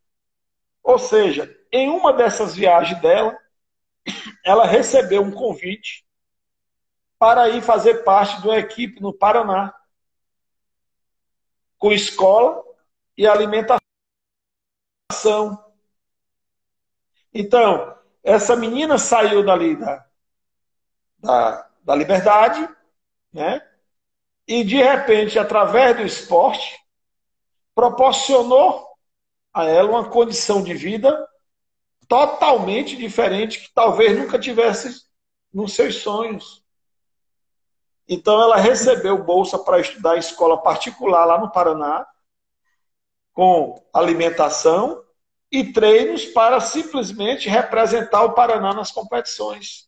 Ou 0.84 1.00
seja, 1.00 1.54
em 1.72 1.90
uma 1.90 2.14
dessas 2.14 2.56
viagens 2.56 3.02
dela, 3.02 3.38
ela 4.44 4.66
recebeu 4.66 5.22
um 5.22 5.32
convite 5.32 6.06
para 7.20 7.50
ir 7.50 7.62
fazer 7.62 8.04
parte 8.04 8.42
de 8.42 8.48
uma 8.48 8.58
equipe 8.58 9.02
no 9.02 9.14
Paraná, 9.14 9.74
com 11.78 11.92
escola 11.92 12.64
e 13.18 13.28
alimentação. 13.28 13.82
Então, 17.34 17.98
essa 18.24 18.56
menina 18.56 18.98
saiu 18.98 19.44
dali 19.46 19.76
da, 19.76 20.06
da, 21.20 21.70
da 21.84 21.96
liberdade, 21.96 22.68
né? 23.32 23.62
E 24.48 24.64
de 24.64 24.78
repente, 24.78 25.38
através 25.38 25.98
do 25.98 26.04
esporte, 26.04 26.80
proporcionou 27.76 28.88
a 29.54 29.66
ela 29.66 29.90
uma 29.90 30.10
condição 30.10 30.64
de 30.64 30.74
vida 30.74 31.28
totalmente 32.08 32.96
diferente 32.96 33.60
que 33.60 33.74
talvez 33.74 34.18
nunca 34.18 34.40
tivesse 34.40 35.06
nos 35.54 35.74
seus 35.74 35.96
sonhos. 35.96 36.64
Então 38.08 38.42
ela 38.42 38.58
recebeu 38.58 39.24
bolsa 39.24 39.60
para 39.60 39.80
estudar 39.80 40.16
em 40.16 40.20
escola 40.20 40.62
particular 40.62 41.26
lá 41.26 41.38
no 41.40 41.52
Paraná, 41.52 42.08
com 43.34 43.84
alimentação 43.94 45.04
e 45.52 45.72
treinos 45.72 46.26
para 46.26 46.60
simplesmente 46.60 47.50
representar 47.50 48.24
o 48.24 48.34
Paraná 48.34 48.74
nas 48.74 48.92
competições. 48.92 49.88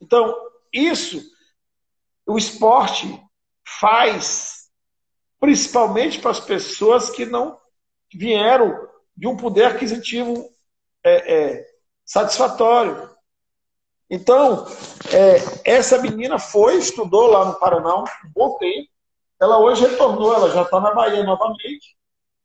Então, 0.00 0.34
isso 0.72 1.22
o 2.26 2.36
esporte 2.36 3.22
faz 3.64 4.68
principalmente 5.38 6.18
para 6.18 6.30
as 6.30 6.40
pessoas 6.40 7.10
que 7.10 7.24
não 7.24 7.60
vieram 8.12 8.88
de 9.16 9.26
um 9.26 9.36
poder 9.36 9.64
aquisitivo 9.64 10.48
é, 11.04 11.34
é, 11.34 11.66
satisfatório. 12.04 13.08
Então, 14.10 14.66
é, 15.12 15.72
essa 15.76 15.98
menina 15.98 16.38
foi, 16.38 16.76
estudou 16.76 17.26
lá 17.28 17.44
no 17.44 17.58
Paraná 17.58 17.96
um 17.96 18.04
bom 18.34 18.56
tempo. 18.58 18.88
Ela 19.40 19.58
hoje 19.58 19.86
retornou, 19.86 20.34
ela 20.34 20.50
já 20.50 20.62
está 20.62 20.80
na 20.80 20.94
Bahia 20.94 21.22
novamente, 21.22 21.96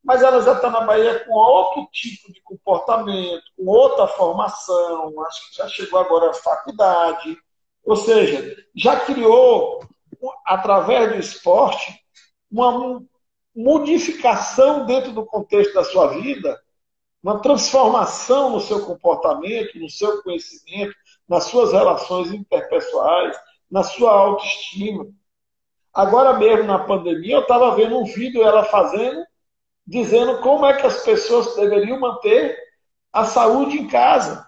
mas 0.03 0.23
ela 0.23 0.41
já 0.41 0.53
está 0.53 0.69
na 0.69 0.81
Bahia 0.81 1.23
com 1.25 1.33
outro 1.33 1.87
tipo 1.91 2.31
de 2.33 2.41
comportamento, 2.41 3.43
com 3.55 3.65
outra 3.65 4.07
formação, 4.07 5.13
acho 5.25 5.49
que 5.49 5.57
já 5.57 5.67
chegou 5.69 5.99
agora 5.99 6.31
à 6.31 6.33
faculdade. 6.33 7.37
Ou 7.83 7.95
seja, 7.95 8.55
já 8.75 8.99
criou, 8.99 9.83
através 10.45 11.13
do 11.13 11.19
esporte, 11.19 11.99
uma 12.51 13.03
modificação 13.55 14.85
dentro 14.85 15.11
do 15.11 15.25
contexto 15.25 15.73
da 15.73 15.83
sua 15.83 16.07
vida, 16.07 16.59
uma 17.21 17.39
transformação 17.39 18.49
no 18.51 18.59
seu 18.59 18.85
comportamento, 18.85 19.79
no 19.79 19.89
seu 19.89 20.23
conhecimento, 20.23 20.95
nas 21.27 21.45
suas 21.45 21.71
relações 21.71 22.31
interpessoais, 22.31 23.37
na 23.69 23.83
sua 23.83 24.11
autoestima. 24.11 25.07
Agora 25.93 26.37
mesmo 26.37 26.63
na 26.63 26.79
pandemia, 26.79 27.35
eu 27.35 27.41
estava 27.41 27.75
vendo 27.75 27.97
um 27.97 28.05
vídeo 28.05 28.41
ela 28.41 28.63
fazendo, 28.63 29.23
dizendo 29.85 30.39
como 30.39 30.65
é 30.65 30.73
que 30.73 30.87
as 30.87 31.03
pessoas 31.03 31.55
deveriam 31.55 31.99
manter 31.99 32.57
a 33.11 33.25
saúde 33.25 33.77
em 33.77 33.87
casa. 33.87 34.45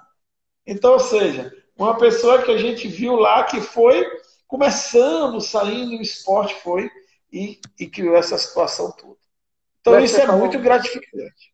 Então, 0.66 0.94
ou 0.94 1.00
seja, 1.00 1.54
uma 1.78 1.98
pessoa 1.98 2.42
que 2.42 2.52
a 2.52 2.58
gente 2.58 2.88
viu 2.88 3.16
lá 3.16 3.44
que 3.44 3.60
foi 3.60 4.06
começando, 4.48 5.42
saindo 5.42 5.98
do 5.98 6.02
esporte, 6.02 6.56
foi 6.56 6.90
e, 7.34 7.60
e 7.80 7.88
criou 7.88 8.16
essa 8.16 8.38
situação 8.38 8.92
toda. 8.92 9.18
Então, 9.82 9.94
Mas 9.94 10.12
isso 10.12 10.22
é 10.22 10.26
falou... 10.26 10.42
muito 10.42 10.60
gratificante. 10.60 11.52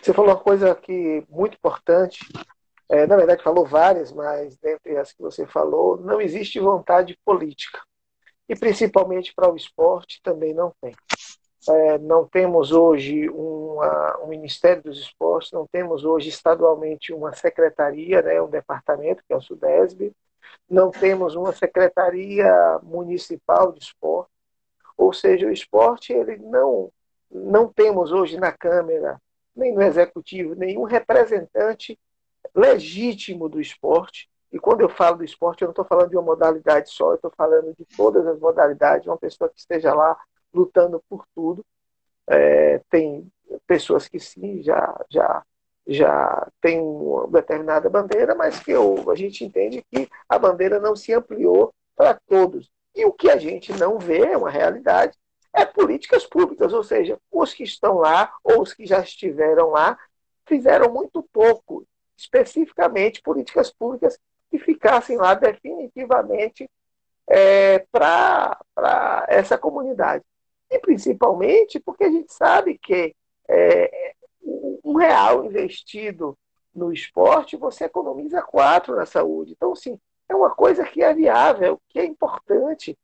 Você 0.00 0.14
falou 0.14 0.30
uma 0.30 0.40
coisa 0.40 0.74
que 0.74 1.22
muito 1.28 1.56
importante, 1.56 2.20
é, 2.88 3.06
na 3.06 3.16
verdade 3.16 3.42
falou 3.42 3.66
várias, 3.66 4.12
mas 4.12 4.56
dentre 4.56 4.96
as 4.96 5.12
que 5.12 5.20
você 5.20 5.44
falou, 5.44 5.98
não 5.98 6.20
existe 6.20 6.60
vontade 6.60 7.18
política. 7.24 7.80
E 8.48 8.54
principalmente 8.54 9.34
para 9.34 9.52
o 9.52 9.56
esporte 9.56 10.20
também 10.22 10.54
não 10.54 10.72
tem. 10.80 10.94
É, 11.68 11.98
não 11.98 12.26
temos 12.26 12.70
hoje 12.70 13.28
uma, 13.28 14.20
um 14.22 14.28
Ministério 14.28 14.84
dos 14.84 15.00
Esportes, 15.00 15.50
não 15.50 15.66
temos 15.66 16.04
hoje 16.04 16.28
estadualmente 16.28 17.12
uma 17.12 17.34
secretaria, 17.34 18.22
né, 18.22 18.40
um 18.40 18.48
departamento, 18.48 19.22
que 19.26 19.34
é 19.34 19.36
o 19.36 19.40
SUDESB, 19.40 20.12
não 20.70 20.92
temos 20.92 21.34
uma 21.34 21.52
secretaria 21.52 22.78
municipal 22.84 23.72
de 23.72 23.82
esporte, 23.82 24.30
ou 24.96 25.12
seja, 25.12 25.46
o 25.46 25.52
esporte 25.52 26.12
ele 26.12 26.36
não 26.38 26.90
não 27.30 27.68
temos 27.68 28.12
hoje 28.12 28.38
na 28.38 28.52
Câmara 28.52 29.20
nem 29.54 29.74
no 29.74 29.82
executivo 29.82 30.54
nenhum 30.54 30.84
representante 30.84 31.98
legítimo 32.54 33.48
do 33.48 33.60
esporte. 33.60 34.28
E 34.52 34.58
quando 34.58 34.80
eu 34.80 34.88
falo 34.88 35.18
do 35.18 35.24
esporte, 35.24 35.62
eu 35.62 35.66
não 35.66 35.72
estou 35.72 35.84
falando 35.84 36.10
de 36.10 36.16
uma 36.16 36.22
modalidade 36.22 36.90
só, 36.90 37.10
eu 37.10 37.16
estou 37.16 37.32
falando 37.36 37.74
de 37.76 37.84
todas 37.96 38.26
as 38.26 38.38
modalidades, 38.38 39.06
uma 39.06 39.18
pessoa 39.18 39.50
que 39.50 39.58
esteja 39.58 39.92
lá 39.92 40.16
lutando 40.54 41.02
por 41.08 41.26
tudo. 41.34 41.64
É, 42.28 42.80
tem 42.90 43.30
pessoas 43.66 44.08
que 44.08 44.18
sim, 44.18 44.62
já, 44.62 45.04
já, 45.10 45.44
já 45.86 46.48
tem 46.60 46.80
uma 46.80 47.26
determinada 47.28 47.88
bandeira, 47.90 48.34
mas 48.34 48.60
que 48.60 48.70
eu, 48.70 49.10
a 49.10 49.14
gente 49.14 49.44
entende 49.44 49.84
que 49.90 50.08
a 50.28 50.38
bandeira 50.38 50.80
não 50.80 50.96
se 50.96 51.12
ampliou 51.12 51.72
para 51.94 52.18
todos. 52.26 52.70
E 52.96 53.04
o 53.04 53.12
que 53.12 53.30
a 53.30 53.36
gente 53.36 53.72
não 53.74 53.98
vê 53.98 54.20
é 54.20 54.36
uma 54.36 54.50
realidade, 54.50 55.16
é 55.52 55.66
políticas 55.66 56.24
públicas, 56.26 56.72
ou 56.72 56.82
seja, 56.82 57.20
os 57.30 57.52
que 57.52 57.62
estão 57.62 57.98
lá 57.98 58.32
ou 58.42 58.62
os 58.62 58.72
que 58.72 58.86
já 58.86 59.00
estiveram 59.00 59.70
lá 59.70 59.98
fizeram 60.46 60.90
muito 60.92 61.22
pouco, 61.22 61.86
especificamente 62.16 63.20
políticas 63.20 63.70
públicas 63.70 64.18
que 64.50 64.58
ficassem 64.58 65.18
lá 65.18 65.34
definitivamente 65.34 66.70
é, 67.28 67.80
para 67.92 69.26
essa 69.28 69.58
comunidade. 69.58 70.24
E 70.70 70.78
principalmente 70.78 71.78
porque 71.78 72.04
a 72.04 72.10
gente 72.10 72.32
sabe 72.32 72.78
que 72.78 73.14
é, 73.48 74.14
um 74.84 74.94
real 74.96 75.44
investido 75.44 76.36
no 76.74 76.92
esporte, 76.92 77.56
você 77.56 77.84
economiza 77.84 78.42
quatro 78.42 78.96
na 78.96 79.06
saúde. 79.06 79.52
Então, 79.52 79.74
sim, 79.74 79.98
é 80.28 80.34
uma 80.34 80.50
coisa 80.50 80.84
que 80.84 81.02
é 81.02 81.12
viável, 81.14 81.80
que 81.88 81.98
é 81.98 82.04
importante 82.04 82.96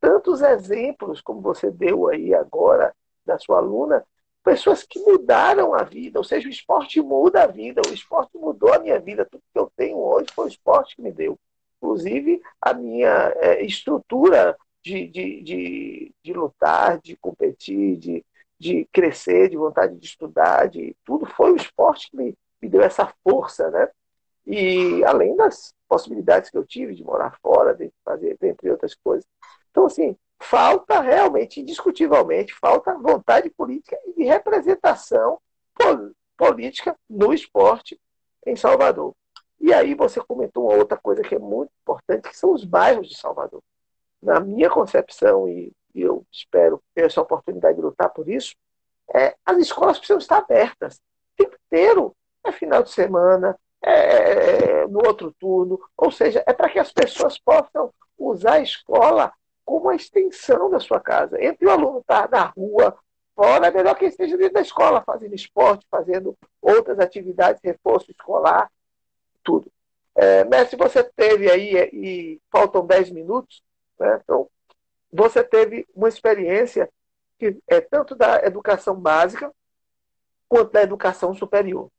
tantos 0.00 0.40
exemplos, 0.40 1.20
como 1.20 1.40
você 1.40 1.70
deu 1.70 2.08
aí 2.08 2.34
agora, 2.34 2.94
da 3.24 3.38
sua 3.38 3.58
aluna, 3.58 4.04
pessoas 4.42 4.82
que 4.82 4.98
mudaram 4.98 5.74
a 5.74 5.82
vida, 5.82 6.18
ou 6.18 6.24
seja, 6.24 6.48
o 6.48 6.50
esporte 6.50 7.00
muda 7.00 7.42
a 7.42 7.46
vida, 7.46 7.82
o 7.86 7.92
esporte 7.92 8.36
mudou 8.36 8.72
a 8.72 8.78
minha 8.78 8.98
vida, 8.98 9.26
tudo 9.26 9.42
que 9.52 9.58
eu 9.58 9.70
tenho 9.76 9.98
hoje 9.98 10.28
foi 10.34 10.46
o 10.46 10.48
esporte 10.48 10.96
que 10.96 11.02
me 11.02 11.12
deu. 11.12 11.38
Inclusive, 11.76 12.42
a 12.60 12.72
minha 12.72 13.32
é, 13.36 13.62
estrutura 13.64 14.56
de, 14.82 15.06
de, 15.06 15.42
de, 15.42 16.14
de, 16.22 16.32
lutar, 16.32 16.98
de 17.00 17.16
competir, 17.16 17.96
de, 17.96 18.24
de 18.58 18.88
crescer, 18.92 19.50
de 19.50 19.56
vontade 19.56 19.96
de 19.96 20.06
estudar, 20.06 20.68
de 20.68 20.96
tudo 21.04 21.26
foi 21.26 21.52
o 21.52 21.56
esporte 21.56 22.10
que 22.10 22.16
me, 22.16 22.34
me 22.60 22.68
deu 22.68 22.82
essa 22.82 23.12
força, 23.22 23.70
né? 23.70 23.88
E 24.46 25.04
além 25.04 25.36
das 25.36 25.74
possibilidades 25.88 26.50
que 26.50 26.56
eu 26.56 26.64
tive 26.64 26.94
de 26.94 27.04
morar 27.04 27.36
fora, 27.42 27.74
de 27.74 27.92
fazer, 28.04 28.36
entre 28.42 28.70
outras 28.70 28.94
coisas. 28.94 29.26
Então, 29.70 29.86
assim, 29.86 30.16
falta 30.40 31.00
realmente, 31.00 31.60
indiscutivelmente, 31.60 32.54
falta 32.54 32.96
vontade 32.96 33.50
política 33.50 33.98
e 34.06 34.14
de 34.14 34.24
representação 34.24 35.38
política 36.36 36.96
no 37.08 37.32
esporte 37.32 38.00
em 38.46 38.56
Salvador. 38.56 39.14
E 39.60 39.74
aí 39.74 39.94
você 39.94 40.20
comentou 40.20 40.68
uma 40.68 40.76
outra 40.76 40.96
coisa 40.96 41.22
que 41.22 41.34
é 41.34 41.38
muito 41.38 41.70
importante, 41.82 42.30
que 42.30 42.36
são 42.36 42.52
os 42.52 42.64
bairros 42.64 43.08
de 43.08 43.16
Salvador. 43.16 43.62
Na 44.22 44.40
minha 44.40 44.70
concepção, 44.70 45.48
e, 45.48 45.72
eu 45.94 46.24
espero 46.32 46.82
ter 46.94 47.06
essa 47.06 47.20
oportunidade 47.20 47.76
de 47.76 47.82
lutar 47.82 48.10
por 48.10 48.28
isso, 48.28 48.54
é, 49.14 49.34
as 49.44 49.58
escolas 49.58 49.98
precisam 49.98 50.18
estar 50.18 50.38
abertas 50.38 50.96
o 50.96 51.44
tempo 51.44 51.56
inteiro. 51.66 52.16
É 52.44 52.52
final 52.52 52.82
de 52.82 52.90
semana, 52.90 53.58
é, 53.82 54.82
é 54.82 54.86
no 54.86 55.06
outro 55.06 55.32
turno, 55.38 55.80
ou 55.96 56.10
seja, 56.10 56.42
é 56.46 56.52
para 56.52 56.68
que 56.68 56.78
as 56.78 56.92
pessoas 56.92 57.38
possam 57.38 57.92
usar 58.18 58.54
a 58.54 58.60
escola 58.60 59.32
como 59.64 59.88
a 59.88 59.94
extensão 59.94 60.68
da 60.70 60.80
sua 60.80 61.00
casa. 61.00 61.42
Entre 61.42 61.66
o 61.66 61.70
aluno 61.70 62.00
estar 62.00 62.28
tá 62.28 62.38
na 62.38 62.44
rua, 62.46 62.98
fora, 63.34 63.68
é 63.68 63.70
melhor 63.70 63.94
que 63.94 64.04
ele 64.04 64.10
esteja 64.10 64.36
dentro 64.36 64.54
da 64.54 64.60
escola, 64.60 65.02
fazendo 65.02 65.34
esporte, 65.34 65.86
fazendo 65.90 66.36
outras 66.60 66.98
atividades, 66.98 67.60
reforço 67.62 68.10
escolar, 68.10 68.70
tudo. 69.42 69.70
É, 70.14 70.44
Mestre, 70.44 70.76
você 70.76 71.02
teve 71.02 71.50
aí, 71.50 71.76
é, 71.76 71.88
e 71.94 72.40
faltam 72.50 72.84
10 72.84 73.10
minutos, 73.10 73.62
né? 73.98 74.20
então 74.22 74.48
você 75.12 75.42
teve 75.42 75.86
uma 75.94 76.08
experiência 76.08 76.90
que 77.38 77.56
é 77.66 77.80
tanto 77.80 78.14
da 78.14 78.44
educação 78.44 78.94
básica 78.94 79.50
quanto 80.48 80.72
da 80.72 80.82
educação 80.82 81.32
superior. 81.32 81.90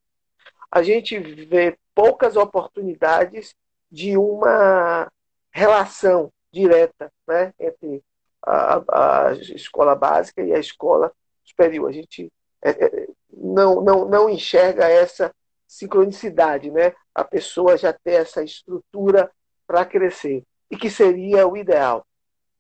A 0.71 0.81
gente 0.81 1.19
vê 1.19 1.77
poucas 1.93 2.37
oportunidades 2.37 3.53
de 3.91 4.17
uma 4.17 5.11
relação 5.51 6.31
direta 6.51 7.11
né, 7.27 7.53
entre 7.59 8.01
a, 8.41 9.27
a, 9.27 9.33
escola 9.33 9.95
básica 9.95 10.41
e 10.41 10.53
a 10.53 10.59
escola 10.59 11.11
superior. 11.43 11.89
A 11.89 11.91
gente 11.91 12.31
é, 12.61 12.69
é, 12.69 13.07
não, 13.29 13.81
não, 13.81 14.05
não 14.07 14.29
enxerga 14.29 14.87
essa 14.87 15.33
sincronicidade, 15.67 16.71
né? 16.71 16.93
a 17.13 17.23
pessoa 17.23 17.77
já 17.77 17.93
ter 17.93 18.13
essa 18.13 18.43
estrutura 18.43 19.29
para 19.67 19.85
crescer, 19.85 20.43
e 20.69 20.77
que 20.77 20.89
seria 20.89 21.47
o 21.47 21.55
ideal. 21.55 22.05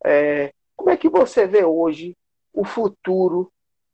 É, 0.03 0.53
como 0.75 0.89
é 0.89 0.97
que 0.97 1.09
você 1.09 1.45
vê 1.45 1.63
hoje 1.63 2.15
o 2.53 2.63
futuro 2.63 3.51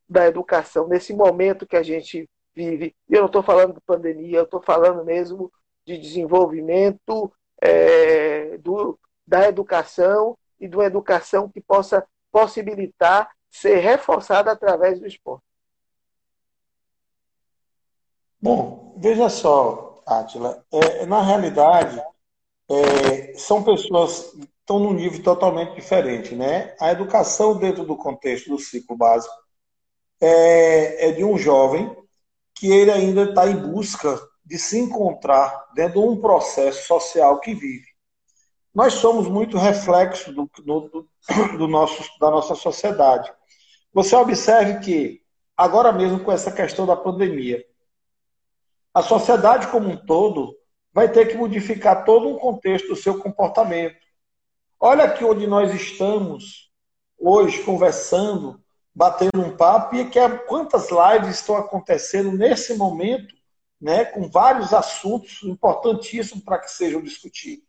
da 0.09 0.25
educação, 0.25 0.87
nesse 0.87 1.13
momento 1.13 1.67
que 1.67 1.75
a 1.75 1.83
gente 1.83 2.29
vive? 2.57 2.95
E 3.07 3.13
eu 3.13 3.19
não 3.19 3.27
estou 3.27 3.43
falando 3.43 3.75
de 3.75 3.81
pandemia, 3.81 4.39
eu 4.39 4.43
estou 4.43 4.61
falando 4.61 5.05
mesmo 5.05 5.51
de 5.85 5.97
desenvolvimento 5.97 7.31
é, 7.61 8.57
do, 8.57 8.99
da 9.25 9.47
educação 9.47 10.35
e 10.59 10.67
de 10.67 10.75
uma 10.75 10.85
educação 10.85 11.47
que 11.47 11.61
possa 11.61 12.05
possibilitar 12.31 13.29
ser 13.49 13.77
reforçada 13.77 14.51
através 14.51 14.99
do 14.99 15.05
esporte. 15.05 15.43
Bom, 18.41 18.95
veja 18.97 19.29
só, 19.29 20.01
Átila, 20.05 20.65
é, 20.71 21.05
na 21.05 21.21
realidade, 21.21 22.01
é, 22.69 23.33
são 23.37 23.63
pessoas 23.63 24.31
que 24.31 24.49
estão 24.59 24.79
num 24.79 24.93
nível 24.93 25.23
totalmente 25.23 25.75
diferente, 25.75 26.35
né? 26.35 26.75
A 26.79 26.91
educação 26.91 27.57
dentro 27.57 27.85
do 27.85 27.95
contexto 27.95 28.49
do 28.49 28.59
ciclo 28.59 28.97
básico 28.97 29.33
é, 30.19 31.09
é 31.09 31.11
de 31.11 31.23
um 31.23 31.37
jovem 31.37 31.95
que 32.59 32.71
ele 32.71 32.91
ainda 32.91 33.23
está 33.23 33.47
em 33.47 33.55
busca 33.55 34.19
de 34.45 34.57
se 34.57 34.79
encontrar 34.79 35.67
dentro 35.75 36.01
de 36.01 36.07
um 36.07 36.19
processo 36.19 36.87
social 36.87 37.39
que 37.39 37.53
vive 37.53 37.97
nós 38.77 38.93
somos 38.93 39.27
muito 39.27 39.57
reflexo 39.57 40.31
do, 40.31 40.47
do, 40.63 41.09
do 41.57 41.67
nosso, 41.67 42.07
da 42.19 42.29
nossa 42.29 42.53
sociedade. 42.53 43.33
Você 43.91 44.15
observe 44.15 44.85
que, 44.85 45.23
agora 45.57 45.91
mesmo 45.91 46.19
com 46.19 46.31
essa 46.31 46.51
questão 46.51 46.85
da 46.85 46.95
pandemia, 46.95 47.65
a 48.93 49.01
sociedade 49.01 49.65
como 49.69 49.89
um 49.89 49.97
todo 49.97 50.55
vai 50.93 51.11
ter 51.11 51.25
que 51.25 51.35
modificar 51.35 52.05
todo 52.05 52.27
um 52.27 52.37
contexto 52.37 52.89
do 52.89 52.95
seu 52.95 53.17
comportamento. 53.17 53.97
Olha 54.79 55.05
aqui 55.05 55.25
onde 55.25 55.47
nós 55.47 55.73
estamos 55.73 56.71
hoje 57.17 57.63
conversando, 57.63 58.63
batendo 58.97 59.41
um 59.41 59.55
papo, 59.55 59.95
e 59.95 60.09
que 60.09 60.19
quantas 60.47 60.87
lives 60.89 61.35
estão 61.35 61.55
acontecendo 61.55 62.31
nesse 62.31 62.73
momento, 62.73 63.31
né, 63.79 64.03
com 64.03 64.27
vários 64.27 64.73
assuntos 64.73 65.43
importantíssimos 65.43 66.43
para 66.43 66.57
que 66.57 66.71
sejam 66.71 66.99
discutidos. 66.99 67.63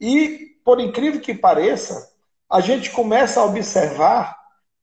E, 0.00 0.58
por 0.64 0.80
incrível 0.80 1.20
que 1.20 1.32
pareça, 1.32 2.12
a 2.50 2.60
gente 2.60 2.90
começa 2.90 3.38
a 3.38 3.44
observar 3.44 4.36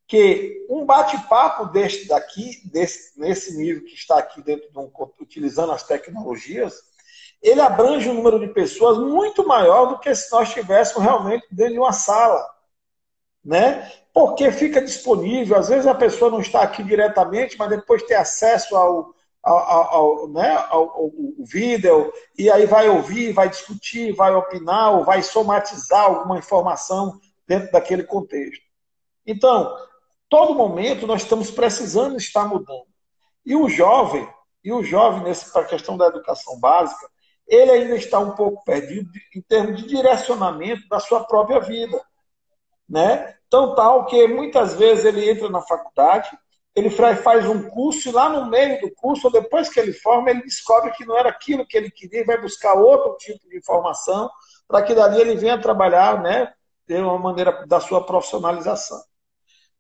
que 0.08 0.66
um 0.70 0.86
bate-papo 0.86 1.66
deste 1.66 2.08
daqui, 2.08 2.62
desse, 2.72 3.20
nesse 3.20 3.58
nível 3.58 3.84
que 3.84 3.94
está 3.94 4.20
aqui 4.20 4.42
dentro 4.42 4.72
de 4.72 4.80
um, 4.80 4.90
utilizando 5.20 5.74
as 5.74 5.84
tecnologias, 5.84 6.76
ele 7.42 7.60
abrange 7.60 8.08
um 8.08 8.14
número 8.14 8.40
de 8.40 8.48
pessoas 8.54 8.98
muito 8.98 9.46
maior 9.46 9.88
do 9.88 10.00
que 10.00 10.16
se 10.16 10.32
nós 10.32 10.48
estivéssemos 10.48 11.04
realmente 11.04 11.46
dentro 11.52 11.74
de 11.74 11.80
uma 11.80 11.92
sala. 11.92 12.57
Né? 13.48 13.90
Porque 14.14 14.52
fica 14.52 14.82
disponível, 14.82 15.56
às 15.56 15.70
vezes 15.70 15.88
a 15.88 15.96
pessoa 15.96 16.30
não 16.30 16.42
está 16.42 16.64
aqui 16.64 16.84
diretamente, 16.84 17.58
mas 17.58 17.70
depois 17.70 18.04
tem 18.04 18.18
acesso 18.18 18.76
ao, 18.76 19.14
ao, 19.42 19.58
ao, 19.58 19.96
ao 19.96 20.28
né, 20.28 20.66
ao, 20.70 21.14
vídeo, 21.46 22.12
e 22.38 22.52
aí 22.52 22.66
vai 22.66 22.90
ouvir, 22.90 23.32
vai 23.32 23.48
discutir, 23.48 24.14
vai 24.14 24.36
opinar, 24.36 24.92
ou 24.96 25.06
vai 25.06 25.22
somatizar 25.22 26.04
alguma 26.04 26.38
informação 26.38 27.22
dentro 27.48 27.72
daquele 27.72 28.04
contexto. 28.04 28.66
Então, 29.26 29.74
todo 30.28 30.54
momento 30.54 31.08
nós 31.08 31.22
estamos 31.22 31.50
precisando 31.50 32.18
estar 32.18 32.46
mudando. 32.46 32.88
E 33.46 33.56
o 33.56 33.70
jovem, 33.70 34.28
e 34.62 34.74
o 34.74 34.84
jovem 34.84 35.24
nessa 35.24 35.64
questão 35.64 35.96
da 35.96 36.08
educação 36.08 36.60
básica, 36.60 37.08
ele 37.48 37.72
ainda 37.72 37.96
está 37.96 38.20
um 38.20 38.32
pouco 38.32 38.62
perdido 38.66 39.10
em 39.34 39.42
termos 39.42 39.82
de 39.82 39.88
direcionamento 39.88 40.86
da 40.90 41.00
sua 41.00 41.24
própria 41.24 41.62
vida, 41.62 41.98
né? 42.90 43.36
Tão 43.50 43.76
tal 43.76 44.06
que 44.06 44.28
muitas 44.28 44.74
vezes 44.74 45.06
ele 45.06 45.30
entra 45.30 45.50
na 45.50 45.62
faculdade, 45.62 46.30
ele 46.76 46.90
faz 46.90 47.48
um 47.48 47.70
curso 47.70 48.10
e 48.10 48.12
lá 48.12 48.30
no 48.30 48.46
meio 48.46 48.80
do 48.80 48.94
curso, 48.94 49.32
depois 49.32 49.68
que 49.68 49.80
ele 49.80 49.94
forma, 49.94 50.30
ele 50.30 50.44
descobre 50.44 50.92
que 50.92 51.06
não 51.06 51.18
era 51.18 51.30
aquilo 51.30 51.66
que 51.66 51.76
ele 51.76 51.90
queria 51.90 52.22
e 52.22 52.26
vai 52.26 52.40
buscar 52.40 52.76
outro 52.76 53.16
tipo 53.18 53.50
de 53.50 53.58
informação 53.58 54.30
para 54.68 54.84
que 54.84 54.94
dali 54.94 55.20
ele 55.20 55.36
venha 55.36 55.60
trabalhar, 55.60 56.22
né, 56.22 56.54
de 56.88 56.96
uma 56.98 57.18
maneira 57.18 57.66
da 57.66 57.80
sua 57.80 58.06
profissionalização. 58.06 59.02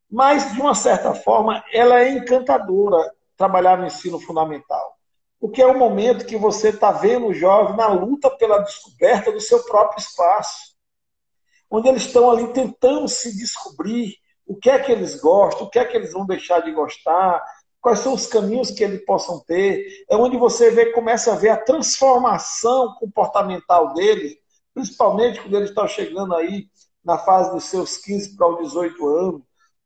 Mas, 0.09 0.53
de 0.53 0.61
uma 0.61 0.73
certa 0.73 1.13
forma, 1.13 1.63
ela 1.71 1.99
é 2.01 2.09
encantadora 2.09 3.13
trabalhar 3.35 3.77
no 3.77 3.85
ensino 3.85 4.19
fundamental. 4.19 4.97
Porque 5.39 5.61
é 5.61 5.67
um 5.67 5.77
momento 5.77 6.25
que 6.25 6.37
você 6.37 6.69
está 6.69 6.91
vendo 6.91 7.27
o 7.27 7.33
jovem 7.33 7.75
na 7.75 7.87
luta 7.87 8.29
pela 8.37 8.59
descoberta 8.59 9.31
do 9.31 9.39
seu 9.39 9.63
próprio 9.65 9.99
espaço. 9.99 10.66
Onde 11.69 11.89
eles 11.89 12.03
estão 12.03 12.29
ali 12.29 12.47
tentando 12.53 13.07
se 13.07 13.35
descobrir 13.35 14.15
o 14.45 14.55
que 14.55 14.69
é 14.69 14.79
que 14.79 14.91
eles 14.91 15.19
gostam, 15.19 15.67
o 15.67 15.69
que 15.69 15.79
é 15.79 15.85
que 15.85 15.95
eles 15.95 16.13
vão 16.13 16.25
deixar 16.25 16.61
de 16.61 16.71
gostar, 16.71 17.43
quais 17.81 17.99
são 17.99 18.13
os 18.13 18.25
caminhos 18.25 18.71
que 18.71 18.83
eles 18.83 19.05
possam 19.05 19.39
ter. 19.45 20.05
É 20.09 20.15
onde 20.15 20.37
você 20.37 20.71
vê, 20.71 20.91
começa 20.91 21.33
a 21.33 21.35
ver 21.35 21.49
a 21.49 21.57
transformação 21.57 22.95
comportamental 22.99 23.93
dele, 23.93 24.37
principalmente 24.73 25.41
quando 25.41 25.55
eles 25.55 25.69
estão 25.69 25.87
chegando 25.87 26.35
aí 26.35 26.67
na 27.03 27.17
fase 27.17 27.51
dos 27.51 27.65
seus 27.65 27.97
15 27.97 28.35
para 28.35 28.47
os 28.47 28.67
18 28.69 29.07
anos, 29.07 29.41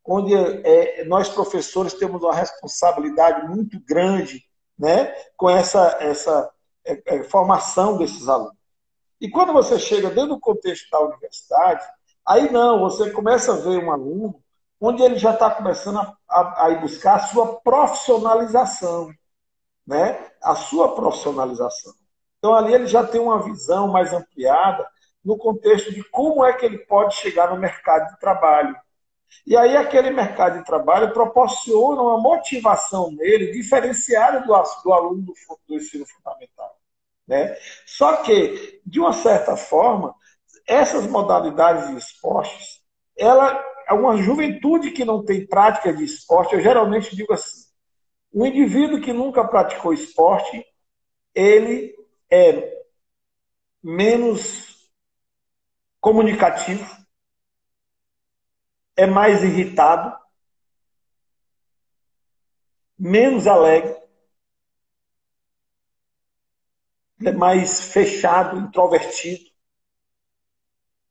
onde 0.05 0.33
é, 0.33 1.05
nós 1.05 1.29
professores 1.29 1.93
temos 1.93 2.23
uma 2.23 2.33
responsabilidade 2.33 3.47
muito 3.47 3.79
grande 3.85 4.43
né, 4.77 5.13
com 5.37 5.49
essa, 5.49 5.97
essa 5.99 6.49
é, 6.85 7.01
é, 7.05 7.23
formação 7.23 7.97
desses 7.97 8.27
alunos. 8.27 8.60
E 9.21 9.29
quando 9.29 9.53
você 9.53 9.77
chega 9.77 10.09
dentro 10.09 10.29
do 10.29 10.39
contexto 10.39 10.89
da 10.89 10.99
universidade, 10.99 11.85
aí 12.25 12.51
não, 12.51 12.79
você 12.79 13.11
começa 13.11 13.53
a 13.53 13.57
ver 13.57 13.77
um 13.77 13.91
aluno 13.91 14.41
onde 14.79 15.03
ele 15.03 15.15
já 15.15 15.31
está 15.31 15.47
começando 15.51 15.99
a, 15.99 16.17
a, 16.27 16.65
a, 16.65 16.69
ir 16.71 16.81
buscar 16.81 17.17
a 17.17 17.27
sua 17.27 17.59
profissionalização, 17.61 19.13
né? 19.85 20.31
a 20.41 20.55
sua 20.55 20.95
profissionalização. 20.95 21.93
Então 22.39 22.55
ali 22.55 22.73
ele 22.73 22.87
já 22.87 23.05
tem 23.05 23.21
uma 23.21 23.43
visão 23.43 23.87
mais 23.89 24.11
ampliada 24.11 24.89
no 25.23 25.37
contexto 25.37 25.93
de 25.93 26.03
como 26.05 26.43
é 26.43 26.53
que 26.53 26.65
ele 26.65 26.79
pode 26.79 27.13
chegar 27.13 27.51
no 27.51 27.59
mercado 27.59 28.11
de 28.11 28.19
trabalho. 28.19 28.75
E 29.45 29.55
aí 29.55 29.77
aquele 29.77 30.09
mercado 30.09 30.57
de 30.57 30.65
trabalho 30.65 31.13
proporciona 31.13 32.01
uma 32.01 32.19
motivação 32.19 33.11
nele 33.11 33.51
diferenciada 33.51 34.39
do, 34.39 34.47
do 34.83 34.93
aluno 34.93 35.21
do, 35.21 35.33
do 35.67 35.75
ensino 35.75 36.07
fundamental. 36.07 36.80
Né? 37.31 37.55
Só 37.85 38.17
que, 38.17 38.81
de 38.85 38.99
uma 38.99 39.13
certa 39.13 39.55
forma, 39.55 40.13
essas 40.67 41.07
modalidades 41.07 41.87
de 41.87 41.95
esportes, 41.95 42.81
ela 43.17 43.57
é 43.87 43.93
uma 43.93 44.17
juventude 44.17 44.91
que 44.91 45.05
não 45.05 45.23
tem 45.23 45.47
prática 45.47 45.93
de 45.93 46.03
esporte, 46.03 46.55
eu 46.55 46.59
geralmente 46.59 47.15
digo 47.15 47.31
assim, 47.31 47.69
o 48.33 48.45
indivíduo 48.45 48.99
que 48.99 49.13
nunca 49.13 49.47
praticou 49.47 49.93
esporte, 49.93 50.61
ele 51.33 51.95
é 52.29 52.83
menos 53.81 54.91
comunicativo, 56.01 56.85
é 58.97 59.05
mais 59.05 59.41
irritado, 59.41 60.13
menos 62.99 63.47
alegre, 63.47 64.00
é 67.29 67.31
mais 67.31 67.79
fechado, 67.81 68.57
introvertido, 68.57 69.49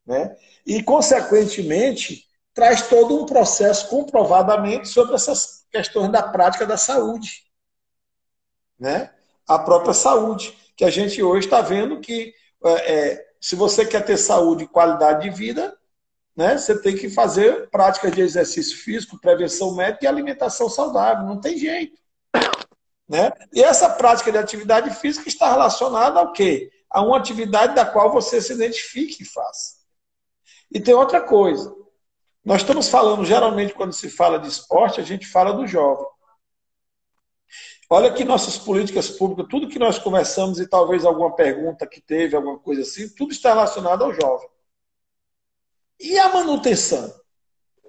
né? 0.07 0.37
E 0.67 0.83
consequentemente 0.83 2.27
traz 2.53 2.89
todo 2.89 3.23
um 3.23 3.27
processo 3.27 3.89
comprovadamente 3.89 4.89
sobre 4.89 5.15
essas 5.15 5.65
questões 5.71 6.11
da 6.11 6.23
prática 6.23 6.67
da 6.67 6.77
saúde, 6.77 7.45
né? 8.79 9.13
A 9.47 9.59
própria 9.59 9.95
saúde, 9.95 10.57
que 10.77 10.85
a 10.85 10.91
gente 10.91 11.23
hoje 11.23 11.47
está 11.47 11.61
vendo 11.61 12.01
que 12.01 12.35
é, 12.65 12.93
é, 12.93 13.31
se 13.41 13.57
você 13.57 13.87
quer 13.87 14.05
ter 14.05 14.17
saúde 14.17 14.65
e 14.65 14.69
qualidade 14.69 15.23
de 15.23 15.31
vida, 15.31 15.77
né, 16.37 16.57
você 16.57 16.81
tem 16.81 16.97
que 16.97 17.09
fazer 17.09 17.69
prática 17.71 18.11
de 18.11 18.21
exercício 18.21 18.77
físico, 18.77 19.21
prevenção 19.21 19.75
médica 19.75 20.05
e 20.05 20.09
alimentação 20.09 20.69
saudável. 20.69 21.27
Não 21.27 21.41
tem 21.41 21.57
jeito. 21.59 21.99
Né? 23.11 23.33
E 23.53 23.61
essa 23.61 23.91
prática 23.91 24.31
de 24.31 24.39
atividade 24.39 24.89
física 24.95 25.29
está 25.29 25.51
relacionada 25.51 26.21
ao 26.21 26.33
quê? 26.33 26.71
A 26.89 27.03
uma 27.03 27.19
atividade 27.19 27.75
da 27.75 27.85
qual 27.85 28.13
você 28.13 28.41
se 28.41 28.53
identifique 28.53 29.25
e 29.25 29.27
faça. 29.27 29.81
E 30.71 30.79
tem 30.79 30.95
outra 30.95 31.21
coisa. 31.21 31.75
Nós 32.45 32.61
estamos 32.61 32.89
falando, 32.89 33.25
geralmente, 33.25 33.75
quando 33.75 33.93
se 33.93 34.09
fala 34.09 34.39
de 34.39 34.47
esporte, 34.47 35.01
a 35.01 35.05
gente 35.05 35.27
fala 35.27 35.53
do 35.53 35.67
jovem. 35.67 36.07
Olha 37.91 38.13
que 38.15 38.25
nossas 38.25 38.57
políticas 38.57 39.11
públicas, 39.11 39.51
tudo 39.51 39.69
que 39.69 39.81
nós 39.81 39.99
conversamos 39.99 40.61
e 40.61 40.69
talvez 40.69 41.05
alguma 41.05 41.35
pergunta 41.35 41.89
que 41.89 42.01
teve, 42.01 42.37
alguma 42.37 42.61
coisa 42.61 42.83
assim, 42.83 43.09
tudo 43.09 43.33
está 43.33 43.49
relacionado 43.49 44.05
ao 44.05 44.15
jovem. 44.15 44.49
E 45.99 46.17
a 46.17 46.29
manutenção? 46.29 47.13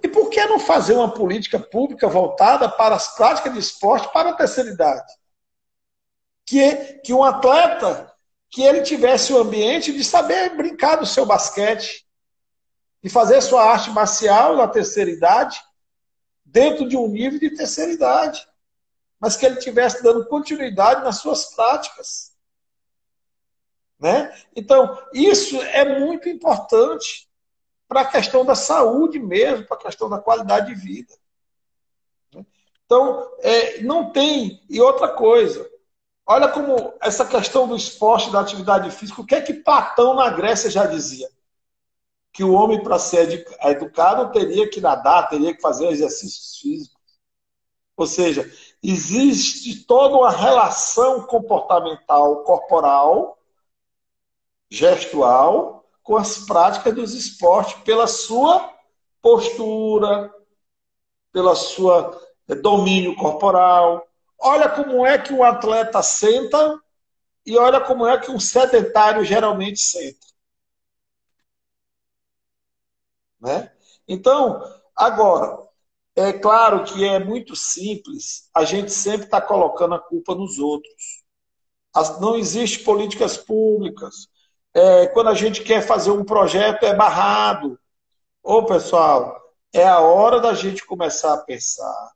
E 0.04 0.08
por 0.08 0.30
que 0.30 0.44
não 0.46 0.60
fazer 0.60 0.94
uma 0.94 1.14
política 1.14 1.60
pública 1.60 2.08
voltada 2.08 2.68
para 2.68 2.96
as 2.96 3.16
práticas 3.16 3.54
de 3.54 3.60
esporte 3.60 4.12
para 4.12 4.32
a 4.32 4.34
terceira 4.34 4.70
idade? 4.70 5.14
Que, 6.46 7.00
que 7.04 7.14
um 7.14 7.24
atleta, 7.24 8.12
que 8.50 8.64
ele 8.64 8.82
tivesse 8.82 9.32
o 9.32 9.38
ambiente 9.38 9.94
de 9.94 10.04
saber 10.04 10.56
brincar 10.56 10.96
do 10.96 11.06
seu 11.06 11.26
basquete, 11.26 12.06
de 13.04 13.10
fazer 13.10 13.42
sua 13.42 13.64
arte 13.64 13.90
marcial 13.92 14.56
na 14.56 14.68
terceira 14.68 15.10
idade, 15.10 15.62
dentro 16.44 16.88
de 16.88 16.98
um 16.98 17.08
nível 17.08 17.40
de 17.40 17.56
terceira 17.56 17.92
idade, 17.92 18.46
mas 19.20 19.38
que 19.38 19.46
ele 19.46 19.58
tivesse 19.58 20.04
dando 20.04 20.28
continuidade 20.28 21.04
nas 21.04 21.20
suas 21.20 21.54
práticas. 21.56 22.32
Né? 24.00 24.36
Então, 24.56 25.00
isso 25.14 25.62
é 25.62 26.00
muito 26.00 26.28
importante 26.28 27.31
para 27.92 28.02
a 28.04 28.06
questão 28.06 28.46
da 28.46 28.56
saúde 28.56 29.20
mesmo, 29.20 29.66
para 29.66 29.76
a 29.76 29.82
questão 29.82 30.10
da 30.10 30.18
qualidade 30.18 30.68
de 30.68 30.76
vida. 30.76 31.14
Então, 32.86 33.30
é, 33.40 33.82
não 33.82 34.14
tem. 34.14 34.64
E 34.70 34.80
outra 34.80 35.10
coisa, 35.10 35.70
olha 36.26 36.48
como 36.48 36.94
essa 37.02 37.26
questão 37.26 37.68
do 37.68 37.76
esporte, 37.76 38.32
da 38.32 38.40
atividade 38.40 38.90
física, 38.92 39.20
o 39.20 39.26
que 39.26 39.36
é 39.36 39.42
que 39.42 39.56
Platão 39.56 40.14
na 40.14 40.30
Grécia 40.30 40.70
já 40.70 40.86
dizia? 40.86 41.30
Que 42.32 42.46
o 42.46 42.54
homem, 42.54 42.82
para 42.82 42.98
ser 42.98 43.46
educado, 43.62 44.32
teria 44.32 44.70
que 44.70 44.80
nadar, 44.80 45.28
teria 45.28 45.54
que 45.54 45.62
fazer 45.62 45.90
exercícios 45.90 46.60
físicos. 46.62 47.20
Ou 47.98 48.08
seja, 48.08 48.50
existe 48.82 49.84
toda 49.84 50.16
uma 50.16 50.32
relação 50.32 51.24
comportamental 51.24 52.42
corporal, 52.46 53.38
gestual, 54.70 55.81
com 56.12 56.18
as 56.18 56.40
práticas 56.40 56.94
dos 56.94 57.14
esportes 57.14 57.82
pela 57.86 58.06
sua 58.06 58.70
postura, 59.22 60.30
pela 61.32 61.56
sua 61.56 62.22
eh, 62.50 62.56
domínio 62.56 63.16
corporal. 63.16 64.06
Olha 64.38 64.68
como 64.68 65.06
é 65.06 65.18
que 65.18 65.32
o 65.32 65.42
atleta 65.42 66.04
senta 66.04 66.78
e 67.46 67.58
olha 67.58 67.80
como 67.80 68.06
é 68.06 68.20
que 68.20 68.30
um 68.30 68.42
sedentário 68.42 69.24
geralmente 69.24 69.80
senta. 69.80 70.28
Né? 73.40 73.72
Então, 74.06 74.62
agora, 74.94 75.66
é 76.14 76.34
claro 76.34 76.84
que 76.84 77.06
é 77.06 77.20
muito 77.24 77.56
simples, 77.56 78.50
a 78.54 78.66
gente 78.66 78.92
sempre 78.92 79.28
está 79.28 79.40
colocando 79.40 79.96
a 79.96 80.00
culpa 80.00 80.36
nos 80.36 80.60
outros. 80.60 81.24
As, 81.94 82.20
não 82.20 82.36
existe 82.36 82.84
políticas 82.84 83.38
públicas. 83.38 84.28
É, 84.74 85.08
quando 85.08 85.30
a 85.30 85.34
gente 85.34 85.64
quer 85.64 85.82
fazer 85.82 86.12
um 86.12 86.24
projeto, 86.24 86.86
é 86.86 86.94
barrado. 86.94 87.80
Ô, 88.42 88.64
pessoal, 88.64 89.40
é 89.74 89.84
a 89.84 90.00
hora 90.00 90.40
da 90.40 90.54
gente 90.54 90.86
começar 90.86 91.34
a 91.34 91.38
pensar 91.38 92.12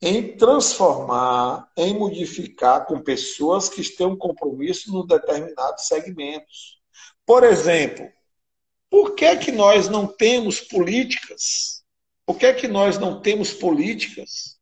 em 0.00 0.36
transformar, 0.36 1.70
em 1.76 1.98
modificar 1.98 2.84
com 2.84 3.00
pessoas 3.00 3.70
que 3.70 3.82
têm 3.82 4.06
um 4.06 4.16
compromisso 4.16 4.92
no 4.92 5.06
determinados 5.06 5.86
segmentos. 5.86 6.78
Por 7.24 7.42
exemplo, 7.42 8.06
por 8.90 9.14
que, 9.14 9.36
que 9.36 9.50
nós 9.50 9.88
não 9.88 10.06
temos 10.06 10.60
políticas? 10.60 11.82
Por 12.26 12.36
que, 12.36 12.52
que 12.52 12.68
nós 12.68 12.98
não 12.98 13.20
temos 13.22 13.54
políticas 13.54 14.58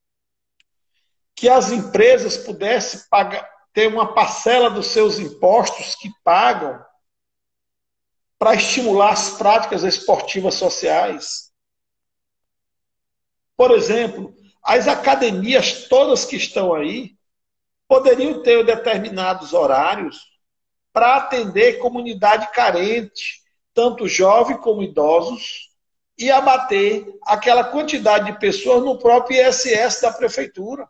que 1.35 1.49
as 1.49 1.73
empresas 1.73 2.37
pudessem 2.37 3.01
pagar, 3.11 3.52
ter 3.73 3.89
uma 3.89 4.15
parcela 4.15 4.69
dos 4.69 4.87
seus 4.89 5.19
impostos 5.19 5.95
que 5.95 6.11
pagam 6.23 6.85
para 8.39 8.55
estimular 8.55 9.13
as 9.13 9.31
práticas 9.31 9.83
esportivas 9.83 10.55
sociais? 10.55 11.53
Por 13.57 13.71
exemplo, 13.71 14.35
as 14.63 14.89
academias 14.89 15.89
todas 15.89 16.25
que 16.25 16.37
estão 16.37 16.75
aí 16.75 17.17
poderiam 17.89 18.43
ter 18.43 18.65
determinados 18.65 19.53
horários 19.53 20.33
para 20.93 21.17
atender 21.17 21.79
comunidade 21.79 22.51
carente, 22.53 23.43
tanto 23.75 24.07
jovem 24.07 24.57
como 24.59 24.83
idosos, 24.83 25.71
e 26.19 26.31
abater 26.31 27.05
aquela 27.25 27.65
quantidade 27.65 28.27
de 28.31 28.39
pessoas 28.39 28.85
no 28.85 28.99
próprio 28.99 29.49
ISS 29.49 30.01
da 30.03 30.13
prefeitura. 30.13 30.89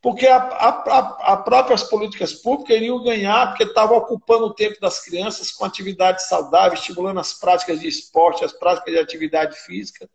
Porque 0.00 0.26
a, 0.26 0.36
a, 0.36 1.32
a 1.32 1.36
próprias 1.36 1.82
políticas 1.82 2.32
públicas 2.32 2.76
iriam 2.76 3.02
ganhar, 3.02 3.48
porque 3.48 3.64
estavam 3.64 3.96
ocupando 3.96 4.46
o 4.46 4.54
tempo 4.54 4.80
das 4.80 5.04
crianças 5.04 5.50
com 5.50 5.64
atividade 5.64 6.26
saudável, 6.26 6.74
estimulando 6.74 7.20
as 7.20 7.32
práticas 7.32 7.80
de 7.80 7.88
esporte, 7.88 8.44
as 8.44 8.52
práticas 8.52 8.94
de 8.94 9.00
atividade 9.00 9.56
física, 9.56 10.08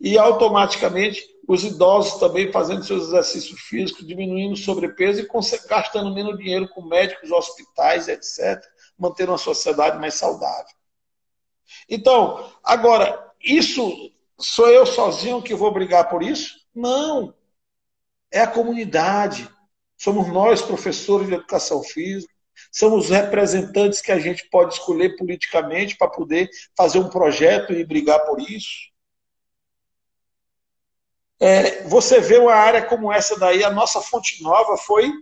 e 0.00 0.18
automaticamente 0.18 1.22
os 1.46 1.64
idosos 1.64 2.18
também 2.18 2.50
fazendo 2.50 2.84
seus 2.84 3.04
exercícios 3.04 3.60
físicos, 3.60 4.06
diminuindo 4.06 4.54
o 4.54 4.56
sobrepeso 4.56 5.20
e 5.20 5.68
gastando 5.68 6.14
menos 6.14 6.38
dinheiro 6.38 6.68
com 6.68 6.82
médicos, 6.82 7.30
hospitais, 7.30 8.08
etc 8.08 8.62
manter 8.98 9.28
uma 9.28 9.38
sociedade 9.38 9.98
mais 9.98 10.14
saudável. 10.14 10.74
Então, 11.88 12.52
agora, 12.62 13.32
isso 13.42 14.10
sou 14.38 14.68
eu 14.68 14.86
sozinho 14.86 15.42
que 15.42 15.54
vou 15.54 15.72
brigar 15.72 16.08
por 16.08 16.22
isso? 16.22 16.56
Não. 16.74 17.34
É 18.34 18.40
a 18.40 18.48
comunidade. 18.48 19.48
Somos 19.96 20.26
nós, 20.26 20.60
professores 20.60 21.28
de 21.28 21.34
educação 21.34 21.84
física, 21.84 22.34
somos 22.72 23.04
os 23.04 23.10
representantes 23.10 24.00
que 24.00 24.10
a 24.10 24.18
gente 24.18 24.50
pode 24.50 24.74
escolher 24.74 25.16
politicamente 25.16 25.96
para 25.96 26.10
poder 26.10 26.50
fazer 26.76 26.98
um 26.98 27.08
projeto 27.08 27.72
e 27.72 27.84
brigar 27.84 28.18
por 28.26 28.40
isso. 28.40 28.92
É, 31.38 31.84
você 31.84 32.20
vê 32.20 32.38
uma 32.38 32.54
área 32.54 32.84
como 32.84 33.12
essa 33.12 33.38
daí, 33.38 33.62
a 33.62 33.70
nossa 33.70 34.00
Fonte 34.00 34.42
Nova 34.42 34.76
foi 34.76 35.12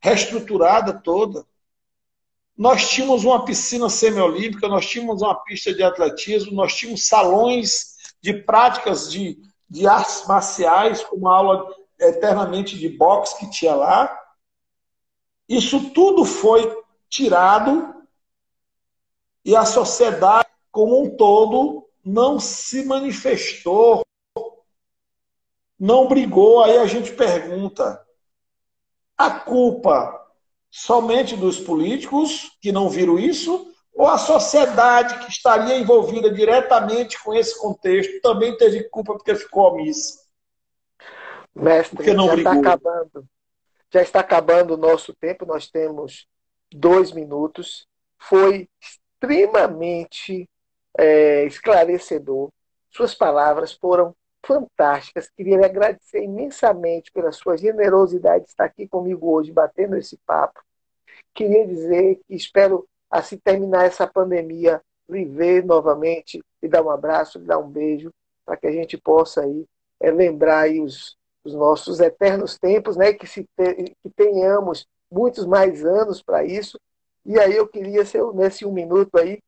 reestruturada 0.00 1.02
toda. 1.02 1.44
Nós 2.56 2.88
tínhamos 2.88 3.24
uma 3.24 3.44
piscina 3.44 3.90
semiolímpica, 3.90 4.68
nós 4.68 4.86
tínhamos 4.86 5.20
uma 5.20 5.34
pista 5.34 5.74
de 5.74 5.82
atletismo, 5.82 6.52
nós 6.52 6.74
tínhamos 6.74 7.06
salões 7.06 7.92
de 8.22 8.32
práticas 8.32 9.10
de, 9.10 9.38
de 9.68 9.86
artes 9.86 10.26
marciais, 10.26 11.04
com 11.04 11.16
uma 11.16 11.36
aula 11.36 11.81
eternamente 12.08 12.78
de 12.78 12.88
boxe 12.88 13.38
que 13.38 13.50
tinha 13.50 13.74
lá. 13.74 14.18
Isso 15.48 15.90
tudo 15.90 16.24
foi 16.24 16.70
tirado 17.08 17.94
e 19.44 19.56
a 19.56 19.64
sociedade 19.64 20.48
como 20.70 21.02
um 21.02 21.16
todo 21.16 21.88
não 22.04 22.40
se 22.40 22.84
manifestou, 22.84 24.02
não 25.78 26.08
brigou. 26.08 26.62
Aí 26.62 26.78
a 26.78 26.86
gente 26.86 27.12
pergunta: 27.12 28.04
a 29.16 29.30
culpa 29.30 30.20
somente 30.70 31.36
dos 31.36 31.60
políticos 31.60 32.56
que 32.60 32.72
não 32.72 32.88
viram 32.88 33.18
isso, 33.18 33.70
ou 33.94 34.06
a 34.06 34.16
sociedade 34.16 35.18
que 35.18 35.30
estaria 35.30 35.78
envolvida 35.78 36.32
diretamente 36.32 37.22
com 37.22 37.34
esse 37.34 37.58
contexto 37.60 38.20
também 38.22 38.56
teve 38.56 38.84
culpa 38.84 39.12
porque 39.12 39.34
ficou 39.34 39.70
omissa? 39.70 40.21
Mestre, 41.54 42.04
já 42.04 42.34
está 42.34 42.52
acabando. 42.52 43.28
Já 43.90 44.02
está 44.02 44.20
acabando 44.20 44.74
o 44.74 44.78
nosso 44.78 45.14
tempo, 45.14 45.44
nós 45.44 45.68
temos 45.68 46.26
dois 46.72 47.12
minutos. 47.12 47.86
Foi 48.18 48.68
extremamente 48.80 50.48
é, 50.98 51.44
esclarecedor. 51.44 52.50
Suas 52.90 53.14
palavras 53.14 53.72
foram 53.72 54.14
fantásticas. 54.44 55.30
Queria 55.30 55.58
lhe 55.58 55.64
agradecer 55.64 56.22
imensamente 56.22 57.12
pela 57.12 57.32
sua 57.32 57.56
generosidade 57.56 58.44
de 58.44 58.50
estar 58.50 58.64
aqui 58.64 58.88
comigo 58.88 59.30
hoje, 59.30 59.52
batendo 59.52 59.96
esse 59.96 60.16
papo. 60.26 60.62
Queria 61.34 61.66
dizer 61.66 62.20
que 62.26 62.34
espero, 62.34 62.88
assim 63.10 63.36
terminar 63.38 63.84
essa 63.84 64.06
pandemia, 64.06 64.82
lhe 65.08 65.24
ver 65.24 65.64
novamente, 65.64 66.42
lhe 66.62 66.68
dar 66.68 66.82
um 66.82 66.90
abraço, 66.90 67.38
lhe 67.38 67.44
dar 67.44 67.58
um 67.58 67.68
beijo, 67.68 68.12
para 68.44 68.56
que 68.56 68.66
a 68.66 68.72
gente 68.72 68.96
possa 68.96 69.42
aí, 69.42 69.66
é, 70.00 70.10
lembrar 70.10 70.60
aí 70.60 70.80
os, 70.80 71.16
os 71.44 71.54
nossos 71.54 72.00
eternos 72.00 72.58
tempos, 72.58 72.96
né? 72.96 73.12
que, 73.12 73.26
se 73.26 73.46
te, 73.56 73.96
que 74.02 74.10
tenhamos 74.14 74.86
muitos 75.10 75.44
mais 75.46 75.84
anos 75.84 76.22
para 76.22 76.44
isso. 76.44 76.78
E 77.24 77.38
aí 77.38 77.56
eu 77.56 77.66
queria, 77.68 78.02
nesse 78.34 78.64
um 78.64 78.72
minuto 78.72 79.16
aí, 79.16 79.38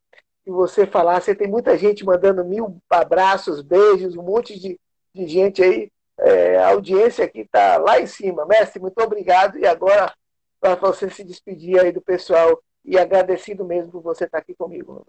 que 0.43 0.51
você 0.51 0.85
falasse. 0.85 1.35
Tem 1.35 1.47
muita 1.47 1.77
gente 1.77 2.05
mandando 2.05 2.45
mil 2.45 2.77
abraços, 2.89 3.61
beijos, 3.61 4.15
um 4.15 4.23
monte 4.23 4.57
de, 4.57 4.79
de 5.13 5.27
gente 5.27 5.63
aí. 5.63 5.91
É, 6.17 6.57
a 6.57 6.69
audiência 6.69 7.25
aqui 7.25 7.41
está 7.41 7.77
lá 7.77 7.99
em 7.99 8.07
cima. 8.07 8.45
Mestre, 8.45 8.79
muito 8.79 9.01
obrigado. 9.01 9.57
E 9.57 9.65
agora, 9.65 10.13
para 10.61 10.75
você 10.75 11.09
se 11.09 11.23
despedir 11.23 11.79
aí 11.79 11.91
do 11.91 12.01
pessoal 12.01 12.61
e 12.85 12.97
agradecido 12.97 13.65
mesmo 13.65 13.91
por 13.91 14.01
você 14.01 14.25
estar 14.25 14.37
aqui 14.37 14.53
comigo. 14.53 15.03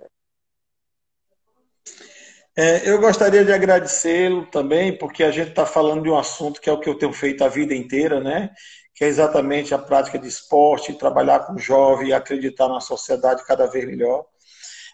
É, 2.59 2.89
eu 2.89 2.99
gostaria 2.99 3.45
de 3.45 3.53
agradecê-lo 3.53 4.47
também, 4.47 4.97
porque 4.97 5.23
a 5.23 5.31
gente 5.31 5.51
está 5.51 5.67
falando 5.67 6.03
de 6.03 6.09
um 6.09 6.17
assunto 6.17 6.61
que 6.61 6.71
é 6.71 6.73
o 6.73 6.81
que 6.81 6.89
eu 6.89 6.97
tenho 6.97 7.13
feito 7.13 7.45
a 7.45 7.49
vida 7.49 7.75
inteira, 7.75 8.19
né? 8.19 8.51
Que 8.95 9.05
é 9.05 9.09
exatamente 9.09 9.75
a 9.75 9.79
prática 9.79 10.19
de 10.19 10.27
esporte, 10.27 10.95
trabalhar 10.95 11.41
com 11.41 11.59
jovem 11.59 12.09
e 12.09 12.13
acreditar 12.15 12.69
na 12.69 12.81
sociedade 12.81 13.45
cada 13.45 13.67
vez 13.67 13.85
melhor. 13.87 14.25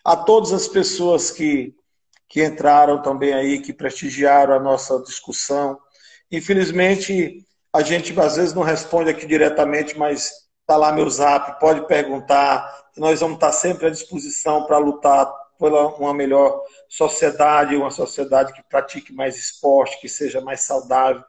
A 0.05 0.17
todas 0.17 0.53
as 0.53 0.67
pessoas 0.67 1.31
que 1.31 1.75
que 2.33 2.43
entraram 2.43 3.03
também 3.03 3.35
aí, 3.35 3.61
que 3.61 3.75
prestigiaram 3.75 4.55
a 4.55 4.59
nossa 4.59 4.99
discussão. 5.03 5.79
Infelizmente, 6.31 7.45
a 7.71 7.83
gente 7.83 8.19
às 8.19 8.37
vezes 8.37 8.55
não 8.55 8.63
responde 8.63 9.11
aqui 9.11 9.27
diretamente, 9.27 9.99
mas 9.99 10.33
está 10.63 10.79
lá 10.79 10.91
meu 10.93 11.11
zap, 11.11 11.61
pode 11.61 11.87
perguntar. 11.87 12.67
Nós 12.97 13.21
vamos 13.21 13.35
estar 13.35 13.53
sempre 13.53 13.87
à 13.87 13.91
disposição 13.91 14.65
para 14.65 14.79
lutar 14.79 15.31
por 15.63 15.73
uma 16.01 16.13
melhor 16.13 16.61
sociedade, 16.89 17.77
uma 17.77 17.93
sociedade 17.93 18.53
que 18.53 18.65
pratique 18.65 19.13
mais 19.13 19.37
esporte, 19.37 20.01
que 20.01 20.09
seja 20.09 20.41
mais 20.41 20.63
saudável 20.63 21.23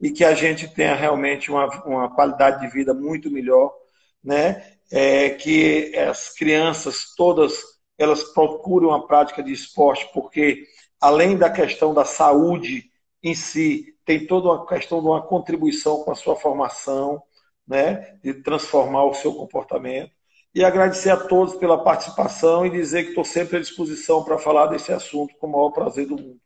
e 0.00 0.12
que 0.12 0.24
a 0.24 0.32
gente 0.32 0.68
tenha 0.72 0.94
realmente 0.94 1.50
uma, 1.50 1.66
uma 1.84 2.14
qualidade 2.14 2.60
de 2.60 2.72
vida 2.72 2.94
muito 2.94 3.28
melhor, 3.32 3.74
né? 4.22 4.76
É, 4.92 5.30
que 5.30 5.92
as 5.96 6.32
crianças 6.32 7.14
todas 7.16 7.60
elas 7.98 8.22
procuram 8.22 8.92
a 8.92 9.06
prática 9.08 9.42
de 9.42 9.52
esporte 9.52 10.08
porque, 10.14 10.64
além 11.00 11.36
da 11.36 11.50
questão 11.50 11.92
da 11.92 12.04
saúde 12.04 12.84
em 13.20 13.34
si, 13.34 13.96
tem 14.04 14.24
toda 14.24 14.50
uma 14.50 14.66
questão 14.66 15.00
de 15.00 15.06
uma 15.06 15.26
contribuição 15.26 16.04
com 16.04 16.12
a 16.12 16.14
sua 16.14 16.36
formação, 16.36 17.20
né, 17.66 18.16
de 18.22 18.34
transformar 18.34 19.04
o 19.04 19.14
seu 19.14 19.34
comportamento. 19.34 20.12
E 20.54 20.64
agradecer 20.64 21.10
a 21.10 21.16
todos 21.16 21.54
pela 21.54 21.82
participação 21.82 22.66
e 22.66 22.70
dizer 22.70 23.04
que 23.04 23.08
estou 23.10 23.24
sempre 23.24 23.56
à 23.56 23.60
disposição 23.60 24.24
para 24.24 24.38
falar 24.38 24.66
desse 24.66 24.92
assunto 24.92 25.34
com 25.38 25.46
o 25.46 25.52
maior 25.52 25.70
prazer 25.70 26.06
do 26.06 26.16
mundo. 26.16 26.40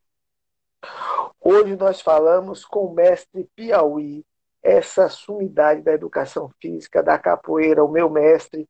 Hoje 1.40 1.74
nós 1.76 2.00
falamos 2.00 2.64
com 2.64 2.86
o 2.86 2.94
mestre 2.94 3.48
Piauí, 3.56 4.24
essa 4.62 5.08
sumidade 5.08 5.82
da 5.82 5.92
educação 5.92 6.50
física, 6.60 7.02
da 7.02 7.18
capoeira, 7.18 7.84
o 7.84 7.90
meu 7.90 8.08
mestre, 8.10 8.68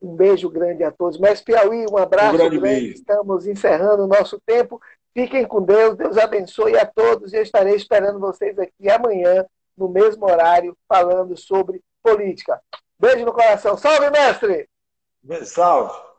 um 0.00 0.14
beijo 0.14 0.48
grande 0.50 0.82
a 0.82 0.90
todos. 0.90 1.18
Mestre 1.18 1.52
Piauí, 1.52 1.86
um 1.90 1.96
abraço 1.96 2.34
um 2.34 2.38
grande. 2.38 2.58
grande. 2.58 2.86
Estamos 2.90 3.46
encerrando 3.46 4.04
o 4.04 4.08
nosso 4.08 4.40
tempo. 4.44 4.80
Fiquem 5.14 5.44
com 5.44 5.62
Deus, 5.62 5.96
Deus 5.96 6.16
abençoe 6.16 6.76
a 6.76 6.86
todos. 6.86 7.32
Eu 7.32 7.42
estarei 7.42 7.74
esperando 7.76 8.18
vocês 8.18 8.58
aqui 8.58 8.90
amanhã, 8.90 9.46
no 9.76 9.88
mesmo 9.88 10.24
horário, 10.24 10.76
falando 10.88 11.36
sobre 11.36 11.80
política. 12.02 12.60
Beijo 12.98 13.24
no 13.24 13.32
coração. 13.32 13.76
Salve, 13.76 14.10
mestre! 14.10 14.68
Salve! 15.44 16.11